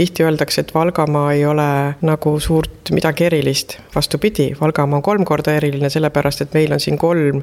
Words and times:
tihti 0.00 0.24
öeldakse, 0.24 0.60
et 0.60 0.74
Valgamaa 0.74 1.32
ei 1.32 1.42
ole 1.46 1.94
nagu 2.00 2.30
suurt 2.40 2.88
midagi 2.90 3.24
erilist. 3.24 3.76
vastupidi, 3.94 4.52
Valgamaa 4.60 4.96
on 4.96 5.02
kolm 5.02 5.24
korda 5.24 5.52
eriline, 5.54 5.90
sellepärast 5.90 6.40
et 6.40 6.54
meil 6.56 6.72
on 6.72 6.80
siin 6.80 6.96
kolm 6.98 7.42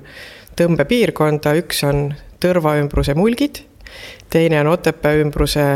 tõmbepiirkonda, 0.58 1.54
üks 1.62 1.84
on 1.86 2.10
Tõrva 2.42 2.76
ümbruse 2.78 3.14
mulgid, 3.18 3.64
teine 4.30 4.60
on 4.62 4.72
Otepää 4.74 5.22
ümbruse 5.22 5.68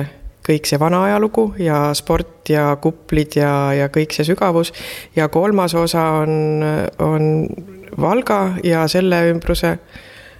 kõik 0.45 0.65
see 0.69 0.79
vana 0.81 1.03
ajalugu 1.05 1.51
ja 1.61 1.91
sport 1.97 2.49
ja 2.49 2.67
kuplid 2.81 3.37
ja, 3.37 3.53
ja 3.77 3.89
kõik 3.93 4.13
see 4.17 4.25
sügavus. 4.25 4.73
ja 5.15 5.29
kolmas 5.29 5.77
osa 5.77 6.03
on, 6.23 6.65
on 6.97 7.47
Valga 8.01 8.55
ja 8.63 8.87
selle 8.87 9.27
ümbruse 9.29 9.77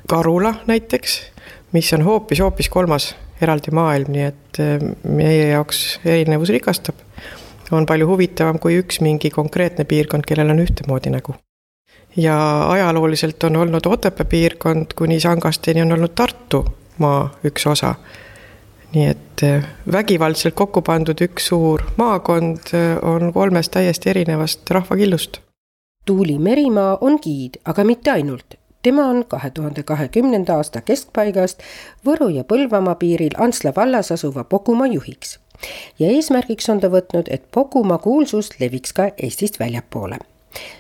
Karula 0.09 0.55
näiteks, 0.67 1.21
mis 1.71 1.93
on 1.93 2.01
hoopis, 2.01 2.41
hoopis 2.41 2.69
kolmas 2.69 3.13
eraldi 3.41 3.73
maailm, 3.75 4.11
nii 4.13 4.25
et 4.25 4.59
eh, 4.61 4.83
meie 5.03 5.47
jaoks 5.51 5.99
erinevus 6.05 6.51
rikastab. 6.53 6.95
on 7.71 7.85
palju 7.87 8.07
huvitavam 8.07 8.57
kui 8.59 8.75
üks 8.81 8.99
mingi 8.99 9.29
konkreetne 9.31 9.85
piirkond, 9.87 10.25
kellel 10.27 10.49
on 10.51 10.59
ühtemoodi 10.59 11.13
nägu. 11.13 11.35
ja 12.17 12.37
ajalooliselt 12.69 13.43
on 13.43 13.55
olnud 13.55 13.85
Otepää 13.85 14.25
piirkond 14.25 14.93
kuni 14.95 15.19
Sangasteni 15.19 15.81
on 15.81 15.91
olnud 15.91 16.15
Tartumaa 16.15 17.31
üks 17.43 17.67
osa. 17.67 17.95
nii 18.93 19.07
et 19.07 19.43
eh, 19.43 19.63
vägivaldselt 19.91 20.55
kokku 20.55 20.81
pandud 20.81 21.21
üks 21.21 21.47
suur 21.47 21.83
maakond 21.97 22.73
eh, 22.73 22.97
on 23.01 23.33
kolmest 23.33 23.71
täiesti 23.71 24.09
erinevast 24.09 24.69
rahvakillust. 24.69 25.41
Tuuli 26.05 26.39
Merimaa 26.39 26.97
on 27.01 27.19
giid, 27.21 27.61
aga 27.65 27.83
mitte 27.83 28.11
ainult 28.11 28.60
tema 28.81 29.05
on 29.05 29.25
kahe 29.27 29.49
tuhande 29.49 29.83
kahekümnenda 29.83 30.55
aasta 30.55 30.81
keskpaigast 30.81 31.59
Võru 32.05 32.29
ja 32.29 32.43
Põlvamaa 32.43 32.95
piiril 32.95 33.37
Antsla 33.37 33.73
vallas 33.75 34.11
asuva 34.11 34.43
Pokumaa 34.43 34.87
juhiks. 34.87 35.39
ja 35.99 36.07
eesmärgiks 36.07 36.69
on 36.69 36.79
ta 36.79 36.87
võtnud, 36.87 37.27
et 37.29 37.43
Pokumaa 37.51 37.97
kuulsus 37.97 38.49
leviks 38.59 38.93
ka 38.93 39.11
Eestist 39.17 39.59
väljapoole. 39.59 40.17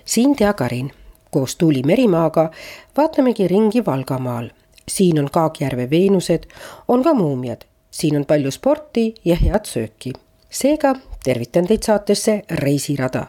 siin 0.05 0.35
Tea 0.35 0.53
Karin 0.53 0.91
koos 1.31 1.55
Tuuli 1.55 1.83
Merimaaga 1.83 2.51
vaatamegi 2.97 3.47
ringi 3.47 3.85
Valgamaal. 3.85 4.49
siin 4.87 5.19
on 5.19 5.31
Kaagjärve 5.31 5.89
Veenused, 5.89 6.43
on 6.87 7.03
ka 7.03 7.13
muumiad, 7.13 7.61
siin 7.91 8.17
on 8.17 8.25
palju 8.25 8.51
sporti 8.51 9.15
ja 9.25 9.35
head 9.35 9.65
sööki. 9.65 10.13
seega 10.49 10.95
tervitan 11.23 11.67
teid 11.67 11.83
saatesse 11.83 12.41
Reisirada, 12.51 13.25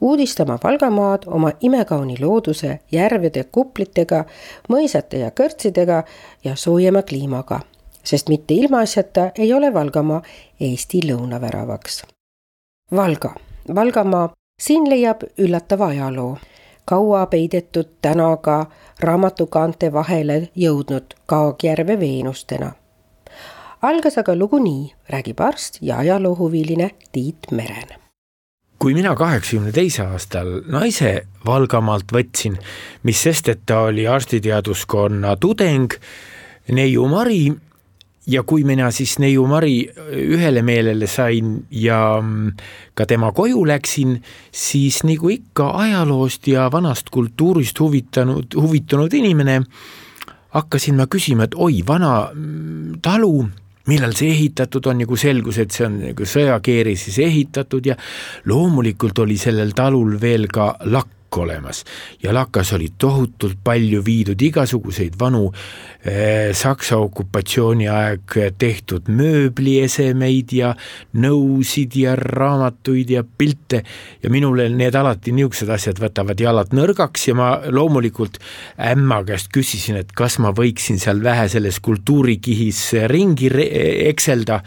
uudistama 0.00 0.58
Valgamaad 0.64 1.22
oma 1.26 1.52
imekauni 1.60 2.16
looduse, 2.20 2.80
järvede, 2.92 3.44
kuplitega, 3.44 4.24
mõisate 4.68 5.22
ja 5.22 5.30
kõrtsidega 5.30 6.02
ja 6.44 6.56
soojema 6.56 7.02
kliimaga. 7.02 7.60
sest 8.06 8.28
mitte 8.28 8.54
ilmaasjata 8.54 9.30
ei 9.38 9.52
ole 9.52 9.74
Valgamaa 9.74 10.22
Eesti 10.60 11.00
lõunaväravaks. 11.08 12.04
Valga, 12.96 13.34
Valgamaa, 13.74 14.32
siin 14.62 14.90
leiab 14.90 15.22
üllatava 15.38 15.86
ajaloo. 15.86 16.38
kaua 16.84 17.26
peidetud 17.26 17.88
tänaga 18.02 18.66
raamatukaante 19.00 19.92
vahele 19.92 20.48
jõudnud 20.56 21.14
Kaagjärve 21.26 22.00
Veenustena 22.00 22.72
algas 23.82 24.16
aga 24.18 24.34
lugu 24.36 24.58
nii, 24.62 24.94
räägib 25.12 25.40
arst 25.40 25.78
ja 25.80 25.98
ajaloohuviline 25.98 26.90
Tiit 27.12 27.50
Meren. 27.50 28.00
kui 28.78 28.94
mina 28.94 29.14
kaheksakümne 29.16 29.72
teise 29.72 30.02
aastal 30.04 30.60
naise 30.68 31.26
Valgamaalt 31.46 32.12
võtsin, 32.12 32.58
mis 33.02 33.22
sest, 33.22 33.48
et 33.48 33.62
ta 33.66 33.86
oli 33.88 34.04
arstiteaduskonna 34.06 35.36
tudeng, 35.40 35.94
neiu 36.68 37.06
Mari 37.08 37.54
ja 38.26 38.42
kui 38.42 38.64
mina 38.68 38.90
siis 38.92 39.16
neiu 39.18 39.46
Mari 39.48 39.88
ühele 40.12 40.62
meelele 40.62 41.08
sain 41.08 41.56
ja 41.70 42.20
ka 42.94 43.06
tema 43.06 43.32
koju 43.32 43.64
läksin, 43.66 44.18
siis 44.52 45.02
nagu 45.08 45.32
ikka 45.32 45.70
ajaloost 45.86 46.48
ja 46.52 46.68
vanast 46.72 47.08
kultuurist 47.10 47.80
huvitanud, 47.80 48.58
huvitunud 48.60 49.12
inimene, 49.14 49.62
hakkasin 50.52 51.00
ma 51.00 51.08
küsima, 51.08 51.48
et 51.48 51.56
oi, 51.56 51.80
vana 51.86 52.28
talu 53.02 53.46
millal 53.86 54.14
see 54.18 54.32
ehitatud 54.34 54.86
on, 54.90 55.02
nagu 55.04 55.18
selgus, 55.18 55.60
et 55.62 55.74
see 55.74 55.86
on 55.86 56.00
nagu 56.08 56.28
sõjakeerises 56.28 57.18
ehitatud 57.22 57.92
ja 57.92 57.96
loomulikult 58.50 59.18
oli 59.24 59.38
sellel 59.40 59.74
talul 59.76 60.16
veel 60.20 60.48
ka 60.52 60.72
lakk 60.90 61.15
olemas. 61.36 61.84
Ja 62.22 62.34
lakas 62.34 62.72
oli 62.72 62.88
tohutult 62.98 63.58
palju 63.64 64.02
viidud 64.04 64.42
igasuguseid 64.42 65.16
vanu 65.18 65.50
eh, 66.04 66.52
Saksa 66.56 66.98
okupatsiooni 67.02 67.88
aeg 67.88 68.36
tehtud 68.58 69.08
mööbliesemeid 69.08 70.52
ja 70.56 70.74
nõusid 71.18 71.96
ja 71.98 72.16
raamatuid 72.16 73.10
ja 73.10 73.24
pilte. 73.24 73.82
Ja 74.22 74.30
minule 74.30 74.68
need 74.72 74.94
alati 74.94 75.34
niisugused 75.36 75.70
asjad 75.72 76.00
võtavad 76.02 76.40
jalad 76.40 76.72
nõrgaks 76.76 77.28
ja 77.28 77.36
ma 77.38 77.50
loomulikult 77.70 78.38
ämma 78.78 79.22
käest 79.26 79.50
küsisin, 79.54 80.00
et 80.00 80.14
kas 80.16 80.38
ma 80.42 80.54
võiksin 80.56 81.00
seal 81.02 81.22
vähe 81.24 81.48
selles 81.52 81.80
kultuurikihis 81.84 82.82
ringi 83.10 83.50
ekselda. 84.10 84.62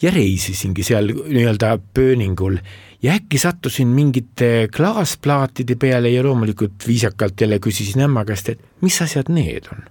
Ja 0.00 0.10
reisisingi 0.14 0.84
seal 0.86 1.10
nii-öelda 1.12 1.74
pööningul 1.94 2.56
ja 3.02 3.14
äkki 3.16 3.38
sattusin 3.38 3.88
mingite 3.88 4.68
klaasplaatide 4.76 5.76
peale 5.80 6.10
ja 6.10 6.22
loomulikult 6.24 6.86
viisakalt 6.86 7.40
jälle 7.40 7.58
küsisin 7.58 8.04
ämma 8.04 8.24
käest, 8.24 8.48
et 8.48 8.60
mis 8.80 9.02
asjad 9.02 9.32
need 9.32 9.68
on. 9.72 9.84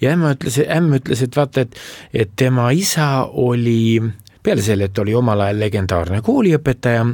ja 0.00 0.12
ämma 0.14 0.34
ütles, 0.36 0.60
ämm 0.76 0.96
ütles, 0.96 1.22
et 1.22 1.36
vaata, 1.36 1.66
et, 1.66 1.76
et 2.14 2.30
tema 2.36 2.70
isa 2.70 3.26
oli, 3.32 4.00
peale 4.42 4.62
selle, 4.62 4.88
et 4.88 4.98
oli 4.98 5.14
omal 5.14 5.44
ajal 5.44 5.60
legendaarne 5.60 6.22
kooliõpetaja, 6.24 7.04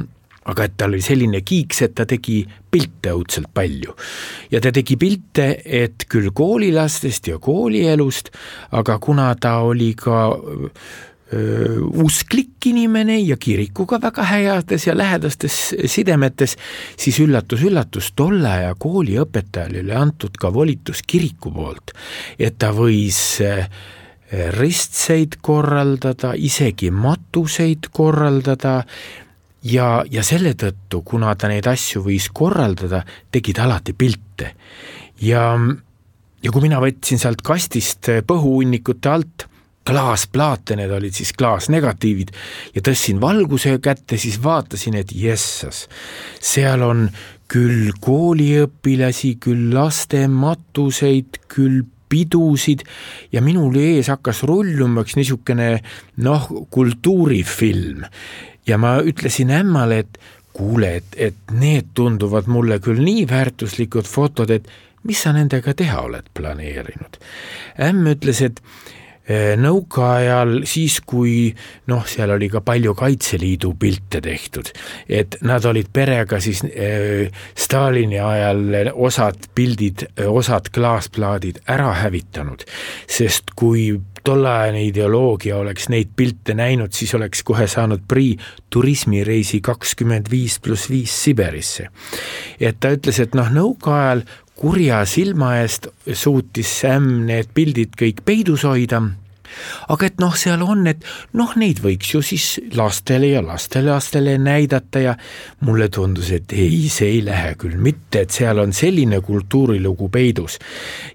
aga 0.47 0.63
et 0.63 0.77
tal 0.79 0.95
oli 0.95 1.03
selline 1.03 1.41
kiiks, 1.43 1.81
et 1.83 1.95
ta 1.95 2.05
tegi 2.07 2.39
pilte 2.71 3.11
õudselt 3.11 3.49
palju. 3.53 3.95
ja 4.51 4.61
ta 4.63 4.71
tegi 4.71 4.95
pilte, 4.95 5.47
et 5.65 6.07
küll 6.09 6.31
koolilastest 6.33 7.27
ja 7.27 7.39
koolielust, 7.39 8.31
aga 8.71 8.99
kuna 8.99 9.33
ta 9.35 9.57
oli 9.67 9.93
ka 9.99 10.29
usklik 11.27 12.69
inimene 12.69 13.17
ja 13.19 13.35
kirikuga 13.37 13.99
väga 13.99 14.23
heades 14.23 14.85
ja 14.87 14.93
lähedastes 14.95 15.57
sidemetes, 15.91 16.55
siis 16.95 17.19
üllatus-üllatus, 17.19 18.13
tolle 18.15 18.47
aja 18.47 18.75
kooliõpetajale 18.79 19.83
oli 19.83 19.91
antud 19.91 20.39
ka 20.39 20.53
volitus 20.53 21.03
kiriku 21.03 21.51
poolt, 21.51 21.91
et 22.39 22.55
ta 22.59 22.71
võis 22.71 23.19
ristseid 24.55 25.37
korraldada, 25.41 26.33
isegi 26.35 26.91
matuseid 26.91 27.89
korraldada 27.91 28.81
ja, 29.67 29.89
ja 30.11 30.23
selle 30.23 30.53
tõttu, 30.59 31.01
kuna 31.03 31.35
ta 31.35 31.51
neid 31.51 31.67
asju 31.67 32.03
võis 32.07 32.29
korraldada, 32.35 33.03
tegi 33.31 33.55
ta 33.55 33.67
alati 33.67 33.93
pilte. 33.93 34.53
ja, 35.21 35.51
ja 36.43 36.51
kui 36.51 36.61
mina 36.63 36.79
võtsin 36.83 37.19
sealt 37.19 37.43
kastist 37.43 38.11
põhuhunnikute 38.27 39.11
alt 39.11 39.47
klaasplaate, 39.87 40.75
need 40.79 40.91
olid 40.91 41.15
siis 41.15 41.31
klaasnegatiivid 41.37 42.33
ja 42.75 42.83
tõstsin 42.85 43.21
valguse 43.23 43.77
kätte, 43.83 44.19
siis 44.19 44.39
vaatasin, 44.43 44.99
et 44.99 45.13
jessas, 45.15 45.85
seal 46.43 46.83
on 46.85 47.07
küll 47.51 47.93
kooliõpilasi, 48.03 49.37
küll 49.43 49.71
laste 49.75 50.25
matuseid, 50.27 51.39
küll 51.51 51.85
pidusid 52.07 52.83
ja 53.31 53.41
minul 53.43 53.75
ees 53.79 54.09
hakkas 54.11 54.43
rulluma 54.47 55.03
üks 55.03 55.17
niisugune 55.19 55.73
noh, 56.23 56.47
kultuurifilm 56.71 58.05
ja 58.67 58.79
ma 58.79 58.97
ütlesin 59.03 59.51
ämmale, 59.55 60.03
et 60.03 60.19
kuule, 60.57 60.95
et, 61.01 61.15
et 61.15 61.55
need 61.55 61.91
tunduvad 61.95 62.47
mulle 62.51 62.79
küll 62.83 62.99
nii 63.03 63.27
väärtuslikud 63.29 64.07
fotod, 64.09 64.51
et 64.51 64.67
mis 65.07 65.19
sa 65.21 65.33
nendega 65.35 65.73
teha 65.77 66.01
oled 66.07 66.31
planeerinud. 66.35 67.19
ämm 67.87 68.13
ütles, 68.15 68.41
et 68.43 68.61
nõukaajal 69.59 70.61
siis, 70.67 70.99
kui 71.05 71.49
noh, 71.91 72.05
seal 72.07 72.31
oli 72.35 72.49
ka 72.51 72.61
palju 72.65 72.93
Kaitseliidu 72.97 73.73
pilte 73.79 74.21
tehtud, 74.23 74.71
et 75.09 75.39
nad 75.47 75.65
olid 75.67 75.89
perega 75.93 76.39
siis 76.43 76.63
äh, 76.67 77.27
Stalini 77.55 78.19
ajal 78.23 78.93
osad 78.93 79.49
pildid, 79.55 80.07
osad 80.27 80.71
klaasplaadid 80.73 81.63
ära 81.67 81.91
hävitanud, 82.03 82.63
sest 83.07 83.51
kui 83.57 83.89
tolleajaline 84.27 84.83
ideoloogia 84.89 85.57
oleks 85.57 85.87
neid 85.93 86.09
pilte 86.15 86.55
näinud, 86.57 86.91
siis 86.95 87.13
oleks 87.15 87.43
kohe 87.47 87.67
saanud 87.67 88.03
prii 88.07 88.33
turismireisi 88.73 89.61
kakskümmend 89.63 90.27
viis 90.31 90.59
pluss 90.59 90.89
viis 90.91 91.13
Siberisse. 91.23 91.87
et 92.59 92.79
ta 92.79 92.91
ütles, 92.95 93.21
et 93.23 93.35
noh, 93.35 93.47
nõukaajal 93.51 94.25
kurja 94.57 95.03
silma 95.05 95.57
eest 95.61 95.87
suutis 96.13 96.79
Sam 96.81 97.27
need 97.27 97.53
pildid 97.53 97.95
kõik 97.99 98.23
peidus 98.25 98.65
hoida 98.67 99.03
aga 99.91 100.07
et 100.07 100.19
noh, 100.21 100.35
seal 100.37 100.63
on, 100.65 100.85
et 100.89 101.03
noh, 101.37 101.53
neid 101.59 101.79
võiks 101.83 102.11
ju 102.13 102.21
siis 102.25 102.47
lastele 102.77 103.31
ja 103.33 103.41
lastelastele 103.45 104.37
näidata 104.41 105.03
ja 105.03 105.15
mulle 105.65 105.89
tundus, 105.93 106.31
et 106.35 106.53
ei, 106.55 106.85
see 106.93 107.17
ei 107.17 107.23
lähe 107.25 107.55
küll 107.59 107.77
mitte, 107.81 108.25
et 108.25 108.35
seal 108.35 108.61
on 108.63 108.75
selline 108.75 109.21
kultuurilugu 109.25 110.09
peidus. 110.13 110.59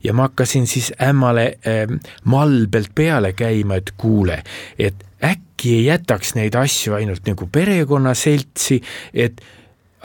ja 0.04 0.14
ma 0.16 0.30
hakkasin 0.30 0.66
siis 0.66 0.92
ämmale 1.02 1.46
äh, 1.66 1.86
malbelt 2.24 2.94
peale 2.94 3.32
käima, 3.32 3.80
et 3.80 3.94
kuule, 3.96 4.42
et 4.78 5.08
äkki 5.22 5.76
ei 5.78 5.84
jätaks 5.86 6.34
neid 6.34 6.56
asju 6.58 6.96
ainult 6.98 7.26
nagu 7.28 7.46
perekonnaseltsi, 7.52 8.82
et 9.14 9.42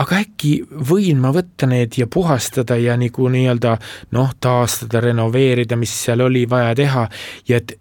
aga 0.03 0.21
äkki 0.21 0.51
võin 0.89 1.19
ma 1.21 1.31
võtta 1.35 1.69
need 1.69 1.97
ja 1.97 2.07
puhastada 2.11 2.77
ja 2.77 2.97
nagu 2.99 3.29
nii-öelda 3.33 3.77
noh, 4.15 4.31
taastada, 4.39 5.01
renoveerida, 5.01 5.77
mis 5.79 5.94
seal 6.05 6.21
oli 6.25 6.45
vaja 6.49 6.75
teha 6.77 7.07
ja 7.49 7.61
et 7.61 7.77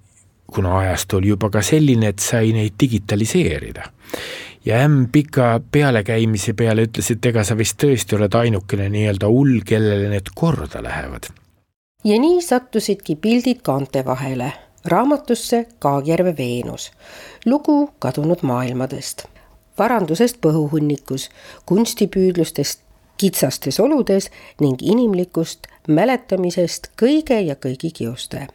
kuna 0.47 0.79
ajastu 0.79 1.17
oli 1.17 1.33
juba 1.35 1.51
ka 1.51 1.63
selline, 1.63 2.13
et 2.13 2.23
sai 2.23 2.53
neid 2.57 2.77
digitaliseerida. 2.81 3.91
ja 4.67 4.83
ämm 4.83 5.09
pika 5.13 5.61
pealekäimise 5.73 6.53
peale 6.53 6.87
ütles, 6.89 7.11
et 7.13 7.27
ega 7.27 7.45
sa 7.45 7.57
vist 7.59 7.79
tõesti 7.83 8.17
oled 8.17 8.35
ainukene 8.35 8.89
nii-öelda 8.91 9.29
hull, 9.31 9.61
kellele 9.67 10.09
need 10.11 10.31
korda 10.35 10.83
lähevad. 10.83 11.29
ja 12.05 12.21
nii 12.21 12.43
sattusidki 12.43 13.17
pildid 13.17 13.63
kaante 13.63 14.05
vahele 14.05 14.53
raamatusse 14.87 15.67
Kaagjärve 15.79 16.35
Veenus, 16.39 16.93
lugu 17.47 17.91
kadunud 17.99 18.43
maailmadest, 18.43 19.27
varandusest 19.79 20.41
põhuhunnikus, 20.41 21.31
kunstipüüdlustest 21.67 22.81
kitsastes 23.17 23.81
oludes 23.81 24.31
ning 24.61 24.83
inimlikust 24.83 25.67
mäletamisest 25.89 26.93
kõige 27.01 27.41
ja 27.41 27.57
kõigi 27.57 27.93
kiuste 27.95 28.47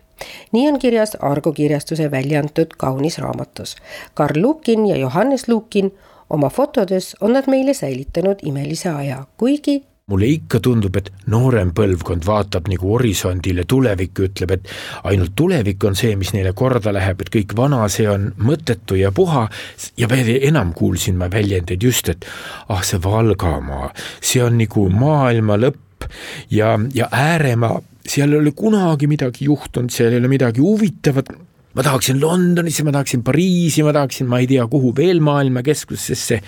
nii 0.51 0.67
on 0.69 0.79
kirjas 0.79 1.17
Argo 1.19 1.51
kirjastuse 1.51 2.11
välja 2.11 2.39
antud 2.39 2.75
kaunis 2.77 3.17
raamatus. 3.17 3.75
Karl 4.13 4.41
Lukin 4.41 4.85
ja 4.85 4.97
Johannes 4.97 5.47
Lukin 5.47 5.97
oma 6.29 6.49
fotodes 6.49 7.15
on 7.21 7.33
nad 7.33 7.43
meile 7.47 7.73
säilitanud 7.73 8.35
imelise 8.43 8.89
aja, 8.89 9.23
kuigi 9.37 9.83
mulle 10.11 10.29
ikka 10.35 10.61
tundub, 10.63 10.97
et 10.99 11.11
noorem 11.31 11.71
põlvkond 11.75 12.25
vaatab 12.27 12.69
nagu 12.71 12.93
horisondile 12.93 13.65
tulevikku, 13.69 14.27
ütleb, 14.29 14.55
et 14.57 14.71
ainult 15.09 15.35
tulevik 15.39 15.83
on 15.87 15.97
see, 15.97 16.15
mis 16.19 16.33
neile 16.35 16.53
korda 16.57 16.93
läheb, 16.93 17.23
et 17.23 17.31
kõik 17.33 17.55
vana, 17.57 17.83
see 17.91 18.09
on 18.11 18.31
mõttetu 18.43 18.99
ja 18.99 19.13
puha. 19.15 19.47
Ja 19.99 20.09
veel 20.11 20.33
enam 20.41 20.75
kuulsin 20.77 21.17
ma 21.19 21.29
väljendeid 21.31 21.83
just, 21.83 22.11
et 22.11 22.27
ah, 22.69 22.83
see 22.83 22.99
Valgamaa, 23.01 23.91
see 24.19 24.43
on 24.43 24.59
nagu 24.61 24.87
maailma 24.93 25.57
lõpp 25.61 26.09
ja, 26.51 26.75
ja 26.93 27.07
ääremaa 27.11 27.79
seal 28.07 28.33
ei 28.33 28.39
ole 28.39 28.51
kunagi 28.57 29.07
midagi 29.07 29.45
juhtunud, 29.45 29.91
seal 29.93 30.15
ei 30.15 30.19
ole 30.21 30.31
midagi 30.31 30.63
huvitavat 30.63 31.29
ma 31.75 31.83
tahaksin 31.83 32.21
Londonisse, 32.21 32.83
ma 32.83 32.91
tahaksin 32.91 33.23
Pariisi, 33.23 33.83
ma 33.83 33.93
tahaksin, 33.93 34.27
ma 34.27 34.39
ei 34.39 34.47
tea, 34.47 34.65
kuhu 34.67 34.93
veel 34.95 35.19
maailma 35.23 35.63
keskusesse. 35.63 36.41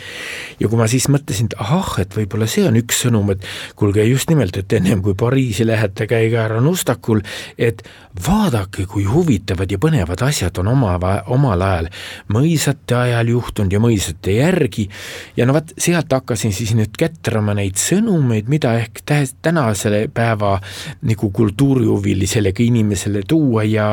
ja 0.59 0.67
kui 0.67 0.77
ma 0.77 0.87
siis 0.87 1.07
mõtlesin, 1.11 1.51
et 1.51 1.55
ahah, 1.63 1.95
et 2.03 2.15
võib-olla 2.17 2.47
see 2.49 2.65
on 2.67 2.77
üks 2.79 3.03
sõnum, 3.05 3.31
et 3.31 3.45
kuulge 3.79 4.03
just 4.07 4.29
nimelt, 4.31 4.57
et 4.57 4.73
ennem 4.73 5.01
kui 5.03 5.15
Pariisi 5.19 5.67
lähete, 5.67 6.07
käige 6.09 6.39
härra 6.39 6.59
Nustakul, 6.63 7.23
et 7.57 7.83
vaadake, 8.27 8.85
kui 8.89 9.05
huvitavad 9.07 9.71
ja 9.71 9.79
põnevad 9.81 10.25
asjad 10.27 10.59
on 10.61 10.73
oma, 10.73 10.97
omal 11.33 11.63
ajal 11.65 11.89
mõisate 12.33 12.97
ajal 12.97 13.33
juhtunud 13.33 13.73
ja 13.73 13.81
mõisate 13.83 14.37
järgi. 14.37 14.89
ja 15.37 15.47
no 15.47 15.55
vot, 15.55 15.71
sealt 15.77 16.11
hakkasin 16.11 16.53
siis 16.53 16.75
nüüd 16.75 16.97
kätrama 16.99 17.55
neid 17.57 17.79
sõnumeid, 17.79 18.51
mida 18.51 18.75
ehk 18.81 19.03
tänasele 19.41 20.07
päeva 20.13 20.59
nagu 21.01 21.31
kultuurihuvilisele 21.31 22.53
inimesele 22.63 23.23
tuua 23.27 23.63
ja, 23.63 23.87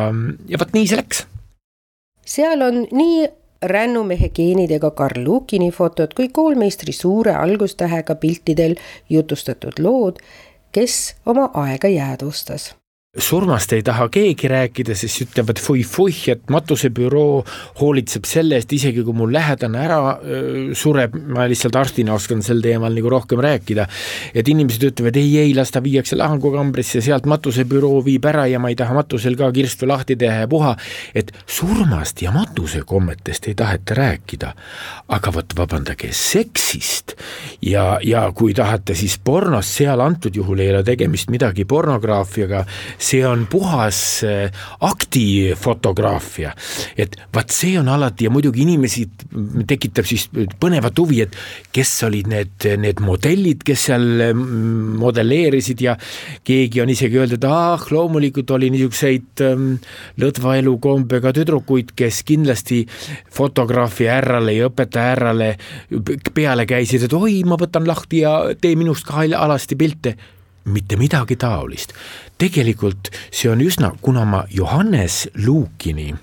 ja 0.48 0.58
vot 0.60 0.74
nii 0.74 0.86
see 0.86 0.98
läks 1.00 1.19
seal 2.30 2.62
on 2.62 2.86
nii 2.92 3.28
rännumehe 3.62 4.28
geenidega 4.28 4.90
Karl 4.90 5.24
Lukini 5.24 5.70
fotod 5.70 6.14
kui 6.16 6.28
koolmeistri 6.28 6.92
suure 6.92 7.34
algustähega 7.34 8.14
piltidel 8.14 8.74
jutustatud 9.10 9.82
lood, 9.82 10.22
kes 10.72 11.16
oma 11.26 11.50
aega 11.54 11.88
jäädvustas 11.88 12.74
surmast 13.18 13.72
ei 13.74 13.82
taha 13.82 14.04
keegi 14.06 14.46
rääkida, 14.46 14.94
siis 14.94 15.16
ütlevad 15.24 15.58
fuih-fuih, 15.58 16.18
et 16.30 16.50
matusebüroo 16.54 17.40
hoolitseb 17.80 18.26
selle 18.28 18.54
eest, 18.54 18.70
isegi 18.70 19.02
kui 19.02 19.16
mul 19.18 19.32
lähedane 19.34 19.80
ära 19.82 19.96
sureb, 20.78 21.16
ma 21.34 21.48
lihtsalt 21.50 21.74
arstina 21.74 22.14
oskan 22.14 22.44
sel 22.46 22.62
teemal 22.62 22.94
nagu 22.94 23.10
rohkem 23.10 23.42
rääkida. 23.42 23.88
et 24.34 24.48
inimesed 24.48 24.84
ütlevad 24.92 25.18
ei, 25.18 25.32
ei, 25.42 25.54
las 25.58 25.74
ta 25.74 25.82
viiakse 25.82 26.14
lahangukambrisse, 26.20 27.02
sealt 27.02 27.26
matusebüroo 27.26 27.98
viib 28.06 28.28
ära 28.30 28.46
ja 28.46 28.60
ma 28.62 28.70
ei 28.70 28.78
taha 28.78 28.94
matusel 28.94 29.34
ka 29.34 29.50
kirstu 29.50 29.90
lahti 29.90 30.14
teha 30.14 30.46
ja 30.46 30.48
puha. 30.48 30.76
et 31.14 31.34
surmast 31.46 32.22
ja 32.22 32.30
matusekommetest 32.30 33.50
ei 33.50 33.54
taheta 33.58 33.94
rääkida. 33.94 34.54
aga 35.08 35.34
vot 35.34 35.56
vabandage, 35.56 36.12
seksist 36.12 37.16
ja, 37.62 37.98
ja 38.04 38.30
kui 38.32 38.54
tahate, 38.54 38.94
siis 38.94 39.18
pornost, 39.18 39.74
seal 39.82 39.98
antud 40.00 40.36
juhul 40.36 40.62
ei 40.62 40.70
ole 40.70 40.84
tegemist 40.86 41.30
midagi 41.30 41.64
pornograafiaga 41.64 42.64
see 43.00 43.22
on 43.26 43.46
puhas 43.50 44.22
äh, 44.24 44.50
aktifotograafia. 44.80 46.52
et 46.96 47.16
vaat 47.34 47.50
see 47.54 47.78
on 47.80 47.88
alati 47.88 48.26
ja 48.26 48.30
muidugi 48.30 48.62
inimesi 48.62 49.06
tekitab 49.66 50.06
siis 50.08 50.26
põnevat 50.60 50.98
huvi, 51.00 51.22
et 51.24 51.36
kes 51.72 51.92
olid 52.06 52.28
need, 52.30 52.66
need 52.80 53.00
modellid, 53.04 53.64
kes 53.66 53.86
seal 53.88 54.06
mm, 54.30 54.98
modelleerisid 55.00 55.84
ja 55.84 55.96
keegi 56.44 56.82
on 56.82 56.92
isegi 56.92 57.20
öeldud, 57.20 57.46
ah, 57.48 57.86
loomulikult 57.90 58.50
oli 58.56 58.70
niisuguseid 58.74 59.44
ähm, 59.46 59.70
lõdva 60.20 60.58
elukombega 60.60 61.32
tüdrukuid, 61.36 61.94
kes 61.96 62.22
kindlasti 62.28 62.82
fotograafi 63.32 64.10
härrale 64.10 64.56
ja 64.58 64.68
õpetaja 64.68 65.14
härrale 65.14 65.54
peale 66.34 66.68
käisid, 66.68 67.06
et 67.06 67.16
oi, 67.16 67.40
ma 67.48 67.58
võtan 67.60 67.88
lahti 67.88 68.24
ja 68.26 68.36
tee 68.60 68.76
minust 68.78 69.08
ka 69.08 69.24
alasti 69.24 69.78
pilte 69.80 70.16
mitte 70.64 70.96
midagi 70.96 71.36
taolist. 71.36 71.92
tegelikult 72.38 73.10
see 73.30 73.50
on 73.50 73.60
üsna, 73.60 73.92
kuna 74.00 74.24
ma 74.24 74.44
Johannes 74.50 75.28
Luukini 75.46 76.14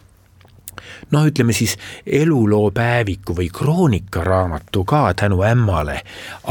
noh, 1.11 1.27
ütleme 1.27 1.53
siis 1.55 1.75
eluloopäeviku 2.05 3.35
või 3.37 3.49
kroonikaraamatu 3.53 4.83
ka 4.87 5.01
tänu 5.17 5.41
ämmale 5.45 5.99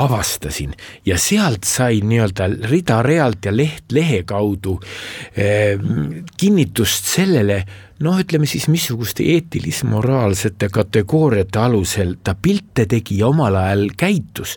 avastasin 0.02 0.74
ja 1.06 1.18
sealt 1.18 1.64
sain 1.68 2.08
nii-öelda 2.08 2.48
rida-realt 2.70 3.48
ja 3.48 3.56
leht 3.56 3.92
lehe 3.92 4.22
kaudu 4.28 4.78
eh, 5.36 5.76
kinnitust 6.36 7.10
sellele, 7.16 7.62
noh, 8.04 8.20
ütleme 8.20 8.48
siis 8.48 8.68
missuguste 8.72 9.26
eetilis-moraalsete 9.36 10.70
kategooriate 10.72 11.60
alusel 11.60 12.16
ta 12.24 12.36
pilte 12.42 12.86
tegi 12.86 13.20
ja 13.20 13.32
omal 13.32 13.60
ajal 13.60 13.90
käitus. 13.96 14.56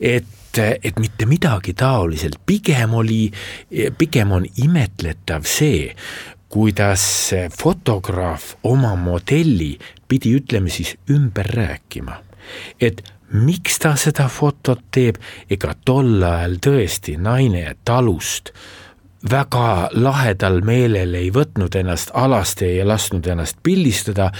et 0.00 0.37
et, 0.48 0.80
et 0.82 0.98
mitte 0.98 1.26
midagi 1.26 1.74
taoliselt, 1.78 2.40
pigem 2.46 2.94
oli, 2.94 3.28
pigem 3.98 4.32
on 4.32 4.46
imetletav 4.64 5.46
see, 5.48 5.92
kuidas 6.48 7.04
fotograaf 7.52 8.54
oma 8.64 8.94
modelli 8.96 9.74
pidi, 10.08 10.32
ütleme 10.38 10.70
siis, 10.72 10.96
ümber 11.10 11.46
rääkima. 11.54 12.22
et 12.80 13.02
miks 13.32 13.78
ta 13.78 13.92
seda 14.00 14.28
fotot 14.32 14.80
teeb, 14.90 15.18
ega 15.50 15.74
tol 15.84 16.22
ajal 16.24 16.56
tõesti 16.64 17.18
naine 17.20 17.74
talust 17.84 18.54
väga 19.30 19.90
lahedal 19.92 20.62
meelel 20.64 21.14
ei 21.18 21.30
võtnud 21.34 21.74
ennast 21.76 22.14
alasti 22.14 22.76
ja 22.76 22.86
lasknud 22.88 23.26
ennast 23.26 23.58
pildistada, 23.62 24.30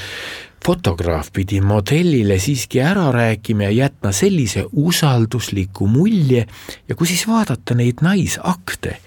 fotograaf 0.65 1.31
pidi 1.33 1.61
modellile 1.61 2.39
siiski 2.43 2.81
ära 2.85 3.09
rääkima 3.15 3.69
ja 3.69 3.71
jätma 3.71 4.13
sellise 4.13 4.65
usaldusliku 4.73 5.87
mulje 5.87 6.47
ja 6.89 6.95
kui 6.95 7.07
siis 7.07 7.27
vaadata 7.29 7.75
neid 7.79 8.03
naisakte, 8.05 8.99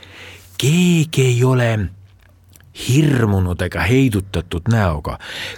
keegi 0.58 1.26
ei 1.26 1.44
ole 1.44 1.72
hirmunud 2.88 3.62
ega 3.62 3.84
heidutatud 3.84 4.70
näoga. 4.72 5.18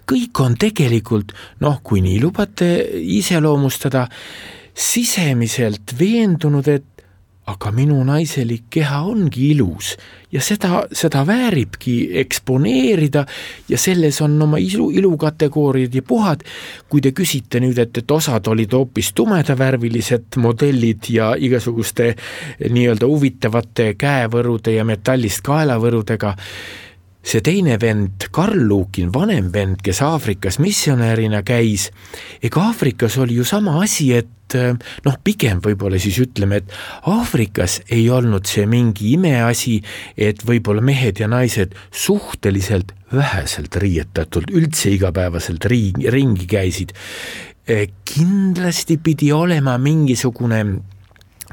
kõik 0.10 0.40
on 0.42 0.58
tegelikult 0.58 1.34
noh, 1.62 1.80
kui 1.84 2.02
nii 2.02 2.20
lubate 2.22 2.70
iseloomustada, 2.94 4.08
sisemiselt 4.74 5.94
veendunud, 6.00 6.68
et 6.68 6.86
aga 7.52 7.72
minu 7.76 7.98
naiselik 8.08 8.70
keha 8.72 9.02
ongi 9.04 9.50
ilus 9.52 9.98
ja 10.32 10.42
seda, 10.42 10.86
seda 10.96 11.26
vääribki 11.28 11.96
eksponeerida 12.22 13.26
ja 13.70 13.78
selles 13.78 14.22
on 14.24 14.38
oma 14.42 14.58
ilu, 14.64 14.90
ilukategooriad 14.92 15.96
ja 15.96 16.02
puhad. 16.08 16.46
kui 16.90 17.02
te 17.02 17.12
küsite 17.12 17.60
nüüd, 17.60 17.78
et, 17.80 17.98
et 17.98 18.12
osad 18.12 18.48
olid 18.48 18.72
hoopis 18.74 19.12
tumedavärvilised 19.18 20.38
modellid 20.38 21.10
ja 21.10 21.34
igasuguste 21.36 22.14
nii-öelda 22.70 23.10
huvitavate 23.10 23.94
käevõrude 24.00 24.78
ja 24.78 24.86
metallist 24.86 25.44
kaelavõrudega, 25.44 26.36
see 27.24 27.42
teine 27.42 27.78
vend, 27.80 28.28
Karl 28.36 28.68
Lukin, 28.68 29.12
vanem 29.14 29.50
vend, 29.54 29.80
kes 29.84 30.02
Aafrikas 30.04 30.60
missionärina 30.60 31.44
käis, 31.48 31.90
ega 32.44 32.68
Aafrikas 32.68 33.18
oli 33.24 33.38
ju 33.40 33.46
sama 33.48 33.78
asi, 33.84 34.12
et 34.18 34.58
noh, 35.06 35.16
pigem 35.24 35.62
võib-olla 35.64 35.98
siis 36.02 36.20
ütleme, 36.22 36.60
et 36.62 36.76
Aafrikas 37.10 37.80
ei 37.94 38.06
olnud 38.12 38.46
see 38.50 38.68
mingi 38.70 39.14
imeasi, 39.16 39.80
et 40.18 40.44
võib-olla 40.46 40.84
mehed 40.84 41.24
ja 41.24 41.30
naised 41.32 41.74
suhteliselt 41.90 42.94
väheselt 43.14 43.76
riietatult 43.82 44.52
üldse 44.54 44.92
igapäevaselt 44.94 45.66
ringi, 45.72 46.10
ringi 46.12 46.48
käisid. 46.50 46.94
kindlasti 48.04 48.98
pidi 48.98 49.32
olema 49.32 49.78
mingisugune 49.78 50.66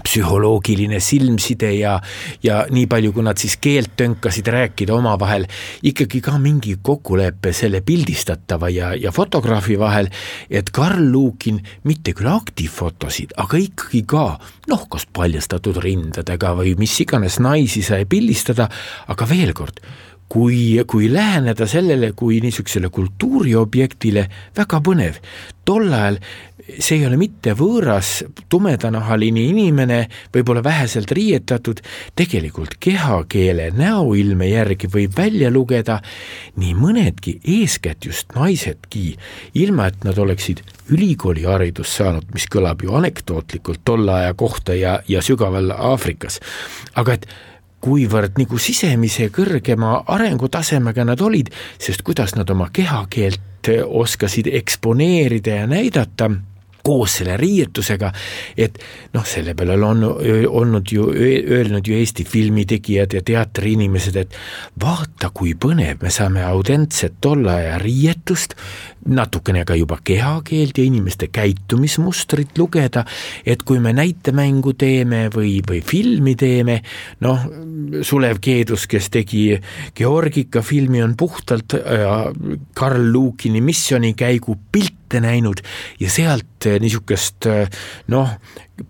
psühholoogiline 0.04 1.00
silmside 1.02 1.72
ja, 1.74 1.96
ja 2.42 2.62
nii 2.70 2.86
palju, 2.90 3.12
kui 3.14 3.24
nad 3.26 3.40
siis 3.40 3.56
keelt 3.62 3.96
tönkasid 3.98 4.48
rääkida 4.50 4.94
omavahel, 4.94 5.46
ikkagi 5.86 6.22
ka 6.24 6.36
mingi 6.38 6.76
kokkulepe 6.82 7.52
selle 7.56 7.82
pildistatava 7.86 8.70
ja, 8.72 8.92
ja 8.94 9.12
fotograafi 9.12 9.78
vahel, 9.80 10.10
et 10.50 10.70
Karl 10.74 11.10
Lukin 11.12 11.60
mitte 11.84 12.14
küll 12.16 12.30
aktiivfotosid, 12.32 13.34
aga 13.40 13.60
ikkagi 13.60 14.04
ka 14.08 14.26
noh, 14.70 14.86
kas 14.90 15.08
paljastatud 15.12 15.80
rindadega 15.82 16.54
või 16.58 16.76
mis 16.78 16.94
iganes 17.02 17.40
naisi 17.42 17.82
sai 17.86 18.06
pildistada, 18.08 18.70
aga 19.10 19.28
veel 19.28 19.52
kord 19.56 19.82
kui, 20.30 20.78
kui 20.86 21.08
läheneda 21.12 21.66
sellele 21.66 22.12
kui 22.16 22.40
niisugusele 22.44 22.90
kultuuriobjektile, 22.94 24.28
väga 24.56 24.82
põnev. 24.86 25.18
tol 25.64 25.92
ajal 25.92 26.18
see 26.78 27.00
ei 27.00 27.06
ole 27.06 27.16
mitte 27.18 27.54
võõras 27.58 28.20
tumedanahaline 28.52 29.42
inimene, 29.50 29.98
võib-olla 30.34 30.62
väheselt 30.64 31.10
riietatud, 31.16 31.80
tegelikult 32.18 32.76
kehakeele 32.82 33.70
näoilme 33.76 34.50
järgi 34.50 34.90
võib 34.92 35.16
välja 35.16 35.50
lugeda 35.50 36.00
nii 36.60 36.74
mõnedki, 36.78 37.38
eeskätt 37.58 38.06
just 38.06 38.34
naisedki, 38.36 39.16
ilma 39.62 39.90
et 39.90 40.06
nad 40.06 40.18
oleksid 40.18 40.62
ülikooliharidust 40.94 42.00
saanud, 42.00 42.30
mis 42.34 42.46
kõlab 42.50 42.84
ju 42.84 42.94
anekdootlikult 42.98 43.82
tolle 43.84 44.20
aja 44.22 44.34
kohta 44.34 44.76
ja, 44.78 44.98
ja 45.08 45.22
sügaval 45.24 45.72
Aafrikas, 45.74 46.40
aga 46.98 47.18
et 47.18 47.30
kuivõrd 47.80 48.38
nagu 48.40 48.58
sisemise 48.58 49.30
kõrgema 49.34 50.02
arengutasemega 50.06 51.04
nad 51.08 51.20
olid, 51.20 51.50
sest 51.78 52.02
kuidas 52.06 52.36
nad 52.36 52.50
oma 52.50 52.68
kehakeelt 52.72 53.70
oskasid 53.86 54.48
eksponeerida 54.60 55.62
ja 55.62 55.66
näidata 55.68 56.30
koos 56.84 57.18
selle 57.20 57.36
riietusega, 57.40 58.12
et 58.56 58.78
noh, 59.14 59.26
selle 59.26 59.54
peale 59.58 59.76
on 59.84 60.04
olnud 60.04 60.92
ju, 60.92 61.08
öelnud 61.14 61.86
ju 61.86 61.98
Eesti 62.00 62.24
filmitegijad 62.24 63.16
ja 63.16 63.22
teatriinimesed, 63.26 64.16
et 64.16 64.38
vaata, 64.80 65.32
kui 65.34 65.54
põnev, 65.54 66.00
me 66.02 66.12
saame 66.12 66.44
autentset 66.46 67.18
tolle 67.20 67.52
aja 67.52 67.78
riietust, 67.82 68.56
natukene 69.08 69.64
ka 69.64 69.74
juba 69.78 69.98
kehakeelt 70.04 70.78
ja 70.78 70.84
inimeste 70.84 71.30
käitumismustrit 71.32 72.58
lugeda, 72.58 73.04
et 73.46 73.62
kui 73.66 73.80
me 73.80 73.94
näitemängu 73.96 74.74
teeme 74.78 75.26
või, 75.34 75.58
või 75.66 75.80
filmi 75.84 76.36
teeme, 76.40 76.80
noh, 77.24 77.48
Sulev 78.06 78.38
Keedus, 78.44 78.86
kes 78.90 79.10
tegi 79.10 79.44
Georgika 79.96 80.62
filmi, 80.62 81.02
on 81.02 81.16
puhtalt 81.18 81.74
äh, 81.74 82.06
Karl 82.74 83.10
Lukini 83.12 83.60
missionikäigu 83.64 84.56
pilt 84.72 84.99
ette 85.10 85.20
näinud. 85.20 85.60
Ja 86.00 86.10
sealt 86.10 86.66
eh, 86.66 86.78
niisugust 86.80 87.46
eh, 87.50 87.66
noh, 88.08 88.30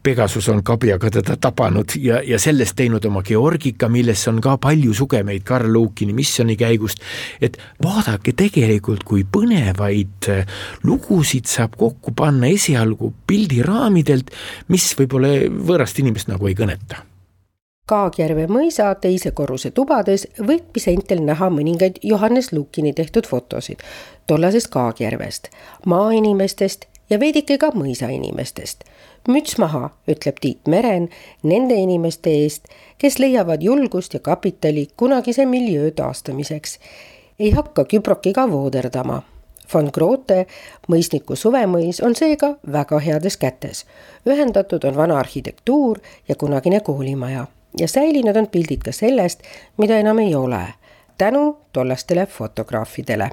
Pegasus 0.02 0.46
on 0.52 0.60
kabjaga 0.62 1.10
teda 1.10 1.34
tabanud 1.40 1.96
ja, 1.98 2.20
ja 2.22 2.38
sellest 2.38 2.76
teinud 2.78 3.04
oma 3.08 3.24
Georgika, 3.26 3.88
milles 3.90 4.22
on 4.30 4.38
ka 4.44 4.54
palju 4.62 4.94
sugemeid 4.94 5.42
Karl 5.48 5.72
Lukini 5.72 6.14
missioni 6.14 6.54
käigust, 6.60 7.02
et 7.40 7.58
vaadake 7.82 8.36
tegelikult, 8.38 9.02
kui 9.08 9.24
põnevaid 9.24 10.30
eh, 10.30 10.56
lugusid 10.84 11.50
saab 11.50 11.78
kokku 11.80 12.14
panna 12.14 12.52
esialgu 12.52 13.14
pildiraamidelt, 13.26 14.30
mis 14.68 14.92
võib-olla 14.98 15.38
võõrast 15.50 16.04
inimest 16.04 16.30
nagu 16.30 16.50
ei 16.50 16.58
kõneta 16.58 17.09
Kaagjärve 17.90 18.44
mõisa 18.46 18.92
teise 19.02 19.32
korruse 19.34 19.72
tubades 19.74 20.22
võib 20.38 20.68
Pisentel 20.72 21.24
näha 21.26 21.48
mõningaid 21.50 21.96
Johannes 22.06 22.52
Lukini 22.52 22.92
tehtud 22.94 23.26
fotosid 23.26 23.82
tollasest 24.30 24.70
Kaagjärvest, 24.70 25.48
maainimestest 25.90 26.86
ja 27.10 27.18
veidike 27.18 27.58
ka 27.58 27.72
mõisainimestest. 27.74 28.86
müts 29.28 29.58
maha, 29.58 29.90
ütleb 30.06 30.38
Tiit 30.40 30.70
Meren 30.70 31.08
nende 31.42 31.74
inimeste 31.74 32.30
eest, 32.30 32.70
kes 32.98 33.18
leiavad 33.18 33.62
julgust 33.62 34.14
ja 34.14 34.20
kapitali 34.20 34.88
kunagise 34.96 35.46
miljöö 35.46 35.90
taastamiseks. 35.90 36.78
ei 37.38 37.50
hakka 37.50 37.84
küprokiga 37.84 38.50
vooderdama 38.50 39.22
von 39.74 39.90
Grote 39.92 40.46
mõisniku 40.88 41.36
suvemõis 41.36 42.04
on 42.04 42.14
seega 42.14 42.56
väga 42.72 42.98
heades 42.98 43.36
kätes. 43.36 43.86
ühendatud 44.26 44.84
on 44.84 44.96
vana 44.96 45.18
arhitektuur 45.18 45.98
ja 46.28 46.34
kunagine 46.34 46.80
koolimaja 46.80 47.46
ja 47.78 47.88
säilinud 47.88 48.36
on 48.36 48.46
pildid 48.46 48.82
ka 48.84 48.92
sellest, 48.92 49.42
mida 49.78 49.98
enam 49.98 50.18
ei 50.18 50.34
ole, 50.34 50.64
tänu 51.18 51.58
tollastele 51.72 52.26
fotograafidele 52.26 53.30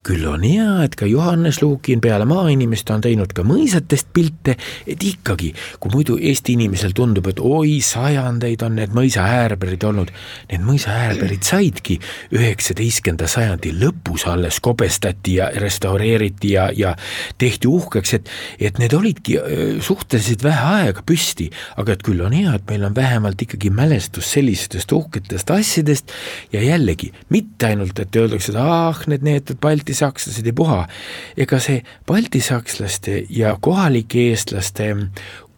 küll 0.00 0.22
on 0.24 0.40
hea, 0.40 0.78
et 0.80 0.94
ka 0.96 1.04
Johannes 1.04 1.58
Lukin 1.60 2.00
peale 2.00 2.24
maainimeste 2.24 2.94
on 2.94 3.02
teinud 3.04 3.34
ka 3.36 3.42
mõisatest 3.44 4.06
pilte, 4.16 4.54
et 4.88 5.02
ikkagi, 5.04 5.50
kui 5.76 5.92
muidu 5.92 6.14
Eesti 6.16 6.54
inimesel 6.56 6.94
tundub, 6.96 7.26
et 7.28 7.42
oi, 7.44 7.74
sajandeid 7.84 8.64
on 8.64 8.78
need 8.80 8.94
mõisaäärberid 8.96 9.84
olnud, 9.84 10.08
need 10.48 10.64
mõisaäärberid 10.64 11.44
saidki. 11.44 11.98
Üheksateistkümnenda 12.32 13.28
sajandi 13.28 13.74
lõpus 13.76 14.24
alles 14.30 14.62
kobestati 14.64 15.34
ja 15.36 15.50
restaureeriti 15.60 16.54
ja, 16.54 16.70
ja 16.72 16.94
tehti 17.36 17.68
uhkeks, 17.68 18.14
et, 18.16 18.32
et 18.56 18.80
need 18.80 18.96
olidki 18.96 19.36
suhteliselt 19.84 20.46
vähe 20.48 20.64
aega 20.78 21.04
püsti, 21.04 21.50
aga 21.76 21.98
et 21.98 22.06
küll 22.08 22.24
on 22.24 22.38
hea, 22.38 22.56
et 22.56 22.72
meil 22.72 22.88
on 22.88 22.96
vähemalt 22.96 23.44
ikkagi 23.44 23.68
mälestus 23.68 24.32
sellistest 24.32 24.96
uhketest 24.96 25.52
asjadest 25.52 26.16
ja 26.56 26.64
jällegi, 26.64 27.12
mitte 27.28 27.68
ainult, 27.68 28.00
et 28.00 28.16
öeldakse, 28.16 28.56
et 28.56 28.60
ah, 28.64 29.04
need 29.12 29.28
neetud 29.28 29.60
Balti 29.60 29.89
baltisakslased 29.90 30.46
ei 30.46 30.52
puha. 30.52 30.86
ega 31.36 31.58
see 31.58 31.82
baltisakslaste 32.06 33.24
ja 33.28 33.56
kohalike 33.60 34.30
eestlaste 34.30 34.94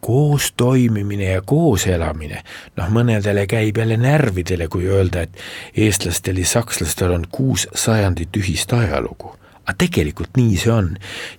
koostoimimine 0.03 1.29
ja 1.31 1.41
kooselamine, 1.45 2.41
noh, 2.75 2.89
mõnedele 2.89 3.45
käib 3.47 3.77
jälle 3.77 3.97
närvidele, 3.97 4.67
kui 4.67 4.89
öelda, 4.89 5.21
et 5.21 5.37
eestlastel 5.77 6.41
ja 6.41 6.45
sakslastel 6.45 7.13
on 7.13 7.27
kuus 7.31 7.67
sajandit 7.75 8.35
ühist 8.35 8.73
ajalugu 8.73 9.37
aga 9.63 9.75
tegelikult 9.79 10.35
nii 10.37 10.57
see 10.59 10.71
on. 10.73 10.89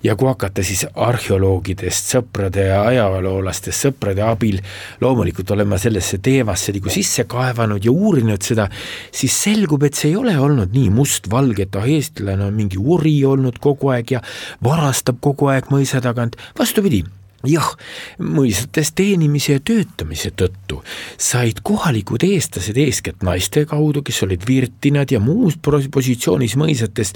ja 0.03 0.15
kui 0.17 0.27
hakata 0.29 0.63
siis 0.65 0.85
arheoloogidest, 0.89 2.13
sõprade 2.15 2.67
ja 2.69 2.81
ajaloolastest 2.89 3.87
sõprade 3.87 4.23
abil 4.25 4.61
loomulikult 5.01 5.51
olema 5.53 5.77
sellesse 5.81 6.17
teemasse 6.25 6.73
nagu 6.75 6.93
sisse 6.93 7.27
kaevanud 7.29 7.85
ja 7.85 7.93
uurinud 7.93 8.41
seda, 8.45 8.67
siis 9.13 9.35
selgub, 9.45 9.85
et 9.85 9.97
see 9.97 10.13
ei 10.13 10.17
ole 10.19 10.37
olnud 10.39 10.73
nii 10.73 10.89
mustvalge, 10.93 11.67
et 11.67 11.77
ah, 11.77 11.85
eestlane 11.85 12.47
on 12.47 12.55
mingi 12.55 12.81
uri 12.81 13.19
olnud 13.25 13.61
kogu 13.61 13.93
aeg 13.93 14.17
ja 14.17 14.23
varastab 14.65 15.21
kogu 15.21 15.53
aeg 15.53 15.69
mõisa 15.73 16.01
tagant, 16.03 16.39
vastupidi 16.57 17.03
jah, 17.49 17.71
mõisates 18.19 18.93
teenimise 18.95 19.57
ja 19.57 19.63
töötamise 19.63 20.31
tõttu 20.31 20.81
said 21.17 21.61
kohalikud 21.63 22.23
eestlased 22.25 22.77
eeskätt 22.77 23.23
naiste 23.25 23.65
kaudu, 23.69 24.03
kes 24.05 24.23
olid 24.25 24.45
virtinad 24.47 25.11
ja 25.11 25.19
muus 25.23 25.57
positsioonis 25.61 26.55
mõisates, 26.59 27.13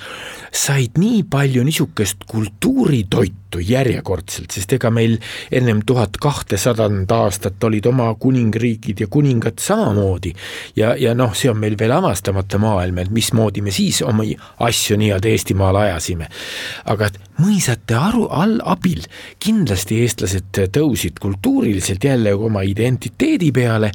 said 0.51 0.97
nii 0.99 1.23
palju 1.29 1.63
niisugust 1.65 2.25
kultuuritoitu 2.29 3.61
järjekordselt, 3.65 4.51
sest 4.53 4.73
ega 4.77 4.91
meil 4.93 5.17
ennem 5.51 5.81
tuhat 5.85 6.17
kahtesadat 6.21 7.11
aastat 7.11 7.63
olid 7.63 7.85
oma 7.89 8.11
kuningriigid 8.19 8.99
ja 8.99 9.07
kuningad 9.07 9.59
samamoodi. 9.59 10.33
ja, 10.75 10.95
ja 10.95 11.15
noh, 11.15 11.33
see 11.35 11.49
on 11.49 11.57
meil 11.57 11.77
veel 11.79 11.91
avastamata 11.91 12.57
maailm, 12.61 12.97
et 12.97 13.09
mismoodi 13.09 13.61
me 13.61 13.71
siis 13.71 14.01
oma 14.01 14.23
asju 14.59 14.97
nii-öelda 14.97 15.29
Eestimaal 15.29 15.75
ajasime. 15.75 16.29
aga 16.85 17.09
mõisate 17.39 17.95
aru, 17.95 18.27
all 18.29 18.59
abil 18.65 19.03
kindlasti 19.39 20.01
eestlased 20.03 20.18
eestlased 20.19 20.73
tõusid 20.75 21.19
kultuuriliselt 21.21 22.03
jälle 22.03 22.33
oma 22.35 22.61
identiteedi 22.67 23.51
peale 23.51 23.91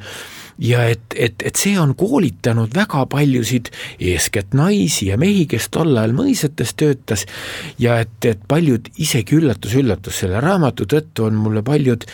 ja 0.58 0.84
et, 0.86 1.02
et, 1.18 1.42
et 1.42 1.56
see 1.58 1.74
on 1.80 1.96
koolitanud 1.98 2.70
väga 2.74 3.02
paljusid, 3.10 3.72
eeskätt 3.98 4.54
naisi 4.54 5.08
ja 5.08 5.18
mehi, 5.18 5.48
kes 5.50 5.66
tol 5.74 5.96
ajal 5.98 6.14
mõisates 6.14 6.76
töötas 6.78 7.26
ja 7.78 7.98
et, 8.04 8.14
et 8.24 8.46
paljud, 8.48 8.86
isegi 9.02 9.40
üllatus-üllatus, 9.40 10.22
selle 10.22 10.40
raamatu 10.40 10.86
tõttu 10.86 11.26
on 11.26 11.34
mulle 11.42 11.64
paljud 11.66 12.06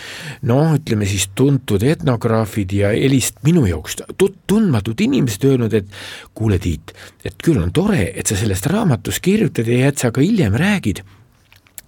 noh, 0.48 0.72
ütleme 0.78 1.06
siis 1.06 1.28
tuntud 1.36 1.84
etnograafid 1.84 2.72
ja 2.80 2.94
helist 2.96 3.44
minu 3.44 3.66
jaoks 3.68 4.00
tundmatud 4.16 5.04
inimesed 5.04 5.44
öelnud, 5.52 5.76
et 5.76 6.02
kuule, 6.34 6.58
Tiit, 6.60 6.96
et 7.24 7.36
küll 7.44 7.60
on 7.60 7.70
tore, 7.76 8.08
et 8.08 8.26
sa 8.26 8.40
sellest 8.40 8.72
raamatust 8.72 9.20
kirjutad 9.22 9.68
ja 9.68 9.92
et 9.92 10.00
sa 10.00 10.10
ka 10.12 10.24
hiljem 10.24 10.56
räägid 10.56 11.04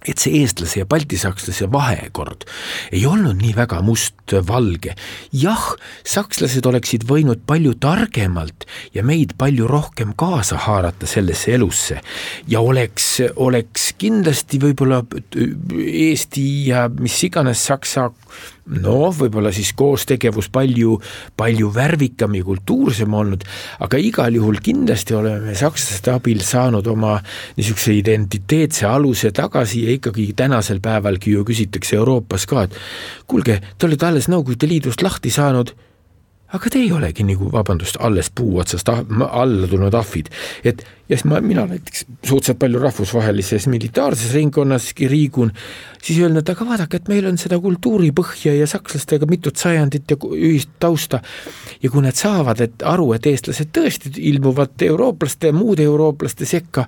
et 0.07 0.19
see 0.19 0.41
eestlase 0.41 0.81
ja 0.81 0.87
baltisakslase 0.89 1.69
vahekord 1.71 2.45
ei 2.91 3.05
olnud 3.07 3.39
nii 3.41 3.53
väga 3.55 3.81
mustvalge. 3.85 4.95
jah, 5.31 5.65
sakslased 6.03 6.65
oleksid 6.65 7.07
võinud 7.09 7.43
palju 7.47 7.75
targemalt 7.81 8.67
ja 8.93 9.03
meid 9.03 9.35
palju 9.37 9.67
rohkem 9.67 10.13
kaasa 10.17 10.59
haarata 10.67 11.07
sellesse 11.09 11.53
elusse 11.57 12.01
ja 12.47 12.61
oleks, 12.61 13.21
oleks 13.35 13.93
kindlasti 13.97 14.59
võib-olla 14.63 15.03
Eesti 15.33 16.45
ja 16.67 16.87
mis 16.99 17.17
iganes 17.23 17.63
Saksa 17.65 18.09
noh, 18.83 19.11
võib-olla 19.17 19.51
siis 19.55 19.73
koostegevus 19.77 20.49
palju, 20.53 20.97
palju 21.37 21.71
värvikam 21.75 22.35
ja 22.37 22.45
kultuursem 22.47 23.13
olnud, 23.13 23.43
aga 23.83 23.99
igal 23.99 24.35
juhul 24.37 24.59
kindlasti 24.63 25.17
oleme 25.17 25.51
me 25.51 25.55
sakslaste 25.59 26.13
abil 26.15 26.43
saanud 26.45 26.87
oma 26.87 27.17
niisuguse 27.57 27.95
identiteetse 27.99 28.87
aluse 28.89 29.33
tagasi 29.35 29.85
ja 29.87 29.95
ikkagi 29.97 30.29
tänasel 30.37 30.79
päevalgi 30.83 31.35
ju 31.35 31.45
küsitakse 31.47 31.97
Euroopas 31.99 32.47
ka, 32.49 32.67
et 32.67 32.77
kuulge, 33.27 33.59
te 33.77 33.89
olete 33.89 34.07
alles 34.09 34.29
Nõukogude 34.31 34.69
Liidust 34.69 35.03
lahti 35.03 35.33
saanud 35.33 35.73
aga 36.53 36.69
te 36.69 36.81
ei 36.83 36.91
olegi 36.93 37.25
nagu, 37.25 37.47
vabandust, 37.53 37.97
alles 38.03 38.29
puu 38.29 38.59
otsast 38.61 38.89
alla 38.89 39.67
tulnud 39.69 39.93
ahvid. 39.97 40.29
et 40.63 40.83
ja 41.09 41.17
siis 41.17 41.25
ma, 41.29 41.39
mina 41.41 41.65
näiteks 41.69 42.05
suhteliselt 42.23 42.59
palju 42.59 42.81
rahvusvahelises 42.83 43.67
militaarses 43.71 44.33
ringkonnas 44.37 44.91
liigun, 44.99 45.51
siis 46.01 46.19
öelnud, 46.19 46.43
et 46.43 46.51
aga 46.53 46.67
vaadake, 46.69 47.01
et 47.01 47.09
meil 47.11 47.27
on 47.29 47.39
seda 47.41 47.59
kultuuripõhja 47.63 48.55
ja 48.57 48.67
sakslastega 48.69 49.27
mitut 49.29 49.57
sajandit 49.61 50.13
ja 50.13 50.17
ühist 50.33 50.71
tausta. 50.79 51.21
ja 51.81 51.89
kui 51.89 52.05
nad 52.05 52.17
saavad, 52.17 52.61
et 52.61 52.85
aru, 52.85 53.11
et 53.13 53.25
eestlased 53.25 53.73
tõesti 53.75 54.13
ilmuvad 54.31 54.85
eurooplaste 54.87 55.51
ja 55.51 55.57
muude 55.57 55.83
eurooplaste 55.83 56.45
sekka 56.45 56.87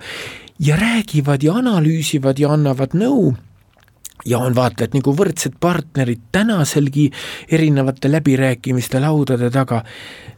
ja 0.60 0.77
räägivad 0.79 1.43
ja 1.43 1.57
analüüsivad 1.60 2.39
ja 2.39 2.53
annavad 2.53 2.95
nõu 2.95 3.34
ja 4.25 4.39
on 4.39 4.55
vaata 4.55 4.86
et 4.86 4.95
nagu 4.95 5.13
võrdsed 5.15 5.57
partnerid 5.60 6.22
tänaselgi 6.31 7.10
erinevate 7.51 8.12
läbirääkimiste 8.12 9.00
laudade 9.03 9.50
taga, 9.53 9.84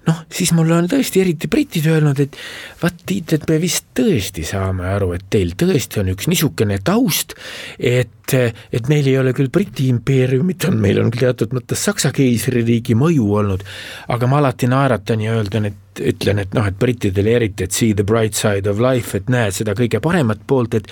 noh, 0.08 0.24
siis 0.32 0.54
mulle 0.56 0.76
on 0.78 0.90
tõesti 0.92 1.22
eriti 1.24 1.50
britid 1.52 1.88
öelnud, 1.92 2.20
et 2.24 2.38
vaat 2.82 3.04
Tiit, 3.08 3.32
et 3.38 3.46
me 3.48 3.60
vist 3.62 3.86
tõesti 3.96 4.44
saame 4.48 4.88
aru, 4.92 5.14
et 5.16 5.28
teil 5.32 5.54
tõesti 5.60 6.02
on 6.02 6.12
üks 6.12 6.28
niisugune 6.32 6.80
taust, 6.84 7.38
et 7.80 8.14
et 8.36 8.90
meil 8.92 9.08
ei 9.08 9.16
ole 9.16 9.32
küll 9.32 9.48
Briti 9.48 9.86
impeeriumit, 9.88 10.66
on, 10.68 10.76
meil 10.84 11.00
on 11.00 11.12
teatud 11.14 11.54
mõttes 11.56 11.80
Saksa 11.88 12.12
keisririigi 12.12 12.96
mõju 13.00 13.28
olnud, 13.40 13.64
aga 14.12 14.28
ma 14.28 14.42
alati 14.42 14.68
naeratan 14.68 15.24
ja 15.24 15.38
öeldan, 15.38 15.70
et 15.70 16.02
ütlen, 16.04 16.42
et 16.44 16.54
noh, 16.54 16.68
et 16.68 16.78
brittidele 16.78 17.36
eriti, 17.38 17.66
et 17.66 17.74
see 17.74 17.96
the 17.96 18.06
bright 18.08 18.38
side 18.38 18.70
of 18.70 18.82
life, 18.84 19.16
et 19.18 19.32
näed 19.34 19.56
seda 19.56 19.74
kõige 19.78 20.02
paremat 20.04 20.44
poolt, 20.48 20.78
et 20.78 20.92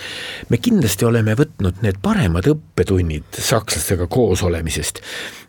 me 0.50 0.60
kindlasti 0.62 1.06
oleme 1.06 1.36
võtnud 1.38 1.84
need 1.86 2.00
paremad 2.04 2.48
õppetunnid 2.50 3.42
sakslastega 3.44 4.08
koos 4.12 4.44
olemisest. 4.48 5.02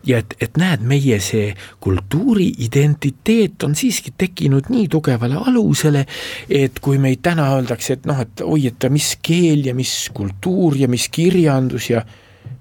Ja 0.07 0.21
et, 0.23 0.37
et 0.41 0.59
näed, 0.61 0.85
meie 0.87 1.19
see 1.23 1.51
kultuuri 1.83 2.49
identiteet 2.67 3.67
on 3.67 3.75
siiski 3.79 4.15
tekkinud 4.19 4.71
nii 4.73 4.87
tugevale 4.93 5.41
alusele, 5.51 6.07
et 6.51 6.81
kui 6.83 7.01
meid 7.03 7.25
täna 7.27 7.49
öeldakse, 7.57 7.99
et 7.99 8.07
noh, 8.09 8.21
et 8.23 8.45
oi, 8.45 8.69
et 8.71 8.89
mis 8.93 9.17
keel 9.23 9.67
ja 9.67 9.75
mis 9.75 9.97
kultuur 10.15 10.79
ja 10.79 10.89
mis 10.91 11.09
kirjandus 11.13 11.91
ja 11.91 12.05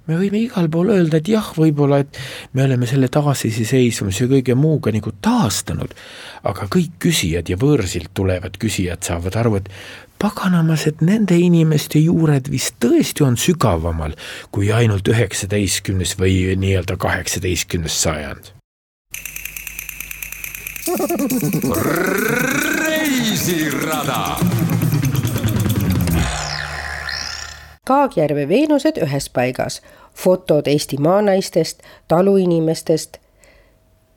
me 0.06 0.18
võime 0.18 0.40
igal 0.44 0.68
pool 0.70 0.90
öelda, 0.94 1.18
et 1.18 1.28
jah, 1.30 1.46
võib-olla, 1.56 2.00
et 2.04 2.18
me 2.54 2.64
oleme 2.66 2.86
selle 2.86 3.08
taasiseseisvumise 3.12 4.28
kõige 4.30 4.54
muuga 4.58 4.92
nagu 4.94 5.12
taastanud, 5.22 5.94
aga 6.46 6.68
kõik 6.70 6.98
küsijad 7.02 7.50
ja 7.50 7.58
võõrsilt 7.60 8.12
tulevad 8.14 8.58
küsijad 8.62 9.02
saavad 9.06 9.38
aru, 9.42 9.56
et 9.60 9.70
paganamas, 10.18 10.86
et 10.86 11.00
nende 11.00 11.36
inimeste 11.38 11.98
juured 11.98 12.50
vist 12.50 12.76
tõesti 12.80 13.24
on 13.26 13.36
sügavamal 13.40 14.16
kui 14.50 14.72
ainult 14.72 15.08
üheksateistkümnes 15.08 16.16
või 16.20 16.56
nii-öelda 16.56 16.96
kaheksateistkümnes 16.96 18.02
sajand. 18.02 18.52
reisirada 22.86 24.36
Kaagjärve 27.86 28.48
Veenused 28.48 28.96
ühes 28.98 29.28
paigas, 29.30 29.82
fotod 30.14 30.66
Eesti 30.66 30.96
maanaistest, 30.98 31.82
taluinimestest. 32.08 33.18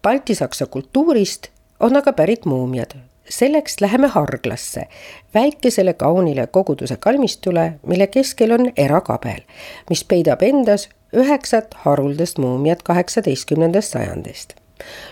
baltisaksa 0.04 0.66
kultuurist 0.66 1.48
on 1.80 1.96
aga 1.96 2.14
pärit 2.14 2.46
muumiad. 2.46 3.09
Selleks 3.30 3.82
läheme 3.82 4.08
Harglasse, 4.08 4.88
väikesele 5.34 5.94
kaunile 5.94 6.48
koguduse 6.48 6.98
kalmistule, 6.98 7.74
mille 7.86 8.08
keskel 8.08 8.52
on 8.52 8.72
erakabel, 8.78 9.42
mis 9.90 10.04
peidab 10.04 10.42
endas 10.42 10.90
üheksat 11.14 11.74
haruldast 11.86 12.38
muumiat 12.38 12.84
kaheksateistkümnendast 12.84 13.92
sajandist. 13.92 14.54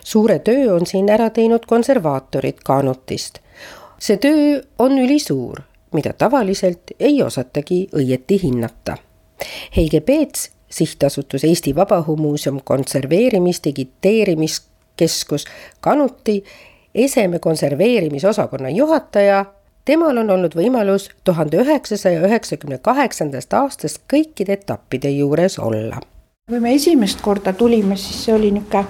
suure 0.03 0.39
töö 0.39 0.75
on 0.75 0.85
siin 0.85 1.09
ära 1.09 1.29
teinud 1.29 1.65
konservaatorid 1.67 2.63
Kaanutist. 2.63 3.39
see 3.99 4.17
töö 4.17 4.61
on 4.79 4.97
ülisuur 4.97 5.61
mida 5.93 6.13
tavaliselt 6.13 6.81
ei 6.99 7.21
osatagi 7.23 7.87
õieti 7.95 8.39
hinnata. 8.43 8.97
Heige 9.75 10.01
Peets, 10.01 10.49
sihtasutus 10.69 11.43
Eesti 11.43 11.75
Vabaõhumuuseum 11.75 12.59
konserveerimis, 12.63 13.61
digiteerimiskeskus 13.63 15.45
Kanuti 15.81 16.43
eseme 16.97 17.39
konserveerimisosakonna 17.39 18.69
juhataja 18.69 19.45
temal 19.87 20.17
on 20.19 20.29
olnud 20.35 20.55
võimalus 20.57 21.07
tuhande 21.23 21.61
üheksasaja 21.63 22.19
üheksakümne 22.27 22.81
kaheksandast 22.83 23.53
aastast 23.53 24.03
kõikide 24.11 24.57
etappide 24.57 25.11
juures 25.15 25.59
olla. 25.59 26.01
kui 26.49 26.59
me 26.63 26.73
esimest 26.75 27.21
korda 27.21 27.53
tulime, 27.53 27.95
siis 27.99 28.25
see 28.25 28.35
oli 28.35 28.51
niisugune 28.55 28.85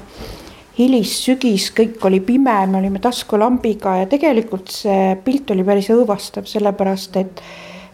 hilissügis, 0.77 1.71
kõik 1.73 2.03
oli 2.05 2.19
pime, 2.21 2.55
me 2.69 2.77
olime 2.77 2.99
taskulambiga 3.01 3.95
ja 4.03 4.09
tegelikult 4.09 4.69
see 4.73 5.15
pilt 5.25 5.49
oli 5.53 5.65
päris 5.65 5.89
õõvastav, 5.93 6.45
sellepärast 6.49 7.17
et, 7.21 7.41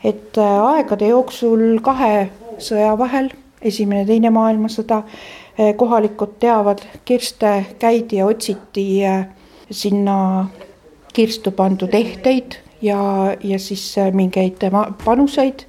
et 0.03 0.39
äh, 0.39 0.57
aegade 0.73 1.07
jooksul 1.07 1.79
kahe 1.83 2.27
sõja 2.59 2.91
vahel, 2.99 3.31
esimene, 3.63 4.03
teine 4.07 4.33
maailmasõda, 4.35 4.99
äh, 5.03 5.71
kohalikud 5.79 6.35
teavad, 6.43 6.83
kirste 7.07 7.55
käidi 7.79 8.19
ja 8.19 8.27
otsiti 8.27 8.87
äh, 9.07 9.23
sinna 9.71 10.49
kirstu 11.13 11.51
pandud 11.51 11.93
ehteid 11.93 12.57
ja, 12.81 12.99
ja 13.43 13.59
siis 13.59 13.95
mingeid 14.11 14.63
panuseid. 15.05 15.65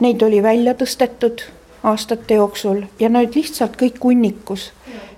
Neid 0.00 0.22
oli 0.22 0.42
välja 0.42 0.74
tõstetud 0.74 1.44
aastate 1.82 2.34
jooksul 2.34 2.84
ja 3.00 3.08
need 3.12 3.36
lihtsalt 3.36 3.76
kõik 3.80 4.00
hunnikus 4.02 4.70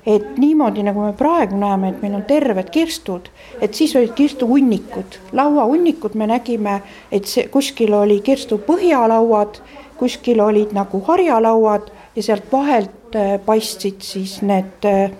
et 0.06 0.36
niimoodi, 0.38 0.84
nagu 0.86 1.02
me 1.02 1.12
praegu 1.18 1.58
näeme, 1.58 1.90
et 1.90 2.02
meil 2.02 2.14
on 2.14 2.22
terved 2.28 2.70
kirstud, 2.70 3.26
et 3.60 3.74
siis 3.74 3.96
olid 3.98 4.14
kirstuhunnikud, 4.14 5.18
lauahunnikud 5.34 6.14
me 6.14 6.28
nägime, 6.30 6.78
et 7.10 7.26
see 7.26 7.48
kuskil 7.50 7.94
oli 7.98 8.20
kirstu 8.24 8.60
põhjalauad, 8.68 9.58
kuskil 9.98 10.40
olid 10.44 10.76
nagu 10.76 11.02
harjalauad 11.08 11.90
ja 12.16 12.22
sealt 12.22 12.46
vahelt 12.52 13.18
äh, 13.18 13.36
paistsid 13.44 14.06
siis 14.06 14.38
need 14.46 14.86
äh, 14.86 15.10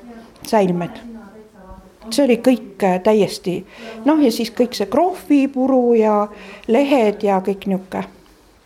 säilmed. 0.47 1.16
See 2.14 2.25
oli 2.25 2.38
kõik 2.45 2.85
äh, 2.85 2.99
täiesti 3.03 3.59
noh, 4.05 4.23
ja 4.23 4.33
siis 4.33 4.53
kõik 4.55 4.77
see 4.79 4.88
krohvipuru 4.90 5.83
ja 5.99 6.16
lehed 6.69 7.27
ja 7.27 7.40
kõik 7.45 7.66
niisugune. 7.71 8.07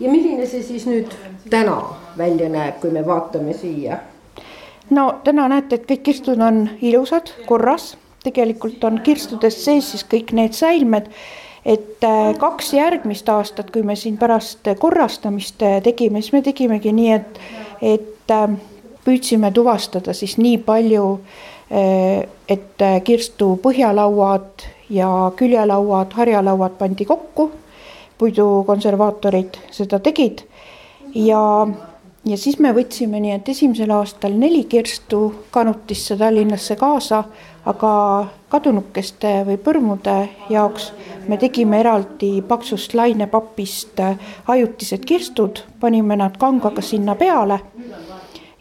ja 0.00 0.12
milline 0.12 0.46
see 0.46 0.62
siis 0.62 0.86
nüüd 0.90 1.14
täna 1.50 1.80
välja 2.18 2.48
näeb, 2.48 2.80
kui 2.80 2.90
me 2.90 3.04
vaatame 3.06 3.54
siia? 3.56 4.00
no 4.90 5.10
täna 5.24 5.48
näete, 5.48 5.80
et 5.80 5.86
kõik 5.90 6.06
kirstud 6.10 6.40
on 6.40 6.66
ilusad, 6.80 7.32
korras, 7.46 7.94
tegelikult 8.24 8.84
on 8.84 9.00
kirstudes 9.04 9.62
sees 9.64 9.92
siis 9.94 10.04
kõik 10.04 10.34
need 10.36 10.56
säilmed 10.56 11.08
et 11.64 12.04
äh, 12.04 12.32
kaks 12.38 12.72
järgmist 12.72 13.28
aastat, 13.28 13.70
kui 13.70 13.82
me 13.82 13.96
siin 13.96 14.16
pärast 14.18 14.68
korrastamist 14.80 15.62
äh, 15.62 15.80
tegime, 15.84 16.22
siis 16.22 16.32
me 16.32 16.42
tegimegi 16.42 16.92
nii, 16.96 17.12
et, 17.12 17.40
et 17.82 18.32
äh, 18.34 18.46
püüdsime 19.04 19.52
tuvastada 19.52 20.14
siis 20.16 20.38
nii 20.40 20.58
palju, 20.64 21.04
et 21.70 22.82
kirstu 23.04 23.52
põhjalauad 23.62 24.64
ja 24.90 25.08
küljelauad, 25.38 26.16
harjalauad 26.18 26.74
pandi 26.78 27.06
kokku, 27.06 27.50
puidukonservaatorid 28.18 29.60
seda 29.70 30.00
tegid 30.02 30.42
ja 31.14 31.40
ja 32.24 32.36
siis 32.36 32.58
me 32.60 32.72
võtsime 32.76 33.20
nii, 33.20 33.36
et 33.38 33.48
esimesel 33.48 33.90
aastal 33.94 34.34
neli 34.36 34.64
kirstu 34.68 35.22
Kanutisse 35.50 36.16
Tallinnasse 36.20 36.76
kaasa, 36.76 37.22
aga 37.68 37.92
kadunukeste 38.50 39.32
või 39.46 39.56
põrmude 39.62 40.16
jaoks 40.50 40.90
me 41.28 41.38
tegime 41.40 41.80
eraldi 41.80 42.40
paksust 42.46 42.94
lainepapist 42.98 44.00
ajutised 44.48 45.04
kirstud, 45.06 45.62
panime 45.80 46.16
nad 46.16 46.36
kangaga 46.40 46.82
sinna 46.82 47.14
peale. 47.14 47.60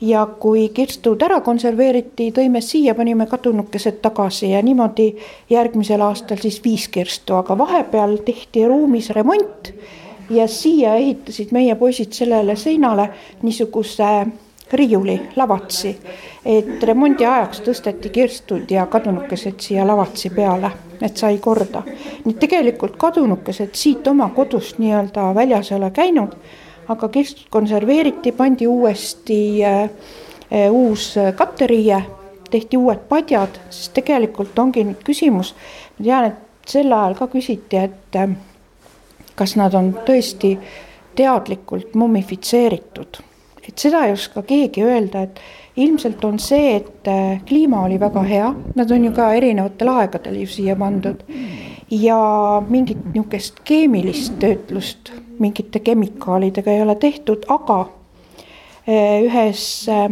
Ja 0.02 0.26
kui 0.40 0.70
kirstud 0.74 1.22
ära 1.26 1.42
konserveeriti, 1.44 2.32
tõime 2.36 2.62
siia, 2.64 2.96
panime 2.96 3.28
kadunukesed 3.28 4.00
tagasi 4.02 4.52
ja 4.54 4.62
niimoodi 4.64 5.10
järgmisel 5.50 6.02
aastal 6.02 6.40
siis 6.42 6.62
viis 6.64 6.88
kirstu, 6.88 7.36
aga 7.36 7.58
vahepeal 7.58 8.18
tehti 8.26 8.68
ruumis 8.68 9.10
remont 9.16 9.74
ja 10.30 10.48
siia 10.48 10.96
ehitasid 10.96 11.52
meie 11.52 11.76
poisid 11.76 12.14
sellele 12.14 12.56
seinale 12.56 13.10
niisuguse 13.42 14.28
riiuli 14.72 15.22
lavatsi, 15.36 15.96
et 16.46 16.84
remondi 16.84 17.26
ajaks 17.26 17.64
tõsteti 17.66 18.12
kirstud 18.14 18.70
ja 18.72 18.86
kadunukesed 18.86 19.60
siia 19.60 19.88
lavatsi 19.88 20.30
peale, 20.30 20.72
et 21.02 21.18
sai 21.18 21.38
korda. 21.38 21.84
nii 22.26 22.36
tegelikult 22.40 22.98
kadunukesed 22.98 23.74
siit 23.74 24.08
oma 24.08 24.30
kodust 24.36 24.78
nii-öelda 24.80 25.34
väljas 25.36 25.72
ei 25.72 25.78
ole 25.78 25.92
käinud, 25.92 26.36
aga 26.90 27.10
kirstud 27.14 27.50
konserveeriti, 27.54 28.32
pandi 28.32 28.68
uuesti 28.68 29.40
äh, 29.66 29.90
äh 30.52 30.72
uus 30.72 31.14
katteriie, 31.36 32.02
tehti 32.50 32.78
uued 32.78 33.06
padjad, 33.10 33.60
sest 33.70 33.94
tegelikult 33.94 34.58
ongi 34.60 34.84
nüüd 34.88 35.04
küsimus, 35.06 35.54
ma 35.98 36.06
tean, 36.06 36.30
et 36.32 36.70
sel 36.70 36.94
ajal 36.94 37.18
ka 37.18 37.30
küsiti, 37.32 37.78
et 37.78 38.18
äh, 38.18 38.36
kas 39.38 39.56
nad 39.60 39.74
on 39.78 39.94
tõesti 40.06 40.56
teadlikult 41.16 41.96
mummifitseeritud. 42.00 43.22
Et 43.68 43.78
seda 43.78 44.06
ei 44.08 44.16
oska 44.16 44.42
keegi 44.48 44.82
öelda, 44.82 45.28
et 45.28 45.40
ilmselt 45.80 46.24
on 46.26 46.40
see, 46.42 46.76
et 46.80 47.08
äh, 47.08 47.40
kliima 47.46 47.84
oli 47.86 48.00
väga 48.02 48.24
hea, 48.26 48.52
nad 48.76 48.92
on 48.92 49.06
ju 49.06 49.14
ka 49.16 49.32
erinevatel 49.38 49.94
aegadel 49.94 50.42
ju 50.42 50.50
siia 50.50 50.76
pandud 50.80 51.22
ja 51.90 52.20
mingit 52.70 53.02
niisugust 53.14 53.62
keemilist 53.66 54.38
töötlust 54.42 55.14
mingite 55.40 55.80
kemikaalidega 55.80 56.72
ei 56.72 56.82
ole 56.82 56.96
tehtud, 56.96 57.46
aga 57.48 57.80
äh, 57.82 59.22
ühes 59.24 59.64
äh, 59.90 60.10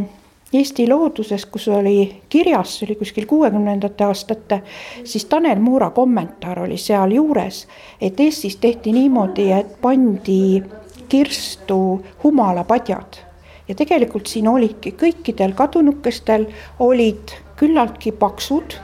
Eesti 0.54 0.88
looduses, 0.88 1.46
kus 1.46 1.68
oli 1.68 2.22
kirjas, 2.30 2.78
see 2.78 2.86
oli 2.88 2.96
kuskil 2.96 3.26
kuuekümnendate 3.28 4.06
aastate, 4.08 4.62
siis 5.04 5.26
Tanel 5.26 5.60
Muura 5.60 5.90
kommentaar 5.90 6.62
oli 6.64 6.78
sealjuures, 6.80 7.66
et 8.02 8.20
Eestis 8.20 8.56
tehti 8.56 8.94
niimoodi, 8.96 9.50
et 9.52 9.76
pandi 9.82 10.64
kirstu 11.10 12.06
humalapadjad. 12.24 13.20
Ja 13.68 13.76
tegelikult 13.76 14.32
siin 14.32 14.48
olidki 14.48 14.96
kõikidel 14.96 15.52
kadunukestel 15.52 16.48
olid 16.80 17.36
küllaltki 17.60 18.16
paksud, 18.16 18.80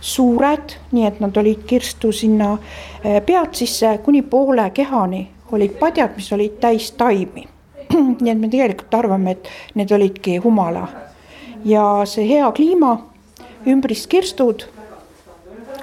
suured, 0.00 0.74
nii 0.90 1.06
et 1.06 1.22
nad 1.22 1.36
olid 1.38 1.62
kirstu 1.66 2.10
sinna 2.10 2.56
eh, 3.04 3.22
pead 3.22 3.54
sisse 3.54 4.00
kuni 4.02 4.22
poole 4.26 4.70
kehani 4.74 5.28
olid 5.52 5.76
padjad, 5.80 6.16
mis 6.16 6.32
olid 6.32 6.58
täis 6.60 6.90
taimi. 6.98 7.46
nii 8.20 8.32
et 8.32 8.40
me 8.40 8.50
tegelikult 8.52 8.94
arvame, 8.94 9.36
et 9.36 9.48
need 9.78 9.92
olidki 9.92 10.36
humala 10.44 10.88
ja 11.64 11.84
see 12.06 12.26
hea 12.28 12.50
kliima, 12.54 12.92
ümbrist 13.66 14.06
kirstud 14.12 14.66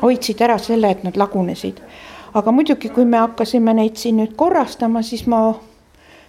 hoidsid 0.01 0.41
ära 0.45 0.59
selle, 0.61 0.91
et 0.91 1.03
nad 1.03 1.17
lagunesid. 1.17 1.81
aga 2.33 2.51
muidugi, 2.51 2.89
kui 2.89 3.05
me 3.05 3.17
hakkasime 3.17 3.73
neid 3.73 3.97
siin 3.97 4.19
nüüd 4.21 4.35
korrastama, 4.35 5.01
siis 5.01 5.25
ma, 5.27 5.41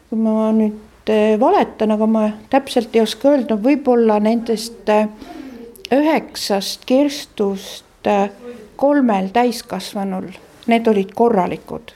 kui 0.09 0.19
ma 0.19 0.51
nüüd 0.57 0.87
Eh, 1.07 1.41
valetan, 1.41 1.93
aga 1.95 2.07
ma 2.07 2.23
täpselt 2.51 2.97
ei 2.97 3.05
oska 3.05 3.31
öelda, 3.31 3.55
võib-olla 3.63 4.17
nendest 4.19 4.89
eh, 4.91 5.07
üheksast 5.95 6.83
kirstust 6.89 8.11
eh, 8.11 8.25
kolmel 8.75 9.29
täiskasvanul, 9.37 10.27
need 10.67 10.91
olid 10.91 11.15
korralikud 11.15 11.95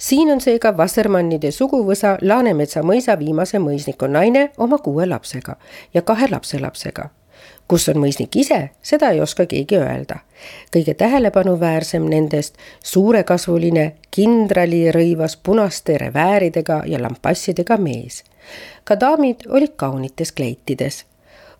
siin 0.00 0.32
on 0.32 0.40
seega 0.40 0.72
Wassermannide 0.72 1.50
suguvõsa 1.52 2.16
Laanemetsa 2.22 2.82
mõisa 2.82 3.18
viimase 3.18 3.60
mõisniku 3.60 4.08
naine 4.08 4.50
oma 4.58 4.78
kuue 4.78 5.06
lapsega 5.06 5.56
ja 5.94 6.02
kahe 6.02 6.28
lapselapsega 6.30 7.10
kus 7.70 7.86
on 7.92 8.00
mõisnik 8.02 8.34
ise, 8.40 8.58
seda 8.82 9.12
ei 9.14 9.20
oska 9.22 9.46
keegi 9.46 9.76
öelda. 9.78 10.16
kõige 10.74 10.94
tähelepanuväärsem 10.94 12.08
nendest 12.10 12.56
suurekasvuline 12.84 13.92
kindralirõivas 14.10 15.36
punaste 15.42 15.98
revääridega 15.98 16.82
ja 16.86 17.02
lampassidega 17.02 17.76
mees. 17.76 18.24
ka 18.84 19.00
daamid 19.00 19.46
olid 19.48 19.76
kaunites 19.76 20.32
kleitides. 20.32 21.04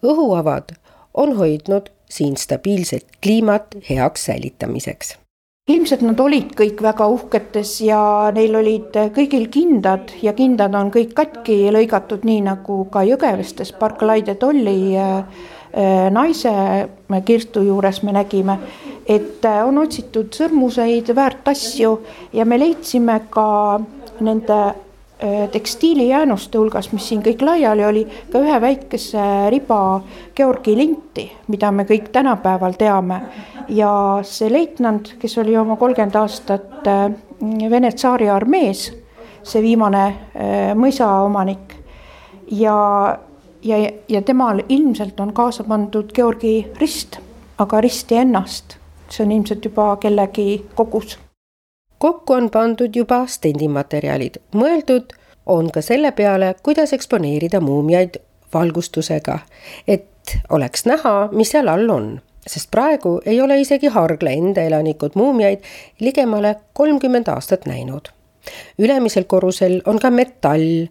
õhuavad 0.03 0.75
on 1.15 1.37
hoidnud 1.37 1.91
siin 2.11 2.37
stabiilset 2.37 3.07
kliimat 3.23 3.67
heaks 3.91 4.25
säilitamiseks 4.25 5.20
ilmselt 5.69 6.03
nad 6.03 6.21
olid 6.21 6.55
kõik 6.59 6.81
väga 6.83 7.07
uhketes 7.07 7.77
ja 7.85 8.01
neil 8.35 8.57
olid 8.57 8.97
kõigil 9.15 9.47
kindad 9.53 10.13
ja 10.23 10.33
kindad 10.35 10.75
on 10.75 10.91
kõik 10.91 11.13
katki 11.15 11.71
lõigatud, 11.71 12.25
nii 12.25 12.41
nagu 12.49 12.85
ka 12.91 13.05
Jõgevestes 13.07 13.75
Barclay 13.79 14.25
Tolli 14.41 14.97
äh, 14.99 15.25
Äh, 15.71 16.11
naise 16.11 16.51
kirstu 17.25 17.63
juures 17.63 18.03
me 18.03 18.11
nägime, 18.11 18.57
et 19.07 19.45
äh, 19.47 19.61
on 19.63 19.79
otsitud 19.79 20.35
sõrmuseid, 20.35 21.13
väärt 21.15 21.47
asju 21.47 21.93
ja 22.35 22.43
me 22.45 22.59
leidsime 22.59 23.21
ka 23.31 23.79
nende 24.19 24.57
äh, 24.59 24.81
tekstiilijäänuste 25.53 26.59
hulgas, 26.59 26.93
mis 26.93 27.09
siin 27.09 27.21
kõik 27.23 27.43
laiali 27.45 27.85
oli, 27.85 28.05
ka 28.33 28.41
ühe 28.41 28.61
väikese 28.61 29.25
riba 29.53 30.01
Georgi 30.37 30.77
linti, 30.77 31.27
mida 31.53 31.73
me 31.73 31.85
kõik 31.89 32.09
tänapäeval 32.13 32.79
teame. 32.79 33.21
ja 33.69 34.21
see 34.23 34.49
leitnant, 34.53 35.15
kes 35.21 35.39
oli 35.39 35.57
oma 35.57 35.77
kolmkümmend 35.77 36.17
aastat 36.17 36.89
Vene 37.71 37.93
tsaari 37.93 38.29
armees, 38.29 38.91
see 39.43 39.63
viimane 39.63 40.05
mõisaomanik 40.77 41.77
ja 42.51 42.77
ja, 43.63 43.91
ja 44.09 44.23
temal 44.23 44.63
ilmselt 44.69 45.21
on 45.21 45.33
kaasa 45.33 45.65
pandud 45.65 46.13
Georgi 46.15 46.67
rist, 46.81 47.19
aga 47.59 47.81
risti 47.81 48.21
ennast, 48.25 48.77
see 49.11 49.25
on 49.25 49.33
ilmselt 49.37 49.65
juba 49.65 49.95
kellegi 50.01 50.65
kogus. 50.75 51.19
Kokku 52.01 52.33
on 52.33 52.51
pandud 52.51 52.97
juba 52.97 53.25
stendimaterjalid, 53.29 54.41
mõeldud 54.57 55.13
on 55.47 55.69
ka 55.71 55.83
selle 55.85 56.13
peale, 56.17 56.55
kuidas 56.63 56.95
eksponeerida 56.97 57.61
muumiaid 57.61 58.17
valgustusega, 58.55 59.39
et 59.89 60.37
oleks 60.51 60.87
näha, 60.89 61.29
mis 61.33 61.53
seal 61.53 61.69
all 61.69 61.91
on. 61.93 62.11
Sest 62.47 62.71
praegu 62.73 63.19
ei 63.29 63.41
ole 63.41 63.59
isegi 63.61 63.91
Hargla 63.93 64.33
enda 64.33 64.65
elanikud 64.65 65.13
muumiaid 65.15 65.67
ligemale 66.01 66.55
kolmkümmend 66.73 67.29
aastat 67.29 67.67
näinud. 67.67 68.09
ülemisel 68.79 69.25
korrusel 69.25 69.83
on 69.87 69.99
ka 69.99 70.11
metall, 70.11 70.87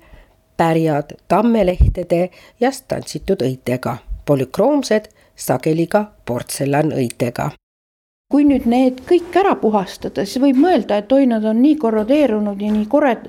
pärjad 0.57 1.15
tammelehtede 1.27 2.29
ja 2.59 2.71
stantsitud 2.71 3.41
õitega, 3.41 3.97
polükroomsed, 4.25 5.09
sageli 5.35 5.87
ka 5.87 6.05
portsellanõitega 6.25 7.49
kui 8.29 8.43
nüüd 8.45 8.67
need 8.69 8.99
kõik 9.09 9.33
ära 9.41 9.55
puhastada, 9.57 10.21
siis 10.21 10.37
võib 10.43 10.59
mõelda, 10.61 10.99
et 11.01 11.13
oi, 11.17 11.23
nad 11.25 11.41
on 11.49 11.57
nii 11.63 11.79
korrodeerunud 11.81 12.59
ja 12.61 12.67
nii 12.69 12.83
kored, 12.85 13.23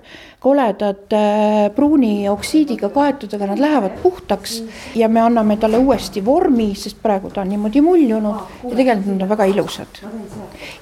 koledad 0.44 1.14
äh, 1.16 1.70
pruuni 1.72 2.26
oksiidiga 2.28 2.90
kaetud, 2.92 3.32
aga 3.32 3.48
nad 3.48 3.62
lähevad 3.64 3.96
puhtaks 4.02 4.58
ja 5.00 5.08
me 5.08 5.22
anname 5.24 5.56
talle 5.56 5.80
uuesti 5.80 6.20
vormi, 6.20 6.74
sest 6.76 7.00
praegu 7.00 7.32
ta 7.32 7.40
on 7.40 7.48
niimoodi 7.48 7.80
muljunud 7.80 8.60
ja 8.66 8.74
tegelikult 8.76 9.14
nad 9.14 9.24
on 9.24 9.32
väga 9.32 9.48
ilusad. 9.54 10.04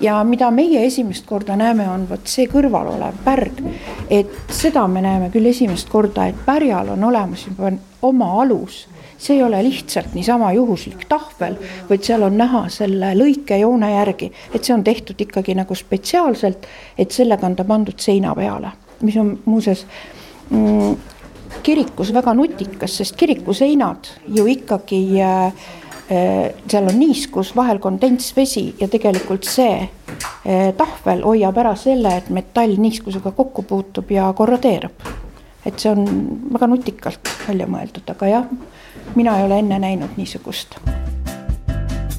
ja 0.02 0.18
mida 0.26 0.50
meie 0.50 0.82
esimest 0.90 1.26
korda 1.26 1.54
näeme, 1.54 1.86
on 1.86 2.10
vot 2.10 2.26
see 2.26 2.50
kõrval 2.50 2.90
olev 2.96 3.22
pärg, 3.22 3.62
et 4.10 4.34
seda 4.50 4.88
me 4.90 5.06
näeme 5.06 5.30
küll 5.30 5.46
esimest 5.46 5.94
korda, 5.94 6.26
et 6.26 6.46
pärjal 6.46 6.96
on 6.98 7.06
olemas 7.12 7.46
juba 7.46 7.70
oma 8.02 8.34
alus 8.42 8.88
see 9.18 9.36
ei 9.36 9.42
ole 9.42 9.62
lihtsalt 9.62 10.14
niisama 10.14 10.52
juhuslik 10.52 11.04
tahvel, 11.08 11.56
vaid 11.88 12.06
seal 12.06 12.22
on 12.22 12.36
näha 12.38 12.64
selle 12.72 13.12
lõikejoone 13.18 13.90
järgi, 13.92 14.07
et 14.54 14.64
see 14.64 14.74
on 14.74 14.84
tehtud 14.84 15.20
ikkagi 15.20 15.54
nagu 15.58 15.74
spetsiaalselt, 15.74 16.66
et 16.98 17.10
sellega 17.14 17.46
on 17.46 17.56
ta 17.56 17.64
pandud 17.68 17.98
seina 18.00 18.34
peale, 18.34 18.72
mis 19.02 19.16
on 19.20 19.34
muuseas 19.44 19.84
mm, 20.50 20.96
kirikus 21.62 22.12
väga 22.14 22.34
nutikas, 22.34 22.98
sest 23.00 23.16
kiriku 23.18 23.54
seinad 23.56 24.10
ju 24.34 24.46
ikkagi 24.48 25.02
äh, 25.22 25.46
äh, 25.46 26.54
seal 26.70 26.88
on 26.88 26.98
niiskus, 26.98 27.54
vahel 27.56 27.78
kondentsvesi 27.82 28.74
ja 28.80 28.88
tegelikult 28.88 29.48
see 29.48 29.76
äh, 29.82 30.72
tahvel 30.76 31.24
hoiab 31.26 31.60
ära 31.64 31.74
selle, 31.76 32.16
et 32.18 32.30
metall 32.34 32.78
niiskusega 32.80 33.32
kokku 33.36 33.62
puutub 33.68 34.10
ja 34.10 34.32
korrodeerub. 34.32 35.08
et 35.66 35.78
see 35.78 35.90
on 35.90 36.06
väga 36.52 36.68
nutikalt 36.70 37.34
välja 37.48 37.66
mõeldud, 37.68 38.06
aga 38.14 38.30
jah 38.30 38.50
mina 39.16 39.38
ei 39.38 39.44
ole 39.48 39.58
enne 39.64 39.78
näinud 39.82 40.16
niisugust 40.16 40.78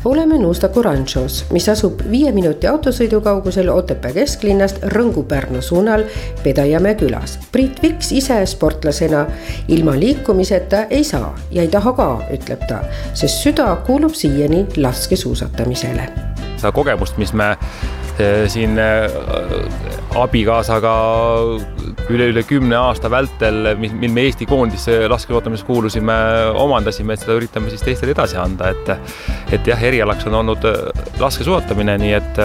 oleme 0.05 0.37
Nuustaku 0.37 0.81
rantšos, 0.81 1.45
mis 1.51 1.67
asub 1.69 2.01
viie 2.11 2.31
minuti 2.31 2.67
autosõidu 2.67 3.19
kaugusel 3.23 3.69
Otepää 3.69 4.13
kesklinnast 4.15 4.79
Rõngu-Pärnu 4.95 5.61
suunal 5.61 6.05
Pedajamäe 6.43 6.95
külas. 6.95 7.37
Priit 7.51 7.81
Viks 7.83 8.11
ise 8.15 8.39
sportlasena 8.45 9.25
ilma 9.67 9.97
liikumiseta 9.99 10.85
ei 10.89 11.03
saa 11.03 11.35
ja 11.51 11.61
ei 11.61 11.67
taha 11.67 11.93
ka, 11.93 12.09
ütleb 12.33 12.63
ta, 12.67 12.83
sest 13.13 13.43
süda 13.43 13.67
kuulub 13.87 14.15
siiani 14.15 14.65
laskesuusatamisele. 14.77 16.09
seda 16.59 16.71
kogemust, 16.71 17.17
mis 17.17 17.33
me 17.33 17.55
siin 18.51 18.79
eh, 18.81 19.11
abikaasaga 20.19 20.93
üle, 22.09 22.29
üle 22.31 22.43
kümne 22.47 22.77
aasta 22.79 23.11
vältel, 23.11 23.73
mil 23.79 24.11
me 24.13 24.25
Eesti 24.27 24.47
koondise 24.49 25.01
laskesuusatamises 25.11 25.65
kuulusime, 25.67 26.17
omandasime, 26.59 27.15
et 27.15 27.23
seda 27.23 27.37
üritame 27.39 27.71
siis 27.71 27.85
teistele 27.85 28.15
edasi 28.15 28.39
anda, 28.41 28.73
et 28.73 28.93
et 29.55 29.67
jah, 29.67 29.81
erialaks 29.91 30.27
on 30.29 30.39
olnud 30.41 30.65
äh, 30.69 30.79
laskesuusatamine, 31.21 31.97
nii 32.01 32.15
et 32.17 32.43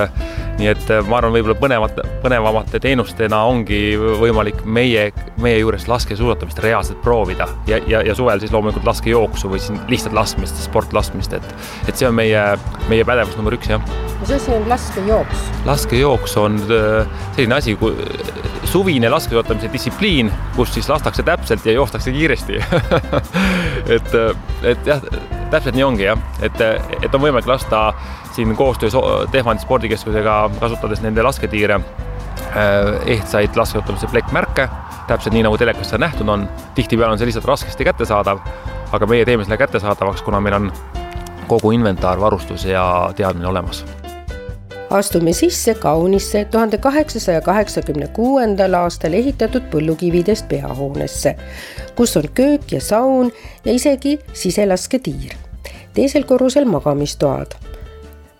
nii 0.59 0.69
et 0.71 0.91
ma 1.09 1.19
arvan, 1.19 1.33
võib-olla 1.35 1.57
põnevate, 1.59 2.05
põnevamate 2.23 2.81
teenustena 2.83 3.41
ongi 3.49 3.97
võimalik 4.21 4.63
meie, 4.65 5.09
meie 5.43 5.59
juures 5.59 5.89
laskesuusatamist 5.91 6.61
reaalselt 6.63 7.01
proovida 7.03 7.49
ja, 7.71 7.81
ja, 7.91 8.03
ja 8.07 8.15
suvel 8.15 8.43
siis 8.43 8.55
loomulikult 8.55 8.87
laskejooksu 8.87 9.51
või 9.51 9.63
siin 9.63 9.81
lihtsalt 9.91 10.15
laskmist, 10.17 10.61
sportlaskmist, 10.69 11.35
et, 11.39 11.55
et 11.89 11.99
see 11.99 12.09
on 12.09 12.15
meie, 12.19 12.45
meie 12.91 13.07
pädevus 13.07 13.39
number 13.41 13.57
üks, 13.59 13.73
jah. 13.73 13.83
mis 14.21 14.35
asi 14.39 14.55
on 14.55 14.69
laskejooks? 14.71 15.49
Laskejooks 15.65 16.37
on 16.37 16.59
äh, 16.69 17.07
selline 17.37 17.55
asi, 17.55 17.77
kui 17.77 17.95
suvine 18.65 19.09
laskesuusatamise 19.09 19.73
distsipliin, 19.73 20.33
kus 20.57 20.75
siis 20.75 20.89
lastakse 20.89 21.23
täpselt 21.23 21.67
ja 21.67 21.73
joostakse 21.73 22.13
kiiresti. 22.13 22.61
Et, 23.95 24.15
et 24.65 24.87
jah, 24.87 25.01
täpselt 25.53 25.77
nii 25.77 25.85
ongi 25.85 26.07
jah, 26.07 26.21
et, 26.43 26.61
et 27.05 27.15
on 27.15 27.21
võimalik 27.21 27.47
lasta 27.47 27.91
siin 28.33 28.55
koostöös 28.57 28.95
Tehvani 29.31 29.61
spordikeskusega, 29.61 30.37
kasutades 30.61 31.03
nende 31.05 31.23
lasketiire, 31.23 31.77
äh, 31.77 32.89
ehtsaid 33.17 33.57
laskesuusatamise 33.57 34.09
plekkmärke, 34.11 34.69
täpselt 35.11 35.37
nii 35.37 35.45
nagu 35.45 35.59
telekas 35.61 35.93
seda 35.93 36.07
nähtud 36.07 36.29
on. 36.29 36.49
tihtipeale 36.75 37.13
on 37.13 37.21
see 37.21 37.29
lihtsalt 37.29 37.51
raskesti 37.51 37.85
kättesaadav, 37.85 38.41
aga 38.93 39.11
meie 39.11 39.29
teeme 39.29 39.45
selle 39.45 39.61
kättesaadavaks, 39.61 40.25
kuna 40.25 40.41
meil 40.41 40.57
on 40.63 40.73
kogu 41.47 41.75
inventar, 41.77 42.21
varustus 42.21 42.65
ja 42.65 43.13
teadmine 43.17 43.53
olemas 43.53 43.85
astume 44.91 45.33
sisse 45.33 45.75
kaunisse 45.75 46.45
tuhande 46.45 46.79
kaheksasaja 46.79 47.41
kaheksakümne 47.41 48.09
kuuendal 48.09 48.75
aastal 48.75 49.13
ehitatud 49.13 49.63
põllukividest 49.73 50.49
peahoonesse, 50.49 51.37
kus 51.97 52.17
on 52.17 52.29
köök 52.35 52.73
ja 52.73 52.81
saun 52.81 53.33
ja 53.65 53.73
isegi 53.73 54.19
siselasketiir. 54.33 55.35
teisel 55.95 56.25
korrusel 56.25 56.65
magamistoad, 56.65 57.55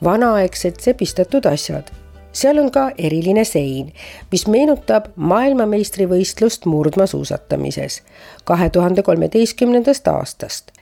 vanaaegsed 0.05 0.81
sepistatud 0.81 1.45
asjad 1.45 1.91
seal 2.33 2.59
on 2.59 2.71
ka 2.71 2.91
eriline 2.99 3.45
sein, 3.45 3.93
mis 4.33 4.47
meenutab 4.47 5.07
maailmameistrivõistlust 5.17 6.67
murdmaasuusatamises 6.67 8.01
kahe 8.45 8.71
tuhande 8.71 9.03
kolmeteistkümnendast 9.03 10.09
aastast. 10.09 10.73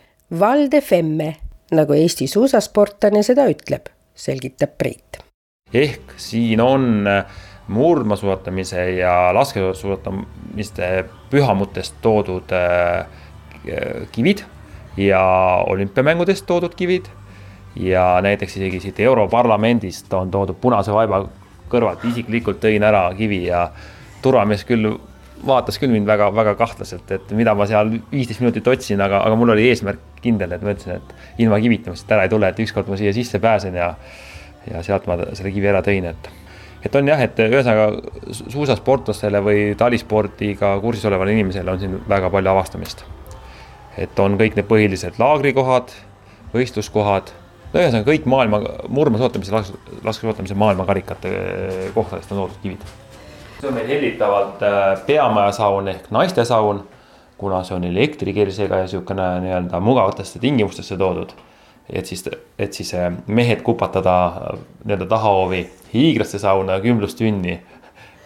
Valde 0.40 0.80
Femme, 0.80 1.34
nagu 1.72 1.92
Eesti 1.92 2.26
suusasportlane 2.26 3.22
seda 3.22 3.44
ütleb, 3.52 3.92
selgitab 4.14 4.78
Priit 4.78 5.31
ehk 5.74 6.14
siin 6.16 6.60
on 6.60 7.06
äh, 7.06 7.24
murdmaasuusatamise 7.72 8.90
ja 8.98 9.34
laskesuusatamiste 9.34 11.04
pühamutest 11.30 11.94
toodud 12.02 12.52
äh, 12.52 13.06
kivid 14.12 14.44
ja 14.96 15.22
olümpiamängudest 15.66 16.46
toodud 16.46 16.74
kivid. 16.74 17.06
Ja 17.76 18.18
näiteks 18.20 18.56
isegi 18.56 18.80
siit 18.80 19.00
Europarlamendist 19.00 20.12
on 20.12 20.30
toodud 20.30 20.58
punase 20.60 20.92
vaiba 20.92 21.22
kõrvalt, 21.72 22.04
isiklikult 22.04 22.60
tõin 22.60 22.84
ära 22.84 23.06
kivi 23.16 23.46
ja 23.46 23.70
turvamees 24.22 24.66
küll 24.68 24.90
vaatas 25.46 25.78
küll 25.80 25.90
mind 25.90 26.06
väga-väga 26.06 26.54
kahtlaselt, 26.58 27.08
et 27.10 27.32
mida 27.34 27.54
ma 27.58 27.66
seal 27.66 27.88
viisteist 28.12 28.42
minutit 28.42 28.68
otsin, 28.68 29.00
aga, 29.02 29.22
aga 29.26 29.38
mul 29.38 29.54
oli 29.54 29.64
eesmärk 29.70 30.20
kindel, 30.22 30.52
et 30.54 30.62
ma 30.62 30.74
ütlesin, 30.74 31.00
et 31.00 31.40
ilma 31.42 31.58
kivita 31.62 31.90
ma 31.90 31.98
siit 31.98 32.12
ära 32.14 32.26
ei 32.28 32.30
tule, 32.30 32.52
et 32.52 32.60
ükskord 32.62 32.90
ma 32.92 32.98
siia 33.00 33.14
sisse 33.16 33.40
pääsen 33.42 33.78
ja 33.80 33.94
ja 34.70 34.82
sealt 34.82 35.06
ma 35.10 35.18
selle 35.32 35.52
kivi 35.54 35.70
ära 35.70 35.82
tõin, 35.84 36.06
et 36.10 36.30
et 36.82 36.96
on 36.98 37.08
jah, 37.08 37.20
et 37.22 37.38
ühesõnaga 37.38 38.32
suusasportlastele 38.52 39.42
või 39.44 39.66
talispordiga 39.78 40.74
kursis 40.82 41.06
olevale 41.10 41.34
inimesele 41.36 41.70
on 41.70 41.82
siin 41.82 41.98
väga 42.08 42.30
palju 42.30 42.50
avastamist. 42.50 43.04
et 43.98 44.18
on 44.18 44.38
kõik 44.40 44.56
need 44.56 44.66
põhilised 44.66 45.18
laagrikohad, 45.20 45.92
võistluskohad, 46.54 47.28
no 47.72 47.80
ühesõnaga 47.80 48.08
kõik 48.08 48.26
maailma 48.26 48.62
murdmaasuusatamise, 48.88 49.52
laskesuusatamise 50.04 50.54
maailmakarikate 50.54 51.32
kohtadest 51.94 52.32
on 52.32 52.38
toodud 52.38 52.58
kivid. 52.62 52.88
see 53.60 53.68
on 53.68 53.74
meil 53.74 53.88
hellitavalt 53.88 54.62
äh, 54.62 55.04
peamajasaun 55.06 55.88
ehk 55.88 56.10
naistesaun, 56.10 56.82
kuna 57.38 57.62
see 57.62 57.76
on 57.76 57.84
elektrikersega 57.84 58.82
ja 58.82 58.88
niisugune 58.88 59.28
nii-öelda 59.44 59.80
mugavatesse 59.80 60.38
tingimustesse 60.38 60.96
toodud 60.96 61.36
et 61.92 62.06
siis, 62.06 62.24
et 62.58 62.72
siis 62.72 62.94
äh, 62.94 63.12
mehed 63.26 63.62
kupatada 63.62 64.14
äh, 64.26 64.58
nii-öelda 64.84 65.06
tahahoovi 65.06 65.70
hiiglaste 65.94 66.38
sauna 66.38 66.80
kümblustünni. 66.80 67.60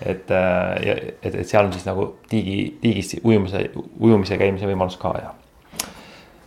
et, 0.06 0.30
äh, 0.30 1.16
et, 1.22 1.34
et 1.34 1.48
seal 1.48 1.64
on 1.64 1.72
siis 1.72 1.86
nagu 1.86 2.18
tiigi, 2.28 2.78
tiigis 2.80 3.16
ujumise, 3.24 3.70
ujumise 4.00 4.36
käimise 4.36 4.68
võimalus 4.68 4.98
ka 5.00 5.14
ja. 5.22 5.30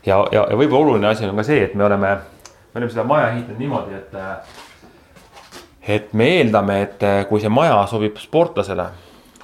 ja, 0.06 0.18
ja, 0.32 0.44
ja 0.52 0.58
võib-olla 0.58 0.86
oluline 0.86 1.10
asi 1.10 1.26
on 1.26 1.36
ka 1.36 1.44
see, 1.48 1.64
et 1.66 1.74
me 1.76 1.88
oleme, 1.88 2.12
me 2.74 2.82
oleme 2.82 2.92
seda 2.94 3.08
maja 3.10 3.32
ehitanud 3.34 3.60
niimoodi, 3.60 3.98
et. 3.98 4.14
et 5.98 6.14
me 6.14 6.28
eeldame, 6.38 6.82
et 6.86 7.08
kui 7.30 7.42
see 7.42 7.50
maja 7.50 7.82
sobib 7.90 8.22
sportlasele, 8.22 8.86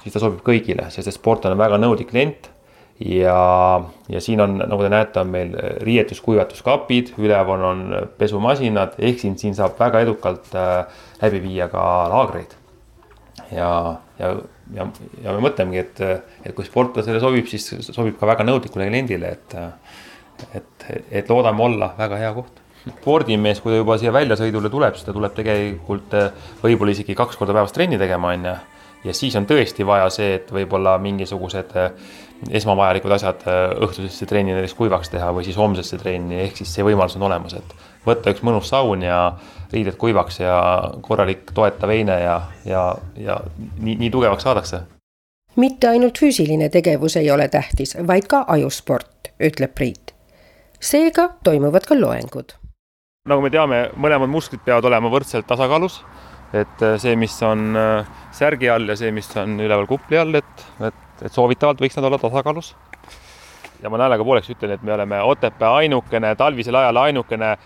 siis 0.04 0.14
ta 0.14 0.22
sobib 0.22 0.44
kõigile, 0.46 0.86
sest 0.94 1.10
et 1.10 1.18
sportlane 1.18 1.58
on 1.58 1.64
väga 1.66 1.82
nõudlik 1.82 2.12
klient 2.14 2.46
ja, 3.00 3.80
ja 4.08 4.20
siin 4.20 4.40
on, 4.40 4.56
nagu 4.58 4.82
te 4.82 4.90
näete, 4.92 5.20
on 5.20 5.32
meil 5.32 5.54
riietuskuivatuskapid, 5.84 7.14
üleval 7.20 7.64
on 7.70 7.82
pesumasinad, 8.18 8.96
ehk 8.98 9.20
siin, 9.20 9.38
siin 9.40 9.56
saab 9.58 9.78
väga 9.80 10.00
edukalt 10.06 10.54
äh, 10.56 11.02
läbi 11.22 11.42
viia 11.44 11.68
ka 11.72 11.82
laagreid. 12.12 12.56
ja, 13.52 13.70
ja, 14.18 14.34
ja, 14.74 14.86
ja 15.22 15.32
me 15.32 15.42
mõtlemegi, 15.44 15.82
et, 15.84 16.04
et 16.44 16.54
kui 16.56 16.64
sportlasele 16.66 17.20
sobib, 17.22 17.48
siis 17.50 17.68
sobib 17.90 18.16
ka 18.20 18.28
väga 18.28 18.46
nõudlikule 18.48 18.88
kliendile, 18.88 19.34
et, 19.36 19.58
et, 20.54 20.88
et 21.10 21.28
loodame 21.30 21.62
olla 21.68 21.92
väga 21.98 22.22
hea 22.22 22.32
koht 22.36 22.62
spordimees, 22.86 23.60
kui 23.62 23.72
ta 23.72 23.80
juba 23.80 23.96
siia 23.98 24.12
väljasõidule 24.14 24.70
tuleb, 24.70 24.94
siis 24.94 25.06
ta 25.08 25.14
tuleb 25.14 25.34
tegelikult 25.34 26.14
äh, 26.14 26.48
võib-olla 26.62 26.94
isegi 26.94 27.16
kaks 27.18 27.38
korda 27.38 27.56
päevas 27.56 27.74
trenni 27.74 27.98
tegema, 27.98 28.32
on 28.34 28.46
ju. 28.46 28.54
ja 29.08 29.14
siis 29.14 29.34
on 29.38 29.46
tõesti 29.46 29.86
vaja 29.86 30.06
see, 30.14 30.36
et 30.38 30.52
võib-olla 30.54 30.96
mingisugused 31.02 31.74
äh, 31.76 31.90
esmavajalikud 32.50 33.12
asjad 33.16 33.44
äh, 33.48 33.70
õhtusesse 33.86 34.26
trenni 34.28 34.54
näiteks 34.54 34.74
kuivaks 34.78 35.10
teha 35.12 35.30
või 35.34 35.46
siis 35.46 35.58
homsesse 35.58 35.98
trenni, 36.00 36.40
ehk 36.44 36.60
siis 36.60 36.74
see 36.76 36.84
võimalus 36.86 37.16
on 37.18 37.26
olemas, 37.28 37.56
et 37.58 37.76
võtta 38.06 38.32
üks 38.34 38.44
mõnus 38.46 38.70
saun 38.70 39.02
ja 39.04 39.20
riided 39.72 39.96
kuivaks 40.00 40.40
ja 40.40 40.58
korralik 41.02 41.50
toetav 41.54 41.92
eine 41.94 42.18
ja, 42.22 42.36
ja, 42.68 42.84
ja 43.20 43.40
nii, 43.56 43.96
nii 44.04 44.10
tugevaks 44.12 44.46
saadakse. 44.46 44.82
mitte 45.56 45.88
ainult 45.88 46.18
füüsiline 46.18 46.68
tegevus 46.68 47.16
ei 47.16 47.30
ole 47.30 47.48
tähtis, 47.48 47.96
vaid 48.06 48.28
ka 48.28 48.44
ajusport, 48.48 49.32
ütleb 49.40 49.74
Priit. 49.74 50.14
seega 50.80 51.30
toimuvad 51.44 51.88
ka 51.88 51.98
loengud. 52.00 52.54
nagu 53.26 53.42
me 53.42 53.50
teame, 53.50 53.88
mõlemad 53.96 54.30
musklid 54.30 54.60
peavad 54.64 54.84
olema 54.84 55.10
võrdselt 55.10 55.46
tasakaalus 55.46 56.02
et 56.54 56.82
äh, 56.82 56.94
see, 57.00 57.16
mis 57.16 57.34
on 57.42 57.74
äh, 57.76 58.06
särgi 58.34 58.70
all 58.70 58.88
ja 58.88 58.96
see, 58.96 59.10
mis 59.14 59.28
on 59.40 59.58
üleval 59.60 59.88
kupli 59.90 60.18
all, 60.20 60.34
et, 60.38 60.66
et 60.84 61.05
et 61.22 61.32
soovitavalt 61.32 61.80
võiks 61.80 61.96
nad 61.96 62.06
olla 62.08 62.18
tasakaalus. 62.18 62.74
ja 63.82 63.90
ma 63.92 63.98
naljaga 64.00 64.24
pooleks 64.24 64.50
ütlen, 64.50 64.72
et 64.72 64.82
me 64.82 64.92
oleme 64.92 65.20
Otepää 65.22 65.74
ainukene, 65.82 66.34
talvisel 66.36 66.74
ajal 66.74 66.96
ainukene 66.96 67.50
äh, 67.52 67.58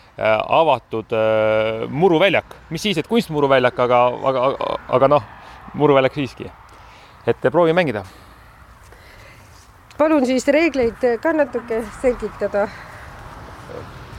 avatud 0.48 1.12
äh, 1.14 1.88
muruväljak, 1.88 2.56
mis 2.70 2.82
siis, 2.82 2.98
et 2.98 3.08
kunstmuruväljak, 3.08 3.78
aga, 3.78 4.00
aga, 4.32 4.46
aga 4.88 5.08
noh, 5.08 5.28
muruväljak 5.74 6.14
siiski. 6.14 6.50
et 7.26 7.50
proovi 7.52 7.72
mängida. 7.72 8.04
palun 9.98 10.26
siis 10.26 10.48
reegleid 10.48 11.18
ka 11.22 11.32
natuke 11.32 11.84
selgitada. 12.00 12.68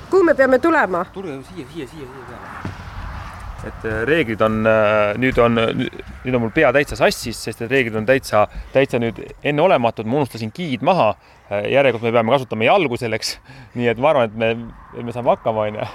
kuhu 0.10 0.24
me 0.24 0.34
peame 0.34 0.60
tulema? 0.60 1.06
tulge 1.13 1.41
siia, 1.44 1.67
siia, 1.74 1.88
siia, 1.88 2.08
siia 2.08 2.28
peale 2.28 2.81
et 3.67 3.86
äh, 3.86 4.02
reeglid 4.08 4.41
on 4.45 4.62
äh, 4.67 5.12
nüüd 5.21 5.38
on, 5.41 5.58
nüüd 5.58 6.36
on 6.36 6.43
mul 6.45 6.54
pea 6.56 6.71
täitsa 6.76 6.97
sassis, 7.00 7.38
sest 7.45 7.62
et 7.62 7.71
reeglid 7.71 7.97
on 8.00 8.08
täitsa, 8.08 8.45
täitsa 8.74 9.00
nüüd 9.02 9.19
enneolematud, 9.43 10.10
ma 10.10 10.21
unustasin 10.21 10.54
giid 10.56 10.86
maha. 10.86 11.12
Äh, 11.52 11.67
järelikult 11.76 12.06
me 12.06 12.13
peame 12.15 12.34
kasutama 12.34 12.67
jalgu 12.67 13.00
selleks. 13.00 13.36
nii 13.78 13.91
et 13.93 14.02
ma 14.02 14.13
arvan, 14.13 14.32
et 14.32 14.39
me, 14.41 15.06
me 15.06 15.15
saame 15.15 15.34
hakkama, 15.36 15.67
onju. 15.69 15.88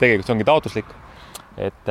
tegelikult 0.00 0.28
see 0.28 0.36
ongi 0.36 0.48
taotluslik. 0.48 0.98
et 1.60 1.88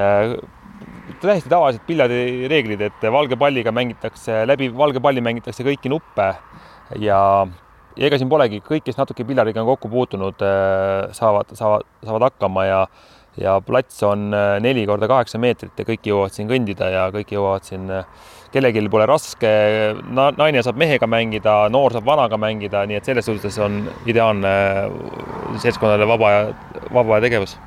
täiesti 1.21 1.49
tavalised 1.51 1.83
piljardireeglid, 1.85 2.81
et 2.81 3.03
valge 3.13 3.37
palliga 3.37 3.69
mängitakse 3.71 4.39
läbi 4.49 4.71
valge 4.73 4.99
palli 5.03 5.21
mängitakse 5.21 5.61
kõiki 5.67 5.91
nuppe 5.93 6.31
ja 6.97 7.19
ja 7.93 8.07
ega 8.07 8.17
siin 8.17 8.31
polegi, 8.31 8.61
kõik, 8.65 8.87
kes 8.87 8.97
natuke 8.97 9.25
pillardiga 9.27 9.61
on 9.61 9.67
kokku 9.67 9.91
puutunud, 9.91 10.41
saavad, 11.13 11.51
saavad, 11.59 11.85
saavad 12.01 12.25
hakkama 12.31 12.65
ja 12.65 12.79
ja 13.37 13.55
plats 13.65 14.03
on 14.03 14.33
äh, 14.33 14.59
neli 14.63 14.85
korda 14.87 15.07
kaheksa 15.07 15.39
meetrit 15.39 15.77
ja 15.79 15.85
kõik 15.87 16.07
jõuavad 16.07 16.35
siin 16.35 16.49
kõndida 16.49 16.89
ja 16.91 17.07
kõik 17.13 17.31
jõuavad 17.35 17.67
siin, 17.67 17.87
äh, 17.91 18.05
kellelgi 18.51 18.83
pole 18.91 19.05
raske, 19.07 19.51
naine 20.11 20.63
saab 20.63 20.79
mehega 20.79 21.07
mängida, 21.07 21.53
noor 21.71 21.95
saab 21.95 22.09
vanaga 22.09 22.39
mängida, 22.41 22.83
nii 22.87 22.99
et 22.99 23.07
selles 23.07 23.29
suhtes 23.29 23.59
on 23.63 23.85
ideaalne 24.09 24.51
äh, 24.51 25.59
seltskonnale 25.63 26.07
vaba 26.09 26.31
ja, 26.35 26.41
vaba 26.91 27.21
tegevus 27.23 27.57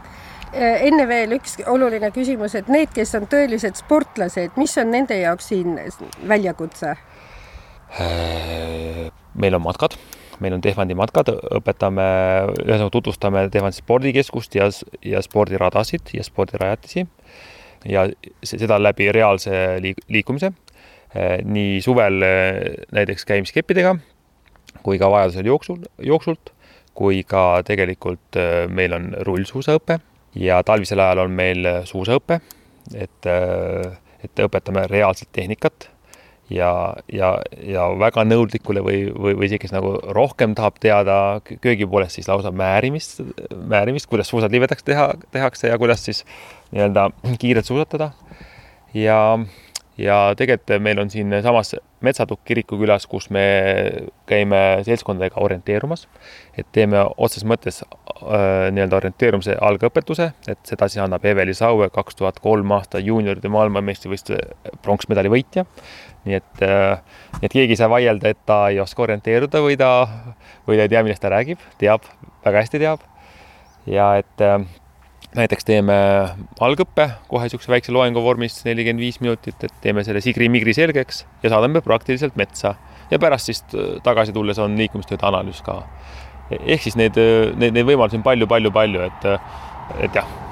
enne 0.55 1.03
veel 1.11 1.33
üks 1.35 1.57
oluline 1.66 2.12
küsimus, 2.14 2.53
et 2.55 2.68
need, 2.70 2.92
kes 2.94 3.16
on 3.18 3.24
tõelised 3.27 3.74
sportlased, 3.74 4.53
mis 4.61 4.77
on 4.79 4.92
nende 4.94 5.16
jaoks 5.18 5.48
siin 5.50 5.81
väljakutse? 6.31 6.94
meil 9.35 9.55
on 9.59 9.62
matkad 9.64 9.96
meil 10.42 10.57
on 10.57 10.62
Tehvandi 10.64 10.97
matkad, 10.99 11.31
õpetame, 11.59 12.07
ühesõnaga 12.64 12.92
tutvustame 12.94 13.44
Tehvandi 13.53 13.81
spordikeskust 13.83 14.57
ja, 14.59 14.70
ja 15.05 15.23
spordiradasid 15.23 16.14
ja 16.16 16.25
spordirajatisi. 16.27 17.07
ja 17.85 18.07
seda 18.42 18.79
läbi 18.81 19.12
reaalse 19.12 19.79
liik 19.81 19.99
liikumise. 20.09 20.53
nii 21.44 21.81
suvel 21.81 22.25
näiteks 22.92 23.25
käimiskeppidega 23.25 23.94
kui 24.83 24.99
ka 24.99 25.11
vajadusel 25.11 25.47
jooksul, 25.47 25.85
jooksult, 26.03 26.51
kui 26.94 27.23
ka 27.23 27.62
tegelikult 27.66 28.38
meil 28.68 28.92
on 28.92 29.12
rullsuusaõpe 29.27 30.01
ja 30.35 30.62
talvisel 30.66 31.01
ajal 31.01 31.25
on 31.27 31.31
meil 31.31 31.66
suusaõpe, 31.87 32.40
et, 32.94 33.31
et 34.25 34.44
õpetame 34.47 34.87
reaalset 34.90 35.31
tehnikat 35.33 35.94
ja, 36.51 36.71
ja, 37.13 37.31
ja 37.63 37.87
väga 38.01 38.25
nõudlikule 38.29 38.83
või, 38.85 38.99
või, 39.13 39.35
või 39.39 39.49
isegi 39.49 39.65
kes 39.65 39.75
nagu 39.75 39.95
rohkem 40.17 40.55
tahab 40.59 40.79
teada 40.83 41.19
köögi 41.45 41.89
poolest, 41.89 42.19
siis 42.19 42.29
lausa 42.29 42.53
määrimist, 42.55 43.23
määrimist, 43.71 44.09
kuidas 44.11 44.31
suusad 44.33 44.53
libedaks 44.53 44.85
teha, 44.85 45.13
tehakse 45.35 45.73
ja 45.73 45.79
kuidas 45.81 46.05
siis 46.05 46.25
nii-öelda 46.73 47.11
kiirelt 47.43 47.71
suusatada. 47.71 48.13
ja 48.95 49.19
ja 49.99 50.35
tegelikult 50.37 50.83
meil 50.83 50.99
on 50.99 51.11
siinsamas 51.11 51.77
Metsatukk 52.05 52.43
kiriku 52.45 52.77
külas, 52.77 53.07
kus 53.09 53.31
me 53.33 53.45
käime 54.29 54.59
seltskondadega 54.85 55.41
orienteerumas, 55.41 56.03
et 56.59 56.67
teeme 56.75 57.01
otseses 57.17 57.47
mõttes 57.49 57.81
äh, 57.81 58.69
nii-öelda 58.75 58.99
orienteerumise 58.99 59.55
algõpetuse, 59.57 60.27
et 60.51 60.61
seda 60.69 60.91
siis 60.91 61.01
annab 61.01 61.25
Eveli 61.25 61.55
Saue, 61.57 61.89
kaks 61.95 62.19
tuhat 62.19 62.43
kolm 62.45 62.75
aasta 62.77 63.01
juunioride 63.01 63.49
maailmameistrivõistluse 63.55 64.77
pronksmedali 64.85 65.33
võitja. 65.33 65.65
Nii 66.25 66.39
et 66.39 66.63
äh,, 66.65 67.01
nii 67.39 67.49
et 67.49 67.57
keegi 67.57 67.77
ei 67.77 67.81
saa 67.81 67.91
vaielda, 67.93 68.33
et 68.33 68.41
ta 68.49 68.69
ei 68.73 68.81
oska 68.83 69.05
orienteeruda 69.07 69.61
või 69.65 69.77
ta, 69.81 69.91
või 70.69 70.79
ta 70.79 70.87
ei 70.87 70.93
tea, 70.93 71.03
millest 71.07 71.23
ta 71.25 71.33
räägib, 71.33 71.61
teab, 71.81 72.07
väga 72.45 72.65
hästi 72.65 72.81
teab. 72.83 73.05
ja 73.91 74.15
et 74.21 74.45
äh, 74.45 74.61
näiteks 75.37 75.67
teeme 75.67 75.97
algõppe 76.63 77.09
kohe 77.29 77.49
niisuguse 77.49 77.73
väikse 77.73 77.93
loengu 77.93 78.23
vormis, 78.25 78.61
nelikümmend 78.67 79.03
viis 79.03 79.21
minutit, 79.23 79.59
et 79.67 79.75
teeme 79.85 80.05
selle 80.07 80.23
sigri-migri 80.25 80.75
selgeks 80.77 81.25
ja 81.43 81.53
saadame 81.53 81.83
praktiliselt 81.85 82.37
metsa. 82.41 82.75
ja 83.11 83.19
pärast 83.19 83.51
siis 83.51 83.65
äh, 83.75 83.99
tagasi 84.03 84.33
tulles 84.33 84.59
on 84.59 84.79
liikumistööde 84.81 85.27
analüüs 85.27 85.63
ka. 85.63 85.83
ehk 86.61 86.89
siis 86.89 86.97
neid, 86.97 87.19
äh, 87.21 87.53
neid, 87.57 87.85
võimalusi 87.85 88.21
on 88.21 88.27
palju-palju-palju, 88.27 89.07
et, 89.11 89.31
et 90.09 90.21
jah. 90.23 90.44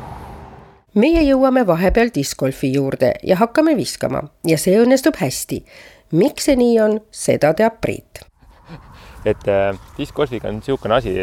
Meie 0.94 1.22
jõuame 1.24 1.66
vahepeal 1.66 2.12
discgolfi 2.14 2.72
juurde 2.74 3.14
ja 3.22 3.36
hakkame 3.36 3.76
viskama 3.76 4.22
ja 4.46 4.58
see 4.58 4.76
õnnestub 4.80 5.16
hästi. 5.20 5.64
miks 6.12 6.44
see 6.44 6.56
nii 6.56 6.78
on, 6.80 7.00
seda 7.10 7.54
teab 7.54 7.80
Priit. 7.80 8.24
et 9.24 9.48
äh, 9.48 9.76
discgolfiga 9.98 10.48
on 10.48 10.60
niisugune 10.60 10.94
asi, 10.94 11.18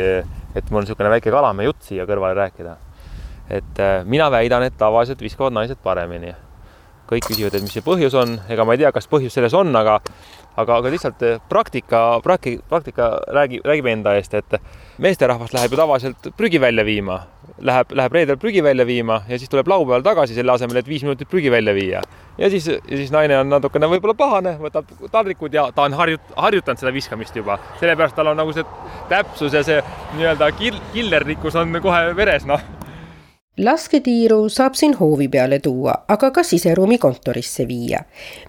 et 0.56 0.70
mul 0.70 0.82
on 0.82 0.88
niisugune 0.88 1.10
väike 1.10 1.32
kalamehe 1.32 1.68
jutt 1.68 1.84
siia 1.84 2.06
kõrvale 2.06 2.36
rääkida 2.36 2.78
et 3.50 3.80
äh, 3.80 4.06
mina 4.06 4.32
väidan, 4.32 4.64
et 4.64 4.78
tavaliselt 4.78 5.22
viskavad 5.22 5.54
naised 5.54 5.82
paremini. 5.84 6.36
kõik 7.10 7.26
küsivad, 7.26 7.56
et 7.58 7.64
mis 7.66 7.72
see 7.74 7.82
põhjus 7.82 8.14
on, 8.14 8.36
ega 8.54 8.62
ma 8.62 8.76
ei 8.76 8.84
tea, 8.84 8.92
kas 8.94 9.08
põhjus 9.10 9.34
selles 9.34 9.54
on, 9.58 9.74
aga 9.76 9.96
aga, 10.62 10.76
aga 10.76 10.92
lihtsalt 10.94 11.24
äh, 11.26 11.40
praktika, 11.50 12.20
praktika, 12.22 12.62
praktika 12.70 13.08
räägib, 13.34 13.64
räägib 13.66 13.90
enda 13.90 14.14
eest, 14.20 14.36
et 14.38 14.60
meesterahvas 15.02 15.56
läheb 15.56 15.74
ju 15.74 15.80
tavaliselt 15.80 16.30
prügi 16.38 16.62
välja 16.62 16.86
viima, 16.86 17.24
läheb, 17.62 17.91
läheb 17.95 18.15
reedel 18.15 18.38
prügi 18.41 18.63
välja 18.63 18.86
viima 18.88 19.22
ja 19.30 19.39
siis 19.39 19.50
tuleb 19.50 19.67
laupäeval 19.67 20.04
tagasi 20.06 20.38
selle 20.38 20.52
asemel, 20.52 20.82
et 20.82 20.88
viis 20.88 21.04
minutit 21.04 21.30
prügi 21.30 21.52
välja 21.52 21.74
viia. 21.76 22.02
ja 22.38 22.50
siis, 22.50 22.67
ja 22.67 22.98
siis 22.98 23.12
naine 23.12 23.38
on 23.39 23.50
natukene 23.50 23.89
võib-olla 23.91 24.15
pahane, 24.17 24.58
võtab 24.62 24.89
taldrikud 25.12 25.54
ja 25.54 25.69
ta 25.76 25.88
on 25.88 25.98
harjut-, 25.98 26.36
harjutanud 26.36 26.80
seda 26.80 26.93
viskamist 26.93 27.36
juba, 27.36 27.60
sellepärast 27.80 28.15
tal 28.15 28.32
on 28.34 28.39
nagu 28.39 28.54
see 28.56 28.65
täpsus 29.10 29.54
ja 29.54 29.63
see 29.63 29.82
nii-öelda 30.17 30.52
kill-, 30.60 30.84
killerlikkus 30.93 31.60
on 31.60 31.82
kohe 31.84 32.04
veres, 32.17 32.48
noh 32.50 32.63
lasketiiru 33.60 34.50
saab 34.50 34.78
siin 34.80 34.93
hoovi 35.00 35.28
peale 35.28 35.60
tuua, 35.60 35.93
aga 36.08 36.32
ka 36.32 36.43
siseruumi 36.43 36.98
kontorisse 36.98 37.67
viia. 37.67 38.00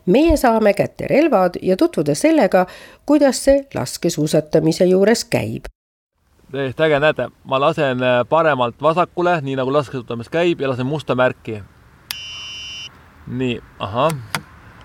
meie 0.06 0.36
saame 0.36 0.74
kätte 0.74 1.06
relvad 1.06 1.58
ja 1.62 1.76
tutvuda 1.76 2.14
sellega, 2.14 2.66
kuidas 3.06 3.44
see 3.44 3.66
laskesuusatamise 3.74 4.84
juures 4.84 5.24
käib. 5.24 5.66
Täiesti 6.52 6.82
äge, 6.82 7.00
näete, 7.00 7.28
ma 7.44 7.60
lasen 7.60 8.02
äh, 8.02 8.28
paremalt 8.28 8.82
vasakule, 8.82 9.40
nii 9.40 9.56
nagu 9.56 9.72
laskesuusatamis 9.72 10.28
käib 10.28 10.60
ja 10.60 10.68
lasen 10.68 10.86
musta 10.86 11.14
märki. 11.14 11.62
nii, 13.26 13.60
ahah, 13.78 14.12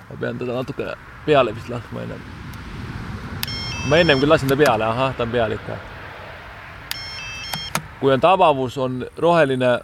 ma 0.09 0.17
pean 0.19 0.37
teda 0.37 0.53
natuke 0.53 0.93
peale 1.25 1.55
vist 1.55 1.69
laskma 1.69 2.01
ennem. 2.01 2.21
ma 3.89 3.97
ennem 3.97 4.19
küll 4.19 4.29
lasin 4.29 4.49
ta 4.49 4.55
peale, 4.55 4.85
ahah, 4.85 5.15
ta 5.15 5.23
on 5.23 5.31
peal 5.31 5.51
ikka. 5.51 5.77
kui 7.99 8.13
on 8.13 8.21
tabavus, 8.21 8.77
on 8.77 9.05
roheline 9.17 9.79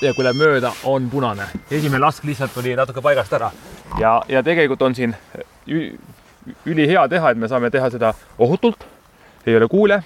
ja 0.00 0.14
kui 0.14 0.24
läheb 0.24 0.36
mööda, 0.36 0.72
on 0.84 1.10
punane. 1.10 1.50
esimene 1.70 2.00
lask 2.00 2.24
lihtsalt 2.24 2.54
tuli 2.54 2.76
natuke 2.76 3.02
paigast 3.02 3.32
ära 3.32 3.50
ja, 4.00 4.22
ja 4.28 4.42
tegelikult 4.42 4.82
on 4.82 4.94
siin 4.94 5.16
ülihea 6.66 7.08
teha, 7.08 7.30
et 7.30 7.38
me 7.38 7.48
saame 7.48 7.70
teha 7.70 7.90
seda 7.90 8.12
ohutult, 8.38 8.86
ei 9.46 9.56
ole 9.56 9.68
kuule. 9.68 10.02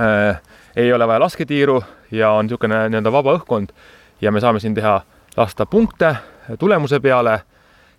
Äh,, 0.00 0.40
ei 0.76 0.92
ole 0.92 1.06
vaja 1.06 1.20
lasketiiru 1.20 1.82
ja 2.10 2.30
on 2.30 2.46
niisugune 2.48 2.88
nii-öelda 2.88 3.12
vaba 3.12 3.34
õhkkond. 3.38 3.74
Ja 4.20 4.32
me 4.32 4.40
saame 4.40 4.60
siin 4.60 4.74
teha, 4.74 5.00
lasta 5.36 5.66
punkte 5.66 6.14
tulemuse 6.58 7.00
peale. 7.00 7.40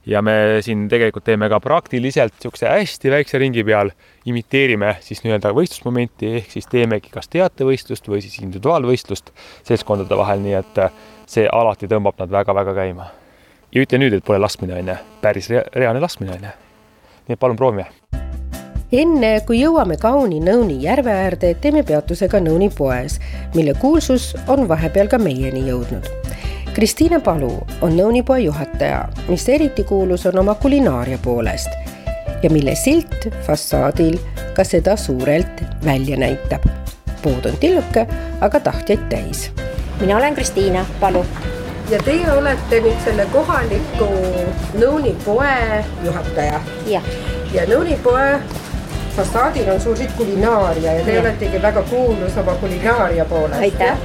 Ja 0.05 0.21
me 0.21 0.61
siin 0.61 0.83
tegelikult 0.89 1.23
teeme 1.25 1.47
ka 1.49 1.57
praktiliselt 1.59 2.35
niisuguse 2.35 2.69
hästi 2.69 3.09
väikse 3.09 3.39
ringi 3.41 3.63
peal, 3.65 3.89
imiteerime 4.29 4.97
siis 5.01 5.23
nii-öelda 5.23 5.49
võistlusmomenti, 5.57 6.29
ehk 6.41 6.51
siis 6.53 6.69
teemegi 6.69 7.09
kas 7.13 7.31
teatevõistlust 7.33 8.09
või 8.11 8.21
siis 8.21 8.37
individuaalvõistlust 8.43 9.31
seltskondade 9.65 10.19
vahel, 10.19 10.43
nii 10.45 10.59
et 10.59 10.83
äh, 10.83 10.99
see 11.25 11.47
alati 11.49 11.89
tõmbab 11.89 12.21
nad 12.21 12.37
väga-väga 12.37 12.77
käima. 12.77 13.09
ja 13.73 13.81
ütle 13.81 13.97
nüüd, 13.97 14.13
et 14.13 14.25
pole 14.25 14.37
laskmine, 14.39 14.77
on 14.77 14.93
ju, 14.93 14.99
päris 15.25 15.49
rea 15.49 15.65
reaalne 15.73 16.05
laskmine, 16.05 16.37
on 16.37 16.47
ju. 16.51 16.53
Nii 17.27 17.33
et 17.33 17.39
palun 17.39 17.55
proovime. 17.55 17.85
enne 18.91 19.39
kui 19.47 19.61
jõuame 19.61 19.97
kauni 19.97 20.39
Nõuni 20.39 20.81
järve 20.83 21.11
äärde, 21.11 21.53
teeme 21.61 21.83
peatuse 21.83 22.27
ka 22.27 22.39
Nõuni 22.39 22.69
poes, 22.77 23.19
mille 23.55 23.73
kuulsus 23.73 24.35
on 24.47 24.67
vahepeal 24.67 25.07
ka 25.07 25.17
meieni 25.17 25.67
jõudnud 25.69 26.11
Kristiina 26.75 27.21
Palu 27.23 27.53
on 27.81 27.93
nõunipoe 27.95 28.41
juhataja, 28.43 29.05
mis 29.29 29.45
eriti 29.47 29.85
kuulus 29.87 30.25
on 30.27 30.41
oma 30.41 30.57
kulinaaria 30.59 31.15
poolest 31.23 31.71
ja 32.43 32.51
mille 32.51 32.75
silt 32.75 33.29
fassaadil 33.47 34.19
ka 34.57 34.67
seda 34.67 34.97
suurelt 34.99 35.63
välja 35.85 36.19
näitab. 36.19 36.67
pood 37.23 37.45
on 37.47 37.55
tilluke, 37.59 38.07
aga 38.41 38.59
tahtjaid 38.59 39.09
täis. 39.09 39.51
mina 40.01 40.17
olen 40.17 40.35
Kristiina 40.35 40.85
Palu. 40.99 41.25
Ja 41.89 41.99
teie 42.03 42.31
olete 42.31 42.81
nüüd 42.81 43.01
selle 43.05 43.25
kohaliku 43.33 44.09
nõunipoe 44.81 45.83
juhataja. 46.03 46.61
jah. 46.89 47.09
ja 47.53 47.65
nõunipoe 47.69 48.39
fassaadil 49.15 49.69
on 49.71 49.81
suur 49.81 49.97
kulinaaria 50.17 50.99
ja 50.99 51.05
te 51.05 51.13
ja. 51.15 51.21
oletegi 51.21 51.61
väga 51.61 51.83
kuulus 51.89 52.37
oma 52.37 52.55
kulinaaria 52.61 53.25
poolest. 53.25 53.61
aitäh 53.61 53.97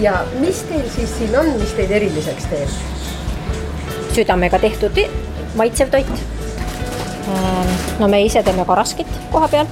ja 0.00 0.24
mis 0.40 0.62
teil 0.62 0.88
siis 0.96 1.18
siin 1.18 1.38
on, 1.38 1.52
mis 1.60 1.76
teid 1.78 1.90
eriliseks 1.90 2.48
teeb? 2.50 2.68
südamega 4.12 4.58
tehtud 4.58 4.98
maitsev 5.56 5.90
toit. 5.90 6.24
Ähm, 7.28 7.68
no 7.98 8.08
me 8.08 8.22
ise 8.22 8.42
teeme 8.42 8.64
karaskit 8.64 9.08
koha 9.32 9.48
peal, 9.48 9.68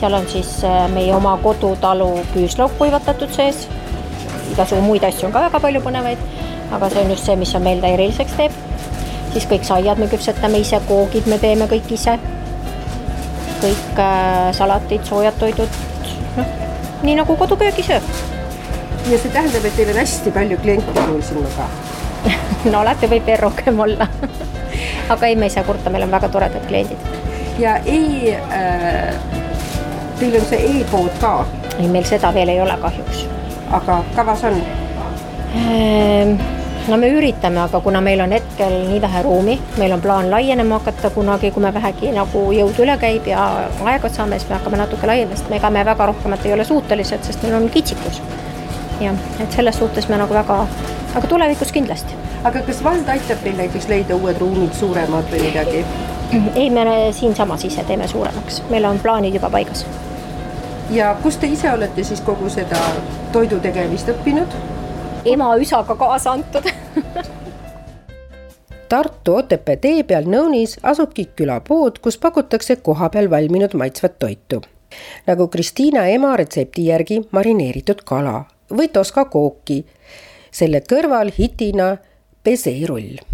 seal 0.00 0.14
on 0.16 0.26
siis 0.28 0.58
äh, 0.64 0.88
meie 0.92 1.14
oma 1.14 1.36
kodutalu 1.42 2.10
küüslauk 2.34 2.74
kuivatatud 2.78 3.32
sees. 3.32 3.68
Igasugu 4.52 4.82
muid 4.84 5.04
asju 5.08 5.28
on 5.28 5.34
ka 5.34 5.44
väga 5.46 5.60
palju 5.64 5.82
põnevaid, 5.84 6.20
aga 6.72 6.90
see 6.92 7.04
on 7.04 7.14
just 7.14 7.28
see, 7.28 7.38
mis 7.40 7.54
on 7.58 7.64
meil 7.66 7.80
ta 7.82 7.92
eriliseks 7.92 8.36
teeb. 8.38 8.60
siis 9.32 9.48
kõik 9.48 9.64
saiad 9.64 9.98
me 9.98 10.10
küpsetame 10.12 10.60
ise, 10.60 10.80
koogid 10.88 11.26
me 11.26 11.38
teeme 11.38 11.68
kõik 11.70 11.92
ise. 11.96 12.18
kõik 13.62 13.98
äh, 14.02 14.52
salatid, 14.58 15.04
soojad 15.06 15.38
toidud, 15.38 15.80
noh, 16.36 16.54
nii 17.02 17.18
nagu 17.20 17.36
koduköögis 17.36 17.90
sööb 17.92 18.14
ja 19.10 19.18
see 19.18 19.32
tähendab, 19.34 19.64
et 19.66 19.76
teil 19.76 19.90
on 19.90 19.98
hästi 19.98 20.30
palju 20.34 20.58
kliente, 20.62 20.92
kuulsin 21.06 21.42
ma 21.42 21.50
ka 21.56 21.68
no 22.72 22.82
alati 22.82 23.08
võib 23.10 23.26
veel 23.26 23.40
rohkem 23.42 23.80
olla 23.82 24.06
aga 25.14 25.26
ei, 25.26 25.36
me 25.36 25.48
ei 25.48 25.54
saa 25.54 25.66
kurta, 25.66 25.90
meil 25.90 26.06
on 26.06 26.14
väga 26.14 26.28
toredad 26.32 26.66
kliendid. 26.68 27.08
ja 27.58 27.76
ei 27.86 28.34
äh,, 28.36 29.14
teil 30.20 30.38
on 30.38 30.46
see 30.50 30.62
e-pood 30.78 31.12
ka? 31.20 31.34
ei, 31.78 31.88
meil 31.88 32.06
seda 32.08 32.30
veel 32.34 32.54
ei 32.54 32.60
ole 32.60 32.76
kahjuks. 32.82 33.26
Aga 33.72 34.02
kavas 34.16 34.44
on 34.44 34.58
ehm,? 35.54 36.36
no 36.88 36.96
me 36.98 37.08
üritame, 37.14 37.60
aga 37.62 37.80
kuna 37.80 38.00
meil 38.02 38.20
on 38.24 38.32
hetkel 38.34 38.72
nii 38.88 39.00
vähe 39.02 39.22
ruumi, 39.22 39.58
meil 39.78 39.92
on 39.94 40.00
plaan 40.02 40.30
laienema 40.30 40.80
hakata 40.80 41.10
kunagi, 41.14 41.52
kui 41.54 41.62
me 41.62 41.74
vähegi 41.74 42.10
nagu 42.14 42.46
jõud 42.56 42.80
üle 42.82 42.96
käib 42.98 43.28
ja 43.30 43.44
aega 43.86 44.10
saame, 44.10 44.38
siis 44.38 44.50
me 44.50 44.58
hakkame 44.58 44.80
natuke 44.80 45.06
laienema, 45.06 45.38
sest 45.38 45.50
me 45.50 45.60
ega 45.60 45.70
me 45.70 45.84
väga 45.86 46.10
rohkemat 46.10 46.46
ei 46.46 46.56
ole 46.56 46.66
suutelised, 46.66 47.22
sest 47.28 47.46
meil 47.46 47.60
on 47.60 47.70
kitsikus 47.70 48.22
jah, 49.00 49.16
et 49.40 49.52
selles 49.52 49.78
suhtes 49.78 50.08
me 50.08 50.18
nagu 50.20 50.34
väga, 50.34 50.62
aga 51.14 51.26
tulevikus 51.28 51.72
kindlasti. 51.72 52.18
aga 52.44 52.62
kas 52.66 52.82
vald 52.84 53.08
aitab 53.08 53.42
teil 53.44 53.58
näiteks 53.58 53.88
leida 53.88 54.16
uued 54.16 54.40
ruumid, 54.42 54.74
suuremad 54.78 55.30
või 55.32 55.44
midagi? 55.48 55.84
ei, 56.54 56.70
me 56.70 56.86
siinsamas 57.12 57.64
ise 57.68 57.84
teeme 57.88 58.08
suuremaks, 58.08 58.62
meil 58.70 58.84
on 58.88 58.98
plaanid 59.02 59.34
juba 59.38 59.50
paigas. 59.50 59.86
Ja 60.92 61.16
kus 61.22 61.36
te 61.36 61.48
ise 61.48 61.70
olete 61.72 62.04
siis 62.04 62.20
kogu 62.20 62.50
seda 62.52 62.78
toidu 63.32 63.60
tegemist 63.64 64.08
õppinud? 64.12 64.56
ema 65.24 65.54
üsaga 65.56 65.96
kaasa 65.96 66.34
antud 66.36 66.68
Tartu 68.92 69.38
Otepää 69.40 69.78
tee 69.80 70.02
peal 70.04 70.26
Nõunis 70.28 70.74
asubki 70.82 71.24
külapood, 71.36 71.96
kus 72.04 72.18
pakutakse 72.20 72.76
kohapeal 72.76 73.30
valminud 73.30 73.72
maitsvat 73.74 74.18
toitu. 74.18 74.60
nagu 75.26 75.48
Kristiina 75.48 76.06
ema 76.12 76.36
retsepti 76.36 76.86
järgi 76.90 77.22
marineeritud 77.30 78.04
kala 78.04 78.44
või 78.70 78.88
toska 78.92 79.24
kooki. 79.24 79.86
selle 80.50 80.82
kõrval 80.92 81.32
hitina 81.38 81.96
peseirull 82.44 83.31